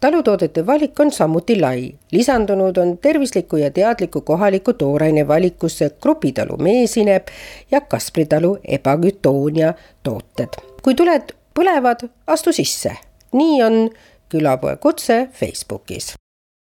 talutoodete 0.00 0.66
valik 0.66 1.00
on 1.00 1.12
samuti 1.12 1.60
lai, 1.60 1.94
lisandunud 2.12 2.76
on 2.76 2.98
tervisliku 2.98 3.56
ja 3.56 3.70
teadliku 3.70 4.20
kohaliku 4.20 4.72
tooraine 4.72 5.28
valikusse 5.28 5.90
Grupitalu 6.02 6.56
meesinep 6.56 7.28
ja 7.70 7.80
Kaspritalu 7.80 8.58
ebagütoonia 8.68 9.74
tooted. 10.02 10.48
kui 10.82 10.94
tuled 10.94 11.34
põlevad, 11.58 12.08
astu 12.26 12.52
sisse, 12.52 12.96
nii 13.32 13.62
on 13.62 13.90
külapoe 14.28 14.76
kutse 14.76 15.28
Facebookis. 15.32 16.14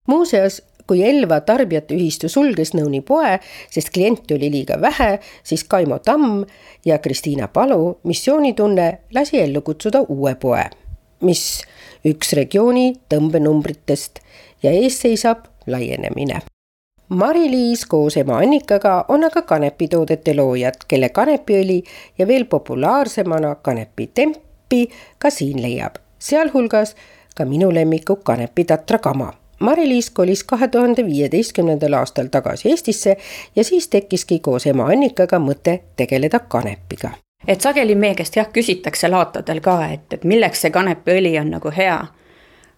muuseas, 0.06 0.62
kui 0.86 1.02
Elva 1.04 1.40
Tarbijate 1.40 1.94
Ühistu 1.94 2.28
sulges 2.32 2.72
Nõuni 2.74 3.02
poe, 3.04 3.36
sest 3.70 3.90
kliente 3.92 4.34
oli 4.34 4.50
liiga 4.50 4.80
vähe, 4.80 5.18
siis 5.44 5.64
Kaimo 5.64 5.98
Tamm 5.98 6.44
ja 6.84 6.98
Kristiina 6.98 7.48
Palu 7.48 7.98
missioonitunne 8.04 8.98
lasi 9.14 9.40
ellu 9.40 9.60
kutsuda 9.60 10.00
uue 10.08 10.34
poe, 10.34 10.64
mis 11.20 11.42
üks 12.04 12.32
regiooni 12.38 12.92
tõmbenumbritest 13.08 14.20
ja 14.62 14.70
ees 14.70 15.00
seisab 15.00 15.48
laienemine. 15.66 16.40
Mari-Liis 17.08 17.86
koos 17.88 18.16
ema 18.20 18.38
Annikaga 18.38 19.04
on 19.08 19.24
aga 19.24 19.42
kanepitoodete 19.42 20.34
loojad, 20.36 20.84
kelle 20.88 21.08
kanepiõli 21.08 21.82
ja 22.18 22.26
veel 22.28 22.44
populaarsemana 22.44 23.54
kanepitempi 23.54 24.82
ka 25.18 25.30
siin 25.30 25.62
leiab, 25.62 25.96
sealhulgas 26.18 26.96
ka 27.34 27.48
minu 27.48 27.72
lemmiku 27.74 28.16
kanepitatra 28.16 28.98
kama 28.98 29.32
Mari-Liis 29.58 30.10
kolis 30.10 30.44
kahe 30.44 30.68
tuhande 30.68 31.06
viieteistkümnendal 31.06 31.92
aastal 31.98 32.26
tagasi 32.30 32.68
Eestisse 32.70 33.16
ja 33.56 33.64
siis 33.64 33.88
tekkiski 33.88 34.38
koos 34.38 34.66
ema 34.66 34.86
Annikaga 34.92 35.40
mõte 35.42 35.80
tegeleda 35.96 36.38
kanepiga 36.38 37.10
et 37.46 37.60
sageli 37.60 37.94
meie 37.94 38.14
käest 38.18 38.36
jah, 38.36 38.48
küsitakse 38.52 39.08
laatadel 39.08 39.60
ka, 39.60 39.80
et, 39.94 40.12
et 40.12 40.24
milleks 40.24 40.64
see 40.64 40.74
kanepiõli 40.74 41.36
on 41.40 41.52
nagu 41.56 41.72
hea. 41.76 41.98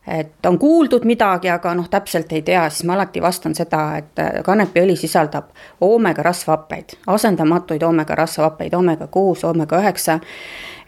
et 0.06 0.46
on 0.46 0.58
kuuldud 0.58 1.04
midagi, 1.04 1.48
aga 1.52 1.74
noh, 1.76 1.88
täpselt 1.88 2.32
ei 2.32 2.42
tea, 2.42 2.62
siis 2.70 2.86
ma 2.88 2.94
alati 2.96 3.20
vastan 3.22 3.54
seda, 3.54 3.82
et 3.98 4.22
kanepiõli 4.44 4.96
sisaldab 4.96 5.50
oomega 5.80 6.22
rasvhappeid, 6.22 6.96
asendamatuid 7.06 7.82
oomega 7.82 8.14
rasvhappeid, 8.14 8.74
oomega 8.74 9.06
kuus, 9.06 9.44
oomega 9.44 9.78
üheksa 9.78 10.18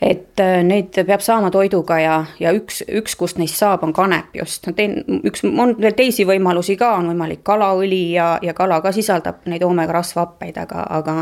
et 0.02 0.40
äh, 0.40 0.60
neid 0.66 0.96
peab 1.06 1.22
saama 1.22 1.50
toiduga 1.54 1.98
ja, 2.02 2.14
ja 2.42 2.50
üks, 2.56 2.80
üks, 2.90 3.14
kust 3.18 3.38
neist 3.38 3.58
saab, 3.60 3.84
on 3.86 3.92
kanep 3.94 4.34
just. 4.34 4.66
teen, 4.76 4.98
üks, 5.28 5.44
on 5.46 5.76
veel 5.78 5.94
teisi 5.98 6.26
võimalusi 6.26 6.74
ka, 6.80 6.96
on 6.98 7.12
võimalik 7.12 7.44
kalaõli 7.46 8.02
ja, 8.16 8.34
ja 8.42 8.54
kala 8.58 8.80
ka 8.82 8.92
sisaldab 8.94 9.46
neid 9.50 9.62
oomega 9.62 9.94
rasvhappeid, 10.00 10.58
aga, 10.64 10.86
aga 10.98 11.16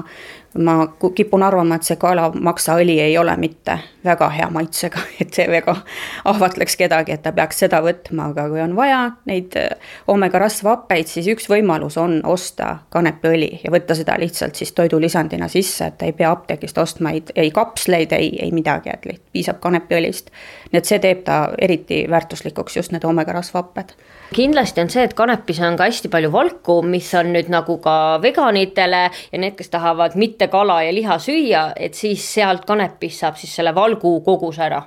ma 0.59 0.87
kipun 1.15 1.43
arvama, 1.43 1.77
et 1.79 1.87
see 1.87 1.97
kalamaksaõli 2.01 2.97
ei 3.01 3.19
ole 3.19 3.37
mitte 3.39 3.79
väga 4.05 4.29
hea 4.35 4.49
maitsega, 4.51 5.03
et 5.23 5.35
see 5.35 5.47
väga 5.51 5.77
ahvatleks 6.25 6.77
kedagi, 6.77 7.15
et 7.15 7.23
ta 7.23 7.33
peaks 7.37 7.63
seda 7.65 7.83
võtma, 7.85 8.31
aga 8.33 8.49
kui 8.51 8.63
on 8.63 8.75
vaja 8.77 9.01
neid 9.31 9.57
äh, 9.61 9.93
oomega 10.11 10.41
rasvhappeid, 10.43 11.11
siis 11.11 11.29
üks 11.31 11.49
võimalus 11.51 11.99
on 12.01 12.19
osta 12.27 12.79
kanepiõli 12.91 13.51
ja 13.65 13.73
võtta 13.73 13.95
seda 13.99 14.19
lihtsalt 14.21 14.59
siis 14.59 14.73
toidulisandina 14.77 15.49
sisse, 15.49 15.93
et 15.93 16.07
ei 16.07 16.15
pea 16.17 16.33
apteegist 16.35 16.79
ostma 16.79 17.15
ei, 17.15 17.23
ei 17.35 17.51
kapsleid, 17.55 18.13
ei, 18.17 18.33
ei 18.43 18.55
midagi 18.55 18.91
et 18.91 19.07
lihtsalt 19.07 19.29
piisab 19.33 19.61
kanepiõlist. 19.63 20.31
nii 20.73 20.79
et 20.79 20.87
see 20.89 20.99
teeb 21.03 21.23
ta 21.25 21.51
eriti 21.59 22.05
väärtuslikuks, 22.11 22.77
just 22.77 22.93
need 22.93 23.05
oomega 23.05 23.33
rasvhapped. 23.33 23.95
kindlasti 24.35 24.81
on 24.81 24.91
see, 24.91 25.05
et 25.05 25.15
kanepis 25.15 25.61
on 25.61 25.77
ka 25.77 25.87
hästi 25.87 26.09
palju 26.09 26.33
valku, 26.33 26.81
mis 26.83 27.15
on 27.15 27.33
nüüd 27.35 27.51
nagu 27.51 27.79
ka 27.83 28.19
veganitele 28.23 29.03
ja 29.11 29.39
need, 29.39 29.57
kes 29.59 29.71
tahavad 29.71 30.17
mitte 30.17 30.40
kala 30.49 30.83
ja 30.83 30.95
liha 30.95 31.19
süüa, 31.19 31.73
et 31.77 31.95
siis 31.95 32.25
sealt 32.35 32.65
kanepist 32.65 33.21
saab 33.21 33.37
siis 33.37 33.55
selle 33.57 33.75
valgu 33.75 34.21
koguse 34.25 34.63
ära. 34.63 34.83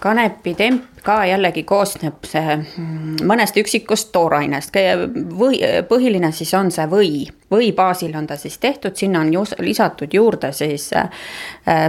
Kanepitemp 0.00 0.98
ka 1.02 1.22
jällegi 1.24 1.62
koosneb 1.64 2.26
see 2.28 2.56
mm, 2.56 3.22
mõnest 3.24 3.56
üksikust 3.56 4.10
toorainest, 4.12 4.74
või 5.38 5.60
põhiline 5.88 6.28
siis 6.36 6.52
on 6.54 6.68
see 6.70 6.84
või, 6.90 7.22
või 7.50 7.70
baasil 7.72 8.12
on 8.18 8.26
ta 8.28 8.36
siis 8.36 8.58
tehtud, 8.60 8.92
sinna 8.96 9.22
on 9.24 9.32
just 9.32 9.56
lisatud 9.58 10.12
juurde 10.12 10.52
siis 10.52 10.90
äh, 10.92 11.08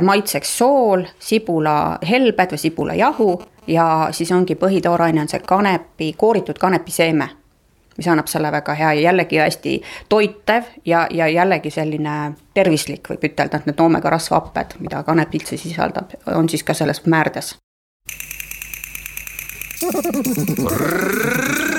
maitseks 0.02 0.54
sool, 0.58 1.04
sibulahelbed 1.20 2.56
või 2.56 2.64
sibulajahu 2.64 3.28
ja 3.68 3.90
siis 4.12 4.32
ongi 4.32 4.56
põhitooraine 4.56 5.26
on 5.26 5.28
see 5.28 5.44
kanepi, 5.44 6.14
kooritud 6.18 6.64
kanepiseeme 6.64 7.28
mis 7.98 8.08
annab 8.08 8.28
selle 8.28 8.52
väga 8.52 8.74
hea 8.74 8.94
ja 8.94 9.02
jällegi 9.10 9.38
hästi 9.42 9.82
toitev 10.10 10.64
ja, 10.86 11.08
ja 11.12 11.28
jällegi 11.28 11.72
selline 11.72 12.18
tervislik, 12.54 13.10
võib 13.10 13.30
ütelda, 13.32 13.58
et 13.58 13.70
need 13.70 13.80
oomega 13.80 14.10
rasvhapped, 14.10 14.78
mida 14.80 15.04
kanep 15.04 15.34
üldse 15.36 15.58
sisaldab, 15.58 16.14
on 16.36 16.50
siis 16.50 16.64
ka 16.64 16.74
selles 16.78 17.06
määrdes 17.06 17.56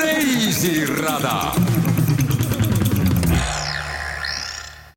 reisirada. 0.00 1.52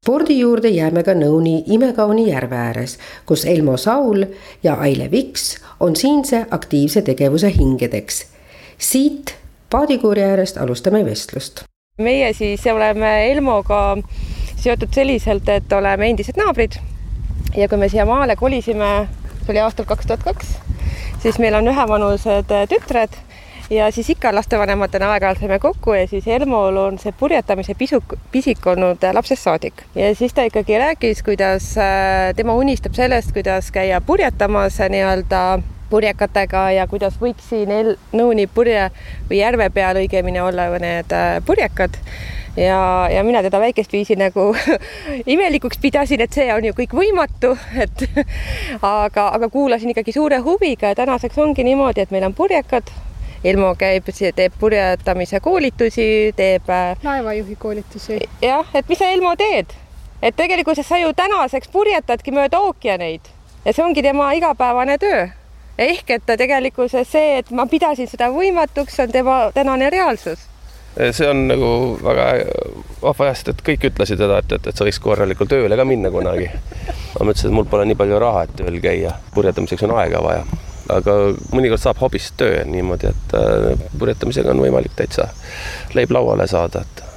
spordi 0.02 0.40
juurde 0.40 0.70
jääme 0.70 1.04
ka 1.04 1.14
Nõuni 1.14 1.64
imekauni 1.66 2.30
järve 2.30 2.56
ääres, 2.58 2.98
kus 3.26 3.46
Elmo 3.46 3.78
Saul 3.78 4.26
ja 4.64 4.74
Aile 4.74 5.12
Viks 5.12 5.58
on 5.80 5.96
siinse 5.96 6.46
aktiivse 6.52 7.02
tegevuse 7.02 7.54
hingedeks. 7.58 8.26
siit 8.78 9.41
paadikuuri 9.72 10.24
äärest 10.24 10.58
alustame 10.58 11.06
vestlust. 11.06 11.64
meie 11.98 12.34
siis 12.34 12.68
oleme 12.68 13.32
Elmoga 13.32 13.98
seotud 14.56 14.94
selliselt, 14.94 15.50
et 15.50 15.74
oleme 15.74 16.10
endised 16.10 16.38
naabrid. 16.38 16.80
Ja 17.58 17.68
kui 17.70 17.78
me 17.78 17.90
siia 17.90 18.06
maale 18.06 18.36
kolisime, 18.36 19.08
see 19.42 19.54
oli 19.56 19.60
aastal 19.60 19.86
kaks 19.86 20.06
tuhat 20.06 20.24
kaks 20.24 20.56
siis 21.22 21.40
meil 21.40 21.56
on 21.56 21.68
ühevanused 21.68 22.54
tütred. 22.70 23.20
Ja 23.72 23.88
siis 23.92 24.10
ikka 24.12 24.34
lastevanematena 24.36 25.14
aeg-ajalt 25.14 25.40
saime 25.40 25.60
kokku 25.64 25.94
ja 25.96 26.08
siis 26.08 26.26
Elmol 26.28 26.76
on 26.76 26.98
see 27.00 27.14
purjetamise 27.16 27.72
pisuk, 27.80 28.18
pisik 28.32 28.66
olnud 28.68 29.06
lapsest 29.16 29.48
saadik. 29.48 29.86
Ja 29.96 30.10
siis 30.16 30.34
ta 30.36 30.44
ikkagi 30.44 30.76
rääkis, 30.78 31.24
kuidas 31.24 31.70
tema 32.36 32.56
unistab 32.60 32.98
sellest, 33.00 33.32
kuidas 33.32 33.72
käia 33.72 34.02
purjetamas 34.02 34.82
nii-öelda 34.92 35.62
purjekatega 35.92 36.70
ja 36.78 36.88
kuidas 36.88 37.20
võiks 37.22 37.52
siin 37.52 37.72
El-, 37.76 37.98
Nõuni 38.16 38.48
purje 38.48 38.90
või 39.30 39.42
järve 39.44 39.70
peal 39.76 40.00
õigemini 40.02 40.42
olla 40.44 40.70
need 40.80 41.14
purjekad 41.46 42.00
ja, 42.58 43.10
ja 43.12 43.24
mina 43.24 43.44
teda 43.44 43.60
väikest 43.60 43.94
viisi 43.94 44.16
nagu 44.16 44.56
imelikuks 45.34 45.78
pidasin, 45.82 46.22
et 46.22 46.34
see 46.34 46.50
on 46.54 46.66
ju 46.66 46.74
kõik 46.78 46.96
võimatu, 46.96 47.56
et 47.84 48.06
aga, 48.82 49.30
aga 49.30 49.50
kuulasin 49.50 49.94
ikkagi 49.94 50.16
suure 50.16 50.42
huviga 50.44 50.92
ja 50.92 51.00
tänaseks 51.04 51.40
ongi 51.40 51.66
niimoodi, 51.68 52.04
et 52.04 52.12
meil 52.12 52.28
on 52.28 52.36
purjekad. 52.36 52.92
Elmo 53.44 53.72
käib, 53.74 54.06
teeb 54.14 54.54
purjetamise 54.62 55.40
koolitusi, 55.42 56.30
teeb. 56.38 56.68
Äh, 56.70 56.92
laevajuhi 57.04 57.56
koolitusi. 57.58 58.20
jah, 58.42 58.68
et 58.78 58.90
mis 58.90 59.02
sa, 59.02 59.10
Elmo, 59.10 59.34
teed? 59.36 59.74
et 60.22 60.36
tegelikkuses 60.38 60.86
sa 60.86 61.00
ju 61.02 61.14
tänaseks 61.18 61.72
purjetadki 61.74 62.32
mööda 62.32 62.60
ookeaneid 62.62 63.32
ja 63.66 63.74
see 63.74 63.82
ongi 63.82 64.04
tema 64.06 64.28
igapäevane 64.38 65.00
töö 65.02 65.24
ehk 65.78 66.16
et 66.18 66.32
tegelikkuses 66.38 67.12
see, 67.12 67.38
et 67.42 67.52
ma 67.52 67.66
pidasin 67.70 68.08
seda 68.08 68.32
võimatuks, 68.34 69.00
on 69.04 69.12
tema 69.12 69.44
tänane 69.56 69.90
reaalsus 69.90 70.48
see 71.12 71.28
on 71.30 71.46
nagu 71.48 71.68
väga 72.04 72.26
vahva 73.02 73.30
jah, 73.30 73.38
sest 73.38 73.54
et 73.54 73.62
kõik 73.68 73.86
ütlesid 73.92 74.20
seda, 74.20 74.42
et, 74.42 74.52
et, 74.58 74.66
et 74.68 74.78
sa 74.78 74.88
võiks 74.88 75.00
korralikul 75.04 75.48
tööle 75.48 75.78
ka 75.80 75.86
minna 75.88 76.12
kunagi. 76.12 76.50
ma 77.16 77.28
mõtlesin, 77.28 77.48
et 77.48 77.56
mul 77.56 77.70
pole 77.72 77.86
nii 77.88 78.00
palju 78.00 78.20
raha, 78.20 78.44
et 78.44 78.58
tööl 78.60 78.80
käia, 78.84 79.16
purjetamiseks 79.36 79.88
on 79.88 79.96
aega 79.96 80.20
vaja. 80.24 80.44
aga 80.92 81.16
mõnikord 81.56 81.80
saab 81.80 82.02
hobist 82.04 82.36
töö 82.38 82.66
niimoodi, 82.68 83.08
et 83.08 83.36
äh, 83.40 83.86
purjetamisega 84.00 84.52
on 84.52 84.66
võimalik 84.66 84.96
täitsa 84.98 85.30
leib 85.96 86.12
lauale 86.12 86.48
saada, 86.52 86.84
et 86.84 87.08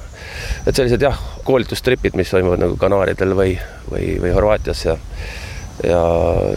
et 0.65 0.75
sellised 0.75 1.01
jah, 1.01 1.17
koolitustripid, 1.45 2.15
mis 2.17 2.31
toimuvad 2.31 2.61
nagu 2.63 2.77
Kanaaridel 2.79 3.35
või, 3.37 3.57
või, 3.91 4.15
või 4.21 4.31
Horvaatias 4.33 4.85
ja 4.85 4.95
ja 5.83 6.01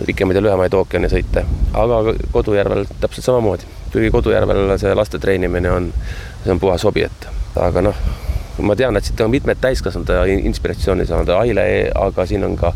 pikemaid 0.06 0.38
ja 0.38 0.42
lühemaid 0.42 0.74
ookeanisõite, 0.78 1.44
aga 1.74 2.14
Kodujärvel 2.32 2.86
täpselt 3.00 3.24
samamoodi. 3.24 3.66
kuigi 3.92 4.10
Kodujärvel 4.10 4.78
see 4.78 4.94
laste 4.94 5.18
treenimine 5.18 5.70
on 5.70 5.92
see 6.44 6.52
on 6.52 6.60
puhas 6.60 6.84
hobi, 6.84 7.02
et 7.08 7.28
aga 7.58 7.82
noh, 7.82 8.02
ma 8.62 8.76
tean, 8.76 8.96
et 8.96 9.04
siit 9.04 9.20
on 9.20 9.30
mitmed 9.30 9.58
täiskasvanud 9.60 10.10
inspiratsiooni 10.50 11.06
saanud, 11.06 11.30
Aile, 11.34 11.66
aga 11.94 12.26
siin 12.26 12.44
on 12.46 12.56
ka, 12.58 12.72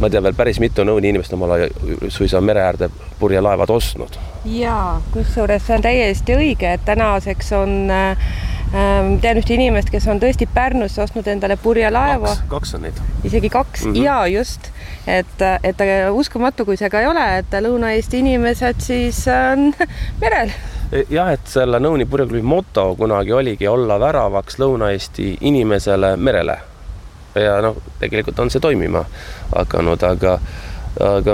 ma 0.00 0.10
tean 0.10 0.24
veel 0.24 0.36
päris 0.36 0.60
mitu 0.60 0.84
Nõuni 0.84 1.12
inimest 1.12 1.32
omale 1.36 1.68
suisa 2.08 2.40
mere 2.40 2.64
äärde 2.64 2.90
purjelaevad 3.20 3.70
ostnud. 3.70 4.18
jaa, 4.44 5.00
kusjuures 5.12 5.66
see 5.66 5.76
on 5.76 5.84
täiesti 5.88 6.36
õige, 6.36 6.72
et 6.76 6.84
tänaseks 6.84 7.52
on 7.56 7.90
äh, 7.90 8.32
tean 8.72 9.36
ühte 9.36 9.52
inimest, 9.54 9.90
kes 9.92 10.06
on 10.08 10.20
tõesti 10.22 10.48
Pärnusse 10.48 11.02
ostnud 11.02 11.26
endale 11.28 11.58
purjelaeva. 11.60 12.32
kaks 12.48 12.74
on 12.74 12.86
neid. 12.86 13.00
isegi 13.24 13.50
kaks 13.52 13.84
mm 13.84 13.92
-hmm. 13.92 14.04
ja 14.04 14.26
just, 14.26 14.70
et, 15.06 15.42
et 15.62 15.76
uskumatu, 16.10 16.64
kui 16.64 16.76
see 16.76 16.90
ka 16.90 17.00
ei 17.00 17.06
ole, 17.06 17.38
et 17.38 17.52
Lõuna-Eesti 17.52 18.22
inimesed 18.24 18.80
siis 18.80 19.26
on 19.28 19.74
merel. 20.22 20.50
E, 20.92 21.04
jah, 21.10 21.32
et 21.32 21.46
selle 21.46 21.78
Nõuni 21.78 22.06
purjeklubi 22.06 22.42
moto 22.42 22.94
kunagi 22.96 23.32
oligi 23.32 23.68
olla 23.68 24.00
väravaks 24.00 24.58
Lõuna-Eesti 24.58 25.36
inimesele 25.40 26.16
merele. 26.16 26.58
ja 27.34 27.60
noh, 27.60 27.76
tegelikult 28.00 28.38
on 28.38 28.50
see 28.50 28.60
toimima 28.60 29.04
hakanud, 29.56 30.02
aga, 30.02 30.38
aga 31.00 31.32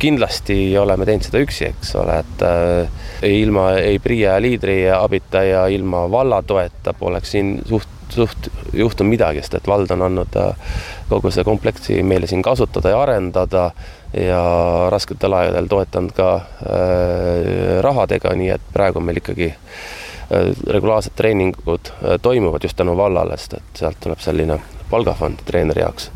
kindlasti 0.00 0.56
oleme 0.78 1.06
teinud 1.08 1.26
seda 1.26 1.42
üksi, 1.44 1.70
eks 1.70 1.94
ole, 2.00 2.20
et 2.24 2.44
äh, 2.46 3.30
ilma 3.30 3.72
ei 3.80 4.00
PRIA 4.02 4.38
liidri 4.42 4.82
abita 4.94 5.44
ja 5.44 5.66
ilma 5.72 6.06
valla 6.10 6.40
toeta 6.42 6.94
poleks 6.96 7.34
siin 7.36 7.58
suht, 7.68 7.88
suht 8.10 8.50
juhtunud 8.72 9.12
midagi, 9.12 9.42
sest 9.44 9.58
et 9.60 9.70
vald 9.70 9.92
on 9.94 10.06
andnud 10.08 10.38
äh, 10.40 10.76
kogu 11.10 11.32
see 11.34 11.44
kompleksi 11.46 12.00
meile 12.06 12.28
siin 12.30 12.42
kasutada 12.42 12.94
ja 12.94 13.02
arendada 13.02 13.70
ja 14.16 14.42
rasketel 14.90 15.36
aegadel 15.38 15.68
toetanud 15.70 16.14
ka 16.16 16.30
äh, 16.36 17.80
rahadega, 17.84 18.34
nii 18.36 18.54
et 18.56 18.70
praegu 18.72 19.02
meil 19.04 19.20
ikkagi 19.20 19.50
äh, 19.52 20.54
regulaarsed 20.66 21.14
treeningud 21.18 21.92
äh, 21.92 22.16
toimuvad 22.22 22.64
just 22.64 22.78
tänu 22.80 22.96
vallale, 22.96 23.36
sest 23.38 23.60
et 23.60 23.84
sealt 23.84 24.00
tuleb 24.00 24.24
selline 24.24 24.60
palgafond 24.90 25.44
treeneri 25.46 25.84
jaoks 25.84 26.10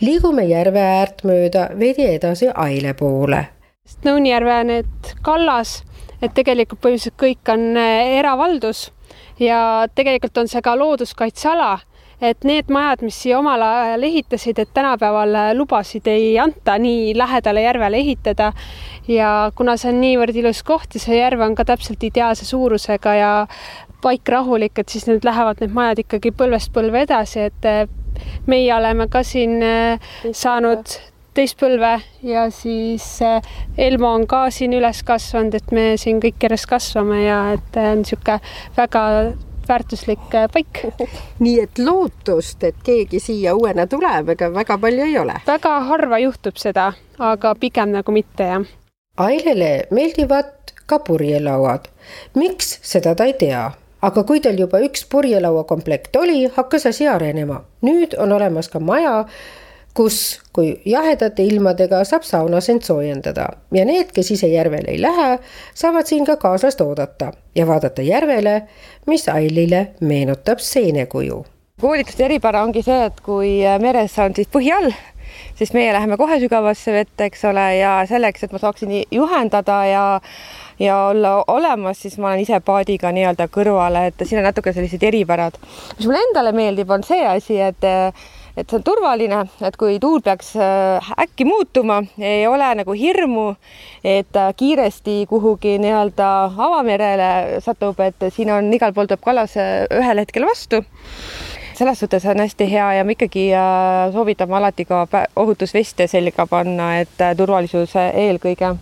liigume 0.00 0.46
järve 0.48 0.80
äärt 0.80 1.24
mööda 1.28 1.68
veidi 1.78 2.06
edasi 2.14 2.48
Aile 2.54 2.94
poole. 2.94 3.44
Nõunijärve 4.04 4.56
need 4.68 5.12
kallas, 5.26 5.80
et 6.22 6.34
tegelikult 6.36 6.80
põhimõtteliselt 6.80 7.18
kõik 7.20 7.52
on 7.52 7.76
eh, 7.76 8.16
eravaldus 8.20 8.90
ja 9.40 9.86
tegelikult 9.94 10.38
on 10.38 10.48
see 10.48 10.62
ka 10.62 10.76
looduskaitseala 10.78 11.78
et 12.20 12.44
need 12.44 12.68
majad, 12.72 13.02
mis 13.04 13.16
siia 13.16 13.38
omal 13.40 13.62
ajal 13.64 14.04
ehitasid, 14.04 14.58
et 14.60 14.72
tänapäeval 14.76 15.36
lubasid 15.56 16.06
ei 16.10 16.34
anta 16.38 16.76
nii 16.78 17.14
lähedale 17.16 17.62
järvele 17.64 17.96
ehitada. 17.96 18.52
ja 19.08 19.50
kuna 19.56 19.76
see 19.80 19.90
on 19.90 20.00
niivõrd 20.00 20.36
ilus 20.36 20.62
koht 20.62 20.94
ja 20.94 21.00
see 21.00 21.16
järv 21.18 21.40
on 21.40 21.54
ka 21.56 21.64
täpselt 21.64 22.02
ideaalse 22.04 22.44
suurusega 22.44 23.14
ja 23.14 23.30
paik 24.02 24.28
rahulik, 24.28 24.78
et 24.78 24.88
siis 24.88 25.06
nüüd 25.08 25.24
lähevad 25.24 25.60
need 25.60 25.72
majad 25.74 26.04
ikkagi 26.04 26.30
põlvest 26.36 26.72
põlve 26.72 27.02
edasi, 27.08 27.48
et 27.48 27.68
eh, 27.68 27.86
meie 28.46 28.74
oleme 28.74 29.08
ka 29.08 29.22
siin 29.26 29.60
äh, 29.62 30.10
saanud 30.32 30.96
teist 31.34 31.58
põlve 31.60 31.92
ja 32.26 32.48
siis 32.54 33.06
äh, 33.22 33.42
Elmo 33.78 34.14
on 34.14 34.26
ka 34.30 34.48
siin 34.54 34.74
üles 34.76 35.02
kasvanud, 35.06 35.54
et 35.54 35.70
me 35.74 35.92
siin 36.00 36.20
kõik 36.22 36.42
järjest 36.42 36.68
kasvame 36.70 37.22
ja 37.24 37.38
et 37.54 37.78
äh, 37.78 37.92
on 37.94 38.02
niisugune 38.02 38.40
väga 38.76 39.04
väärtuslik 39.70 40.26
paik. 40.52 40.82
nii 41.44 41.56
et 41.62 41.78
lootust, 41.78 42.64
et 42.66 42.78
keegi 42.84 43.20
siia 43.22 43.54
uuena 43.54 43.86
tuleb, 43.90 44.34
ega 44.34 44.50
väga 44.54 44.78
palju 44.82 45.06
ei 45.06 45.18
ole? 45.20 45.38
väga 45.46 45.76
harva 45.90 46.18
juhtub 46.22 46.58
seda, 46.58 46.92
aga 47.18 47.54
pigem 47.60 47.94
nagu 47.94 48.14
mitte, 48.14 48.50
jah. 48.54 48.66
Ailele 49.20 49.86
meeldivad 49.94 50.74
ka 50.86 50.98
purjelauad. 51.06 51.86
miks, 52.34 52.78
seda 52.82 53.14
ta 53.14 53.28
ei 53.28 53.36
tea 53.38 53.68
aga 54.02 54.24
kui 54.24 54.40
tal 54.40 54.58
juba 54.58 54.80
üks 54.84 55.04
purjelauakomplekt 55.10 56.16
oli, 56.16 56.44
hakkas 56.56 56.86
asi 56.86 57.08
arenema. 57.08 57.64
nüüd 57.82 58.16
on 58.18 58.32
olemas 58.32 58.68
ka 58.68 58.80
maja, 58.80 59.24
kus, 59.94 60.40
kui 60.52 60.74
jahedate 60.86 61.44
ilmadega 61.44 62.02
saab 62.08 62.24
saunas 62.26 62.68
end 62.72 62.86
soojendada 62.86 63.48
ja 63.74 63.84
need, 63.84 64.12
kes 64.14 64.30
ise 64.36 64.48
järvele 64.48 64.92
ei 64.92 65.00
lähe, 65.02 65.38
saavad 65.74 66.06
siin 66.06 66.26
ka 66.26 66.36
kaaslast 66.36 66.80
oodata 66.80 67.32
ja 67.54 67.66
vaadata 67.66 68.02
järvele, 68.02 68.62
mis 69.06 69.28
Ailile 69.28 69.86
meenutab 70.00 70.58
seenekuju. 70.58 71.44
koolituste 71.80 72.24
eripära 72.24 72.62
ongi 72.62 72.82
see, 72.82 73.04
et 73.04 73.20
kui 73.24 73.56
meres 73.80 74.18
on 74.18 74.34
siis 74.36 74.48
põhi 74.52 74.72
all, 74.76 74.92
siis 75.58 75.72
meie 75.72 75.92
läheme 75.92 76.16
kohe 76.20 76.38
sügavasse 76.40 76.92
vette, 76.92 77.30
eks 77.30 77.44
ole, 77.50 77.66
ja 77.80 78.00
selleks, 78.08 78.44
et 78.44 78.52
ma 78.52 78.60
saaksin 78.62 78.92
juhendada 79.10 79.84
ja 79.88 80.04
ja 80.80 80.96
olla 81.06 81.44
olemas, 81.46 82.02
siis 82.02 82.18
ma 82.18 82.32
olen 82.32 82.44
ise 82.44 82.60
paadiga 82.64 83.12
nii-öelda 83.12 83.48
kõrvale, 83.52 84.06
et 84.10 84.22
siin 84.24 84.40
on 84.40 84.48
natuke 84.48 84.72
sellised 84.72 85.02
eripärad. 85.02 85.58
mis 85.98 86.06
mulle 86.06 86.22
endale 86.28 86.52
meeldib, 86.56 86.90
on 86.90 87.04
see 87.04 87.26
asi, 87.26 87.60
et 87.60 87.84
et 88.56 88.68
see 88.68 88.76
on 88.80 88.82
turvaline, 88.84 89.44
et 89.64 89.76
kui 89.78 89.98
tuul 90.02 90.20
peaks 90.24 90.54
äh, 90.58 91.12
äkki 91.22 91.44
muutuma, 91.46 92.00
ei 92.18 92.46
ole 92.46 92.72
nagu 92.80 92.92
hirmu, 92.92 93.54
et 94.04 94.40
kiiresti 94.56 95.24
kuhugi 95.30 95.78
nii-öelda 95.78 96.32
avamerele 96.56 97.60
satub, 97.64 98.00
et 98.00 98.28
siin 98.34 98.50
on 98.52 98.72
igal 98.74 98.92
pool 98.92 99.08
tuleb 99.08 99.22
kallas 99.24 99.56
ühel 99.56 100.24
hetkel 100.24 100.48
vastu 100.48 100.84
selles 101.80 102.00
suhtes 102.02 102.26
on 102.28 102.42
hästi 102.42 102.66
hea 102.68 102.92
ja 102.98 103.04
me 103.08 103.14
ikkagi 103.16 103.46
äh, 103.56 104.12
soovitame 104.12 104.56
alati 104.56 104.84
ka 104.84 105.06
ohutusveste 105.36 106.06
selga 106.12 106.46
panna, 106.46 106.92
et 107.00 107.20
äh, 107.24 107.36
turvalisus 107.36 107.96
eelkõige 107.96 108.74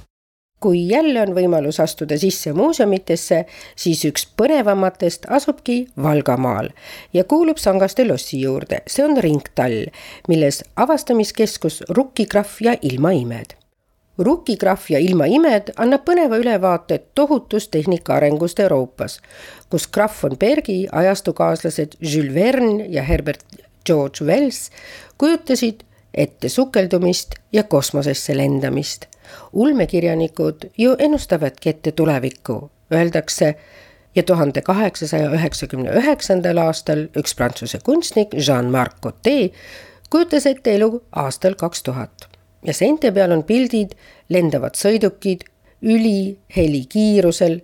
kui 0.60 0.88
jälle 0.88 1.22
on 1.22 1.34
võimalus 1.34 1.80
astuda 1.80 2.18
sisse 2.18 2.52
muuseumitesse, 2.52 3.44
siis 3.76 4.04
üks 4.08 4.26
põnevamatest 4.36 5.28
asubki 5.30 5.86
Valgamaal 6.02 6.72
ja 7.14 7.24
kuulub 7.24 7.58
Sangaste 7.58 8.06
lossi 8.08 8.40
juurde. 8.40 8.82
see 8.86 9.04
on 9.04 9.16
ringtall, 9.22 9.86
milles 10.28 10.64
avastamiskeskus 10.76 11.82
Rukkikrahv 11.88 12.60
ja 12.60 12.76
ilmaimed. 12.82 13.54
Rukkikrahv 14.18 14.88
ja 14.90 14.98
ilmaimed 14.98 15.70
annab 15.76 16.02
põneva 16.04 16.40
ülevaate 16.42 16.98
tohutustehnika 17.14 18.14
arengust 18.14 18.60
Euroopas, 18.60 19.20
kus 19.70 19.86
Krahv 19.86 20.22
von 20.22 20.38
Bergi 20.38 20.88
ajastukaaslased 20.92 21.94
Jules 22.00 22.34
Verne 22.34 22.86
ja 22.88 23.02
Herbert 23.02 23.44
George 23.86 24.24
Wells 24.24 24.70
kujutasid 25.18 25.84
ette 26.14 26.48
sukeldumist 26.48 27.38
ja 27.52 27.62
kosmosesse 27.62 28.36
lendamist 28.36 29.06
ulmekirjanikud 29.52 30.70
ju 30.78 30.96
ennustavadki 30.98 31.70
ette 31.74 31.92
tulevikku, 31.92 32.70
öeldakse 32.92 33.54
ja 34.14 34.22
tuhande 34.22 34.62
kaheksasaja 34.62 35.30
üheksakümne 35.30 35.92
üheksandal 36.00 36.56
aastal 36.64 37.06
üks 37.16 37.36
prantsuse 37.36 37.78
kunstnik 37.84 38.34
Jean-Marc 38.34 39.00
Cotet 39.02 39.54
kujutas 40.10 40.46
ette 40.46 40.74
elu 40.74 41.02
aastal 41.12 41.54
kaks 41.54 41.82
tuhat 41.82 42.28
ja 42.64 42.74
seinte 42.74 43.12
peal 43.12 43.32
on 43.32 43.44
pildid 43.46 43.94
lendavad 44.32 44.76
sõidukid, 44.78 45.44
ülihelikiirusel, 45.82 47.60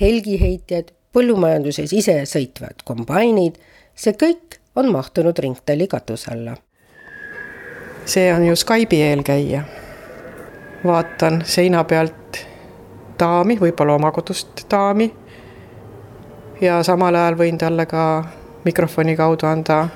helgiheitjad, 0.00 0.94
põllumajanduses 1.12 1.92
ise 1.92 2.16
sõitvad 2.30 2.84
kombainid, 2.88 3.58
see 3.94 4.16
kõik 4.16 4.60
on 4.78 4.88
mahtunud 4.94 5.38
ringtalli 5.38 5.90
katuse 5.90 6.32
alla. 6.32 6.56
see 8.06 8.32
on 8.34 8.46
ju 8.46 8.56
Skype'i 8.56 9.02
eelkäija 9.10 9.64
vaatan 10.84 11.42
seina 11.44 11.84
pealt 11.84 12.46
daami, 13.20 13.56
võib-olla 13.60 13.94
oma 13.94 14.10
kodust 14.12 14.64
daami. 14.70 15.10
ja 16.60 16.82
samal 16.82 17.14
ajal 17.14 17.36
võin 17.36 17.58
talle 17.58 17.86
ka 17.86 18.24
mikrofoni 18.64 19.16
kaudu 19.16 19.46
anda 19.46 19.88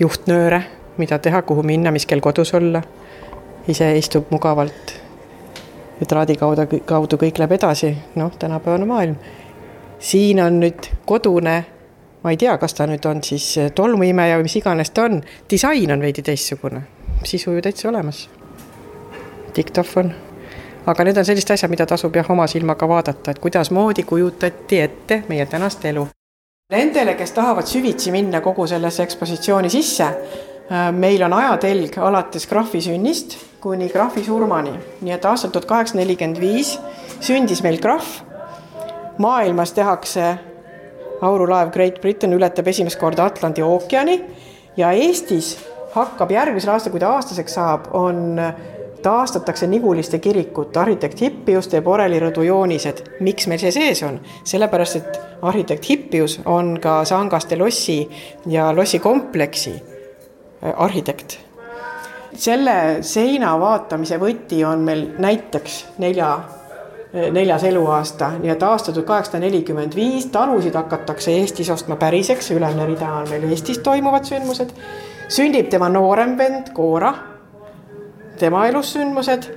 juhtnööre, 0.00 0.62
mida 0.98 1.18
teha, 1.18 1.42
kuhu 1.42 1.62
minna, 1.62 1.90
mis 1.90 2.06
kell 2.06 2.20
kodus 2.20 2.54
olla. 2.54 2.82
ise 3.68 3.96
istub 3.98 4.30
mugavalt 4.30 4.94
ja 6.00 6.06
traadi 6.06 6.36
kaudu, 6.36 6.66
kaudu 6.84 7.16
kõik 7.16 7.38
läheb 7.38 7.52
edasi, 7.52 7.96
noh, 8.14 8.32
tänapäevane 8.38 8.84
maailm. 8.84 9.16
siin 9.98 10.40
on 10.42 10.60
nüüd 10.60 10.90
kodune, 11.06 11.64
ma 12.22 12.30
ei 12.30 12.36
tea, 12.36 12.58
kas 12.58 12.74
ta 12.74 12.86
nüüd 12.86 13.06
on 13.06 13.22
siis 13.22 13.54
tolmuimeja 13.74 14.38
või 14.38 14.48
mis 14.48 14.56
iganes 14.56 14.90
ta 14.90 15.04
on, 15.04 15.22
disain 15.50 15.92
on 15.92 16.00
veidi 16.00 16.22
teistsugune, 16.22 16.82
sisu 17.24 17.52
ju 17.52 17.62
täitsa 17.62 17.88
olemas 17.88 18.28
diktofon. 19.58 20.12
aga 20.88 21.04
need 21.04 21.18
on 21.20 21.26
sellised 21.28 21.50
asjad, 21.52 21.70
mida 21.70 21.86
tasub 21.86 22.14
jah, 22.16 22.30
oma 22.30 22.46
silmaga 22.48 22.88
vaadata, 22.88 23.30
et 23.30 23.42
kuidasmoodi 23.42 24.06
kujutati 24.08 24.80
ette 24.80 25.22
meie 25.28 25.46
tänast 25.46 25.84
elu. 25.84 26.06
Nendele, 26.72 27.14
kes 27.16 27.32
tahavad 27.32 27.68
süvitsi 27.68 28.12
minna 28.12 28.40
kogu 28.44 28.66
sellesse 28.66 29.02
ekspositsiooni 29.02 29.70
sisse, 29.72 30.04
äh, 30.04 30.88
meil 30.92 31.22
on 31.24 31.32
ajatelg 31.32 31.98
alates 31.98 32.46
Krahvi 32.46 32.80
sünnist 32.84 33.36
kuni 33.60 33.88
Krahvi 33.88 34.24
surmani, 34.24 34.74
nii 35.00 35.14
et 35.16 35.24
aastal 35.24 35.50
tuhat 35.50 35.68
kaheksasada 35.68 36.02
nelikümmend 36.02 36.40
viis 36.40 36.76
sündis 37.20 37.62
meil 37.62 37.80
Krahv. 37.82 38.24
maailmas 39.18 39.72
tehakse 39.74 40.38
aurulaev 41.20 41.72
Great 41.74 42.00
Britain 42.00 42.32
ületab 42.32 42.68
esimest 42.70 42.98
korda 43.00 43.24
Atlandi 43.24 43.62
ookeani 43.62 44.20
ja 44.76 44.92
Eestis 44.92 45.56
hakkab 45.94 46.30
järgmisel 46.30 46.70
aastal, 46.72 46.92
kui 46.92 47.02
ta 47.02 47.10
aastaseks 47.16 47.56
saab, 47.58 47.88
on 47.96 48.38
taastatakse 49.02 49.66
Niguliste 49.66 50.18
kirikut, 50.18 50.76
arhitekt 50.76 51.20
Hippius 51.20 51.68
teeb 51.68 51.86
orelirõdu 51.86 52.42
joonised. 52.42 53.02
miks 53.20 53.46
meil 53.46 53.58
see 53.58 53.72
sees 53.72 54.02
on? 54.02 54.20
sellepärast, 54.44 54.96
et 54.96 55.20
arhitekt 55.42 55.88
Hippius 55.88 56.40
on 56.44 56.78
ka 56.80 57.04
Sangaste 57.04 57.56
lossi 57.56 58.08
ja 58.46 58.76
lossikompleksi 58.76 59.74
äh, 59.74 60.72
arhitekt. 60.76 61.38
selle 62.34 62.98
seina 63.00 63.58
vaatamise 63.60 64.18
võti 64.20 64.64
on 64.64 64.84
meil 64.86 65.08
näiteks 65.18 65.84
nelja 65.98 66.38
neljas 67.12 67.64
eluaasta, 67.64 68.30
nii 68.38 68.50
et 68.52 68.62
aasta 68.62 68.92
tuhat 68.92 69.06
kaheksasada 69.06 69.40
nelikümmend 69.40 69.94
viis 69.96 70.26
talusid 70.32 70.74
hakatakse 70.76 71.32
Eestis 71.32 71.70
ostma 71.70 71.96
päriseks, 71.96 72.50
ülemine 72.50 72.86
rida 72.86 73.08
on 73.22 73.30
meil 73.30 73.48
Eestis 73.48 73.78
toimuvad 73.78 74.28
sündmused. 74.28 74.74
sünnib 75.28 75.68
tema 75.68 75.88
noorem 75.88 76.36
vend 76.38 76.72
Koora, 76.72 77.14
tema 78.38 78.66
elus 78.66 78.92
sündmused. 78.96 79.50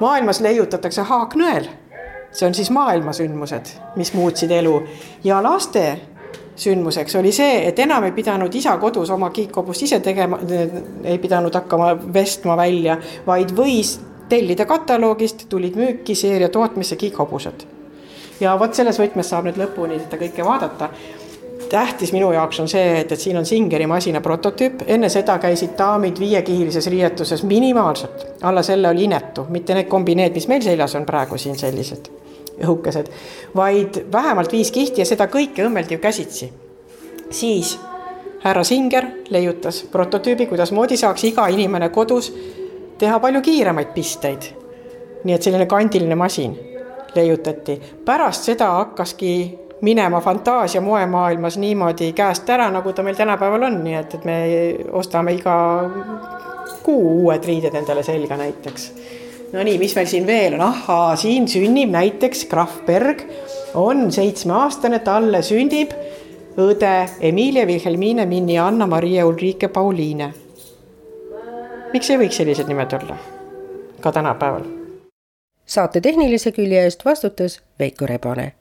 maailmas 0.00 0.40
leiutatakse 0.40 1.02
haaknõel, 1.02 1.68
see 2.32 2.46
on 2.46 2.54
siis 2.54 2.70
maailma 2.70 3.12
sündmused, 3.16 3.70
mis 3.96 4.12
muutsid 4.12 4.50
elu 4.50 4.82
ja 5.24 5.42
laste 5.42 5.86
sündmuseks 6.56 7.16
oli 7.16 7.32
see, 7.32 7.68
et 7.68 7.78
enam 7.78 8.04
ei 8.04 8.12
pidanud 8.12 8.54
isa 8.54 8.76
kodus 8.80 9.10
oma 9.10 9.30
kiikkobust 9.30 9.82
ise 9.82 10.00
tegema, 10.00 10.38
ei 11.04 11.18
pidanud 11.18 11.54
hakkama 11.54 11.92
vestma 12.14 12.56
välja, 12.56 12.98
vaid 13.26 13.52
võis 13.56 13.96
tellida 14.28 14.66
kataloogist, 14.66 15.46
tulid 15.48 15.76
müüki 15.76 16.14
seeria 16.14 16.48
tootmisse 16.48 16.96
kiikhobused. 16.96 17.66
ja 18.40 18.58
vot 18.58 18.74
selles 18.74 18.98
võtmes 19.00 19.30
saab 19.30 19.46
nüüd 19.48 19.56
lõpuni 19.60 20.00
seda 20.00 20.18
kõike 20.20 20.44
vaadata. 20.44 20.90
Tähtis 21.68 22.12
minu 22.12 22.32
jaoks 22.32 22.60
on 22.60 22.68
see, 22.68 23.00
et, 23.00 23.12
et 23.12 23.20
siin 23.20 23.36
on 23.36 23.46
Singeri 23.46 23.86
masina 23.86 24.20
prototüüp, 24.20 24.84
enne 24.86 25.08
seda 25.12 25.38
käisid 25.38 25.74
daamid 25.78 26.20
viiekihilises 26.20 26.86
riietuses 26.92 27.42
minimaalselt, 27.42 28.26
alla 28.42 28.62
selle 28.62 28.88
oli 28.88 29.04
inetu, 29.04 29.46
mitte 29.48 29.74
need 29.74 29.88
kombineed, 29.90 30.34
mis 30.34 30.48
meil 30.48 30.62
seljas 30.62 30.94
on 30.98 31.06
praegu 31.06 31.38
siin 31.38 31.58
sellised 31.58 32.10
õhukesed, 32.64 33.10
vaid 33.56 34.00
vähemalt 34.12 34.52
viis 34.52 34.70
kihti 34.72 35.02
ja 35.02 35.08
seda 35.08 35.28
kõike 35.32 35.66
õmmeldi 35.66 35.96
ju 35.96 36.00
käsitsi. 36.00 36.52
siis 37.30 37.78
härra 38.44 38.64
Singer 38.64 39.06
leiutas 39.30 39.82
prototüübi, 39.92 40.46
kuidasmoodi 40.46 40.96
saaks 40.96 41.24
iga 41.24 41.46
inimene 41.48 41.88
kodus 41.88 42.32
teha 42.98 43.18
palju 43.20 43.40
kiiremaid 43.42 43.92
pisteid. 43.94 44.42
nii 45.24 45.34
et 45.34 45.42
selline 45.42 45.66
kandiline 45.66 46.14
masin 46.14 46.58
leiutati. 47.14 47.80
pärast 48.04 48.42
seda 48.42 48.70
hakkaski 48.70 49.58
minema 49.80 50.20
fantaasia 50.20 50.80
moemaailmas 50.80 51.58
niimoodi 51.58 52.12
käest 52.16 52.48
ära, 52.50 52.70
nagu 52.72 52.92
ta 52.92 53.02
meil 53.02 53.16
tänapäeval 53.16 53.68
on, 53.68 53.82
nii 53.84 53.94
et, 53.98 54.14
et 54.14 54.24
me 54.24 54.38
ostame 54.92 55.34
iga 55.36 55.56
kuu 56.82 57.26
uued 57.26 57.44
riided 57.44 57.74
endale 57.74 58.02
selga 58.06 58.38
näiteks. 58.40 58.88
Nonii, 59.52 59.76
mis 59.78 59.94
meil 59.96 60.08
siin 60.10 60.26
veel 60.26 60.56
on, 60.56 60.64
ahaa, 60.68 61.16
siin 61.16 61.48
sünnib 61.48 61.92
näiteks 61.92 62.46
Krahv 62.50 62.80
Berg, 62.86 63.22
on 63.74 64.08
seitsmeaastane, 64.12 64.98
talle 65.04 65.42
sünnib 65.42 65.92
õde 66.56 66.96
Emilia 67.20 67.66
Wilhelmine 67.68 68.26
Minni 68.26 68.58
Anna-Maria 68.58 69.26
Ulrike 69.28 69.68
Pauliine 69.68 70.32
miks 71.96 72.10
ei 72.10 72.18
võiks 72.20 72.36
sellised 72.40 72.68
nimed 72.68 72.92
olla 72.98 73.16
ka 74.04 74.12
tänapäeval? 74.12 74.64
saate 75.66 76.00
tehnilise 76.04 76.52
külje 76.52 76.82
eest 76.84 77.04
vastutas 77.04 77.60
Veiko 77.78 78.06
Rebane. 78.06 78.52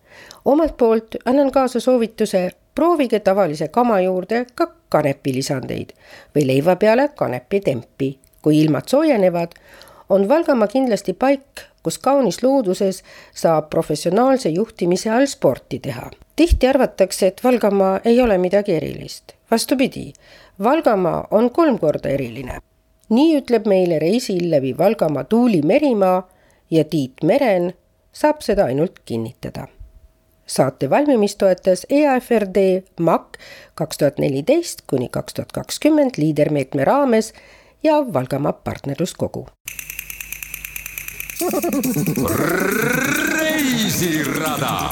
Omalt 0.45 0.77
poolt 0.77 1.15
annan 1.25 1.51
kaasa 1.51 1.79
soovituse, 1.79 2.51
proovige 2.75 3.19
tavalise 3.19 3.67
kama 3.67 4.01
juurde 4.01 4.45
ka 4.55 4.67
kanepilisandeid 4.89 5.93
või 6.35 6.47
leiva 6.47 6.75
peale 6.75 7.09
kanepitempi. 7.15 8.19
kui 8.41 8.61
ilmad 8.61 8.83
soojenevad, 8.87 9.51
on 10.09 10.29
Valgamaa 10.29 10.67
kindlasti 10.67 11.13
paik, 11.13 11.61
kus 11.83 11.97
kaunis 11.97 12.43
looduses 12.43 13.03
saab 13.33 13.69
professionaalse 13.69 14.49
juhtimise 14.49 15.09
all 15.09 15.25
sporti 15.25 15.79
teha. 15.79 16.11
tihti 16.35 16.67
arvatakse, 16.67 17.27
et 17.27 17.41
Valgamaa 17.43 17.99
ei 18.05 18.21
ole 18.21 18.37
midagi 18.37 18.73
erilist. 18.73 19.33
vastupidi, 19.51 20.13
Valgamaa 20.63 21.27
on 21.31 21.51
kolm 21.51 21.79
korda 21.79 22.09
eriline 22.09 22.59
nii 23.09 23.37
ütleb 23.39 23.67
meile 23.69 23.99
reisil 24.01 24.49
läbi 24.51 24.73
Valgamaa 24.77 25.23
Tuuli 25.23 25.61
Merimaa 25.61 26.29
ja 26.71 26.83
Tiit 26.83 27.23
Meren 27.23 27.73
saab 28.13 28.41
seda 28.41 28.65
ainult 28.65 28.99
kinnitada. 29.05 29.67
Saate 30.47 30.89
valmimist 30.89 31.37
toetas 31.37 31.85
EAFRD 31.89 32.57
MAK 32.99 33.37
kaks 33.75 33.97
tuhat 33.97 34.19
neliteist 34.19 34.81
kuni 34.87 35.09
kaks 35.09 35.33
tuhat 35.33 35.51
kakskümmend 35.51 36.17
liidermeetme 36.17 36.85
raames 36.85 37.33
ja 37.83 38.13
Valgamaa 38.13 38.53
partnerluskogu. 38.53 39.47
reisirada 43.33 44.89